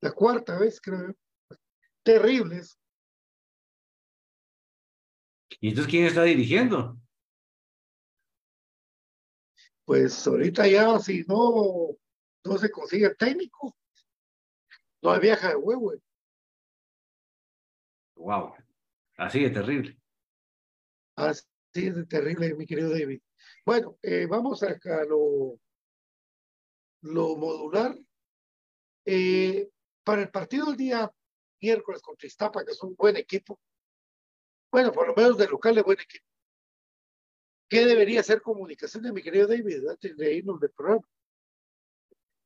La 0.00 0.12
cuarta 0.12 0.58
vez, 0.58 0.80
creo. 0.80 1.14
Terribles. 2.02 2.78
¿Y 5.60 5.68
entonces 5.70 5.90
quién 5.90 6.06
está 6.06 6.22
dirigiendo? 6.22 6.98
pues 9.88 10.26
ahorita 10.26 10.66
ya 10.68 10.98
si 10.98 11.24
no, 11.26 11.96
no 12.44 12.58
se 12.58 12.70
consigue 12.70 13.06
el 13.06 13.16
técnico, 13.16 13.74
no 15.00 15.12
hay 15.12 15.18
viaja 15.18 15.48
de 15.48 15.56
huevo. 15.56 15.94
Wow, 18.16 18.52
así 19.16 19.44
de 19.44 19.48
terrible. 19.48 19.98
Así 21.16 21.46
de 21.72 22.04
terrible, 22.04 22.54
mi 22.54 22.66
querido 22.66 22.90
David. 22.90 23.22
Bueno, 23.64 23.98
eh, 24.02 24.26
vamos 24.26 24.62
a 24.62 24.76
lo, 25.08 25.58
lo 27.02 27.36
modular. 27.36 27.98
Eh, 29.04 29.68
para 30.04 30.22
el 30.22 30.30
partido 30.30 30.66
del 30.66 30.76
día 30.76 31.12
miércoles 31.60 32.02
contra 32.02 32.26
Iztapa, 32.26 32.64
que 32.64 32.72
es 32.72 32.82
un 32.82 32.94
buen 32.94 33.16
equipo, 33.16 33.58
bueno, 34.70 34.92
por 34.92 35.08
lo 35.08 35.14
menos 35.14 35.38
de 35.38 35.48
local 35.48 35.74
de 35.74 35.82
buen 35.82 35.98
equipo. 36.00 36.26
¿Qué 37.68 37.84
debería 37.84 38.22
ser 38.22 38.40
comunicación 38.40 39.02
de 39.02 39.12
mi 39.12 39.22
querido 39.22 39.46
David 39.46 39.86
antes 39.88 40.16
de 40.16 40.34
irnos 40.34 40.60
del 40.60 40.70
programa? 40.70 41.06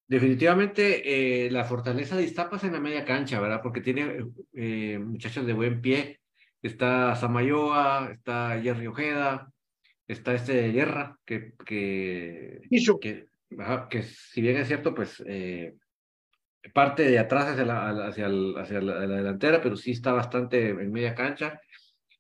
Definitivamente 0.09 1.47
eh, 1.47 1.51
la 1.51 1.64
fortaleza 1.64 2.16
de 2.16 2.24
Iztapas 2.24 2.64
en 2.64 2.72
la 2.72 2.80
media 2.80 3.05
cancha, 3.05 3.40
¿verdad? 3.40 3.61
Porque 3.62 3.80
tiene 3.80 4.18
eh, 4.53 4.99
muchachos 4.99 5.47
de 5.47 5.53
buen 5.53 5.80
pie. 5.80 6.20
Está 6.61 7.14
Samayoa, 7.16 8.11
está 8.12 8.61
Jerry 8.61 8.88
Ojeda, 8.88 9.53
está 10.12 10.34
este 10.34 10.54
de 10.54 10.72
Guerra, 10.72 11.18
que, 11.24 11.54
que, 11.64 12.60
que, 13.00 13.26
que, 13.90 14.02
si 14.02 14.40
bien 14.40 14.56
es 14.56 14.68
cierto, 14.68 14.94
pues 14.94 15.22
eh, 15.26 15.74
parte 16.72 17.04
de 17.04 17.18
atrás 17.18 17.48
hacia 17.48 17.64
la, 17.64 18.06
hacia, 18.06 18.26
hacia 18.56 18.80
la, 18.80 19.00
delantera, 19.00 19.60
pero 19.60 19.76
sí 19.76 19.92
está 19.92 20.12
bastante 20.12 20.70
en 20.70 20.92
media 20.92 21.14
cancha. 21.14 21.60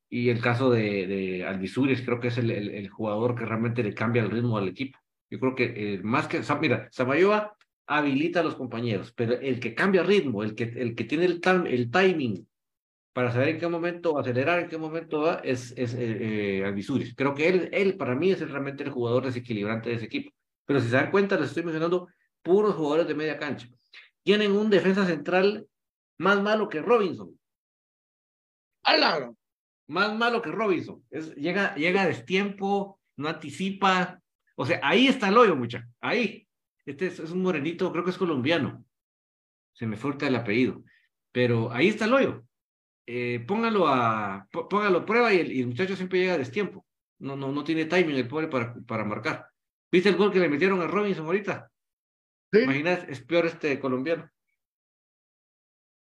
Y 0.08 0.28
el 0.28 0.40
caso 0.40 0.70
de, 0.70 1.06
de 1.06 1.44
Alvisuris, 1.46 2.02
creo 2.02 2.20
que 2.20 2.28
es 2.28 2.38
el, 2.38 2.50
el, 2.50 2.88
jugador 2.88 3.34
que 3.34 3.46
realmente 3.46 3.82
le 3.82 3.94
cambia 3.94 4.22
el 4.22 4.30
ritmo 4.30 4.58
al 4.58 4.68
equipo. 4.68 4.98
Yo 5.30 5.40
creo 5.40 5.54
que 5.54 6.00
más 6.02 6.28
que, 6.28 6.42
mira, 6.60 6.88
Samayoa 6.90 7.56
habilita 7.86 8.40
a 8.40 8.42
los 8.42 8.54
compañeros, 8.54 9.12
pero 9.16 9.40
el 9.40 9.58
que 9.58 9.74
cambia 9.74 10.02
ritmo, 10.02 10.42
el 10.42 10.54
que, 10.54 10.64
el 10.64 10.94
que 10.94 11.04
tiene 11.04 11.24
el, 11.24 11.40
el 11.66 11.90
timing 11.90 12.46
para 13.12 13.30
saber 13.30 13.50
en 13.50 13.58
qué 13.58 13.68
momento 13.68 14.18
acelerar, 14.18 14.60
en 14.60 14.68
qué 14.68 14.78
momento 14.78 15.22
va, 15.22 15.40
es, 15.44 15.74
es 15.76 15.94
eh, 15.94 16.62
eh 16.64 17.14
Creo 17.16 17.34
que 17.34 17.48
él, 17.48 17.68
él 17.72 17.96
para 17.96 18.14
mí 18.14 18.30
es 18.30 18.40
realmente 18.40 18.84
el 18.84 18.90
jugador 18.90 19.26
desequilibrante 19.26 19.90
de 19.90 19.96
ese 19.96 20.06
equipo. 20.06 20.32
Pero 20.64 20.80
si 20.80 20.88
se 20.88 20.96
dan 20.96 21.10
cuenta, 21.10 21.38
les 21.38 21.48
estoy 21.48 21.64
mencionando 21.64 22.08
puros 22.42 22.74
jugadores 22.74 23.06
de 23.06 23.14
media 23.14 23.38
cancha. 23.38 23.68
Tienen 24.22 24.52
un 24.52 24.70
defensa 24.70 25.04
central 25.04 25.66
más 26.18 26.40
malo 26.40 26.68
que 26.68 26.80
Robinson. 26.80 27.38
¡Alaro! 28.84 29.36
Más 29.88 30.16
malo 30.16 30.40
que 30.40 30.50
Robinson. 30.50 31.04
Es, 31.10 31.34
llega, 31.34 31.74
llega 31.74 32.02
a 32.02 32.06
destiempo, 32.06 33.00
no 33.16 33.28
anticipa. 33.28 34.20
O 34.56 34.64
sea, 34.64 34.80
ahí 34.82 35.08
está 35.08 35.28
el 35.28 35.36
hoyo, 35.36 35.56
mucha. 35.56 35.86
Ahí. 36.00 36.46
Este 36.86 37.06
es, 37.06 37.18
un 37.18 37.42
morenito, 37.42 37.92
creo 37.92 38.04
que 38.04 38.10
es 38.10 38.18
colombiano. 38.18 38.84
Se 39.72 39.86
me 39.86 39.96
fue 39.96 40.16
el 40.20 40.36
apellido. 40.36 40.82
Pero 41.32 41.72
ahí 41.72 41.88
está 41.88 42.06
el 42.06 42.14
hoyo. 42.14 42.44
Eh, 43.06 43.44
póngalo 43.46 43.88
a 43.88 44.46
póngalo 44.50 44.98
a 44.98 45.06
prueba 45.06 45.34
y 45.34 45.60
el, 45.60 45.66
muchacho 45.66 45.96
siempre 45.96 46.20
llega 46.20 46.34
a 46.34 46.38
destiempo. 46.38 46.86
No, 47.18 47.36
no, 47.36 47.52
no 47.52 47.64
tiene 47.64 47.84
timing 47.86 48.16
el 48.16 48.28
pobre 48.28 48.48
para, 48.48 48.74
para 48.86 49.04
marcar. 49.04 49.48
¿Viste 49.90 50.08
el 50.08 50.16
gol 50.16 50.32
que 50.32 50.40
le 50.40 50.48
metieron 50.48 50.80
a 50.80 50.86
Robinson 50.86 51.26
ahorita? 51.26 51.70
¿Sí? 52.52 52.60
Imagínate, 52.60 53.12
es 53.12 53.20
peor 53.20 53.46
este 53.46 53.78
colombiano. 53.78 54.30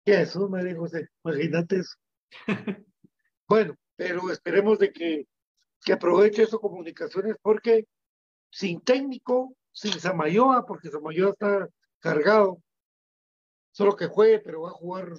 ¿Qué 0.05 0.21
eso, 0.23 0.49
me 0.49 0.65
dijo 0.65 0.87
Imagínate 1.25 1.77
eso. 1.77 1.97
bueno, 3.49 3.77
pero 3.97 4.31
esperemos 4.31 4.79
de 4.79 4.93
que, 4.93 5.27
que 5.85 5.93
aproveche 5.93 6.43
esas 6.43 6.61
comunicaciones 6.61 7.37
porque 7.43 7.87
sin 8.51 8.81
técnico 8.81 9.57
sin 9.77 10.01
Samayoa, 10.01 10.65
porque 10.65 10.89
Samayoa 10.89 11.33
está 11.33 11.69
cargado. 11.99 12.63
Solo 13.73 13.95
que 13.95 14.07
juegue, 14.07 14.39
pero 14.39 14.63
va 14.63 14.71
a 14.71 14.73
jugar 14.73 15.13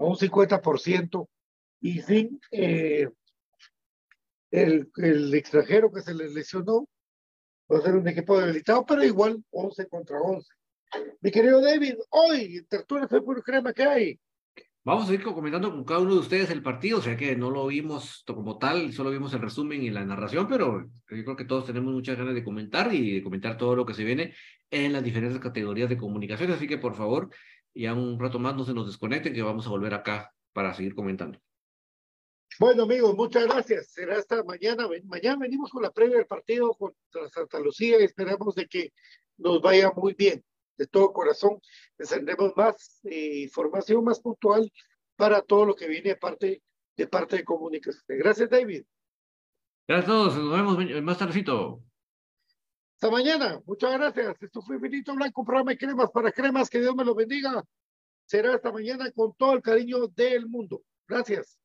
a 0.00 0.04
un 0.04 0.16
50%. 0.16 1.28
Y 1.82 2.02
sin 2.02 2.40
eh, 2.50 3.08
el, 4.50 4.90
el, 4.96 5.34
extranjero 5.34 5.92
que 5.92 6.00
se 6.02 6.14
le 6.14 6.28
lesionó, 6.30 6.88
va 7.70 7.78
a 7.78 7.82
ser 7.82 7.94
un 7.94 8.08
equipo 8.08 8.38
debilitado, 8.38 8.84
pero 8.84 9.04
igual 9.04 9.42
11 9.50 9.88
contra 9.88 10.20
11. 10.20 10.48
Mi 11.20 11.30
querido 11.30 11.60
David, 11.60 11.94
hoy, 12.10 12.66
Tertulia 12.68 13.06
fue 13.06 13.24
por 13.24 13.42
crema, 13.42 13.72
¿qué 13.72 13.84
hay? 13.84 14.20
Vamos 14.82 15.08
a 15.08 15.14
ir 15.14 15.22
comentando 15.22 15.70
con 15.70 15.84
cada 15.84 16.00
uno 16.00 16.14
de 16.14 16.20
ustedes 16.20 16.50
el 16.50 16.62
partido, 16.62 16.98
o 16.98 17.02
sea 17.02 17.16
que 17.16 17.36
no 17.36 17.50
lo 17.50 17.66
vimos 17.66 18.24
como 18.26 18.58
tal, 18.58 18.92
solo 18.94 19.10
vimos 19.10 19.32
el 19.34 19.42
resumen 19.42 19.82
y 19.82 19.90
la 19.90 20.04
narración, 20.04 20.48
pero 20.48 20.82
yo 20.82 21.24
creo 21.24 21.36
que 21.36 21.44
todos 21.44 21.66
tenemos 21.66 21.92
muchas 21.92 22.16
ganas 22.16 22.34
de 22.34 22.42
comentar 22.42 22.92
y 22.94 23.16
de 23.16 23.22
comentar 23.22 23.58
todo 23.58 23.76
lo 23.76 23.84
que 23.84 23.92
se 23.92 24.04
viene 24.04 24.34
en 24.70 24.94
las 24.94 25.04
diferentes 25.04 25.38
categorías 25.38 25.90
de 25.90 25.98
comunicación, 25.98 26.50
así 26.52 26.66
que 26.66 26.78
por 26.78 26.94
favor, 26.94 27.28
ya 27.74 27.94
un 27.94 28.18
rato 28.18 28.38
más 28.38 28.56
no 28.56 28.64
se 28.64 28.74
nos 28.74 28.86
desconecten, 28.86 29.34
que 29.34 29.42
vamos 29.42 29.66
a 29.66 29.70
volver 29.70 29.94
acá 29.94 30.32
para 30.52 30.74
seguir 30.74 30.94
comentando. 30.94 31.38
Bueno 32.58 32.82
amigos, 32.82 33.14
muchas 33.14 33.46
gracias. 33.46 33.92
Será 33.92 34.18
hasta 34.18 34.42
mañana. 34.42 34.88
Mañana 35.04 35.38
venimos 35.40 35.70
con 35.70 35.82
la 35.82 35.90
previa 35.90 36.16
del 36.16 36.26
partido 36.26 36.74
contra 36.74 37.28
Santa 37.28 37.60
Lucía 37.60 38.00
y 38.00 38.04
esperamos 38.04 38.54
de 38.54 38.66
que 38.66 38.92
nos 39.38 39.62
vaya 39.62 39.92
muy 39.96 40.14
bien 40.14 40.44
de 40.76 40.86
todo 40.86 41.12
corazón. 41.12 41.60
Les 41.98 42.08
tendremos 42.08 42.52
más 42.56 43.00
eh, 43.04 43.42
información 43.42 44.02
más 44.04 44.20
puntual 44.20 44.70
para 45.16 45.42
todo 45.42 45.66
lo 45.66 45.74
que 45.74 45.86
viene 45.86 46.16
parte, 46.16 46.62
de 46.96 47.06
parte 47.06 47.36
de 47.36 47.44
comunicación. 47.44 48.02
Gracias, 48.08 48.50
David. 48.50 48.84
Gracias 49.86 50.08
a 50.08 50.12
todos. 50.12 50.36
Nos 50.36 50.56
vemos 50.56 51.02
más 51.02 51.18
tardecito. 51.18 51.82
Hasta 53.02 53.16
mañana. 53.16 53.58
Muchas 53.64 53.92
gracias. 53.94 54.36
Esto 54.42 54.60
fue 54.60 54.76
Benito 54.76 55.14
Blanco, 55.14 55.42
programa 55.42 55.74
cremas 55.74 56.10
para 56.10 56.30
cremas. 56.30 56.68
Que 56.68 56.80
Dios 56.80 56.94
me 56.94 57.02
lo 57.02 57.14
bendiga. 57.14 57.64
Será 58.26 58.54
hasta 58.54 58.70
mañana 58.70 59.10
con 59.12 59.32
todo 59.38 59.54
el 59.54 59.62
cariño 59.62 60.06
del 60.08 60.46
mundo. 60.46 60.82
Gracias. 61.08 61.59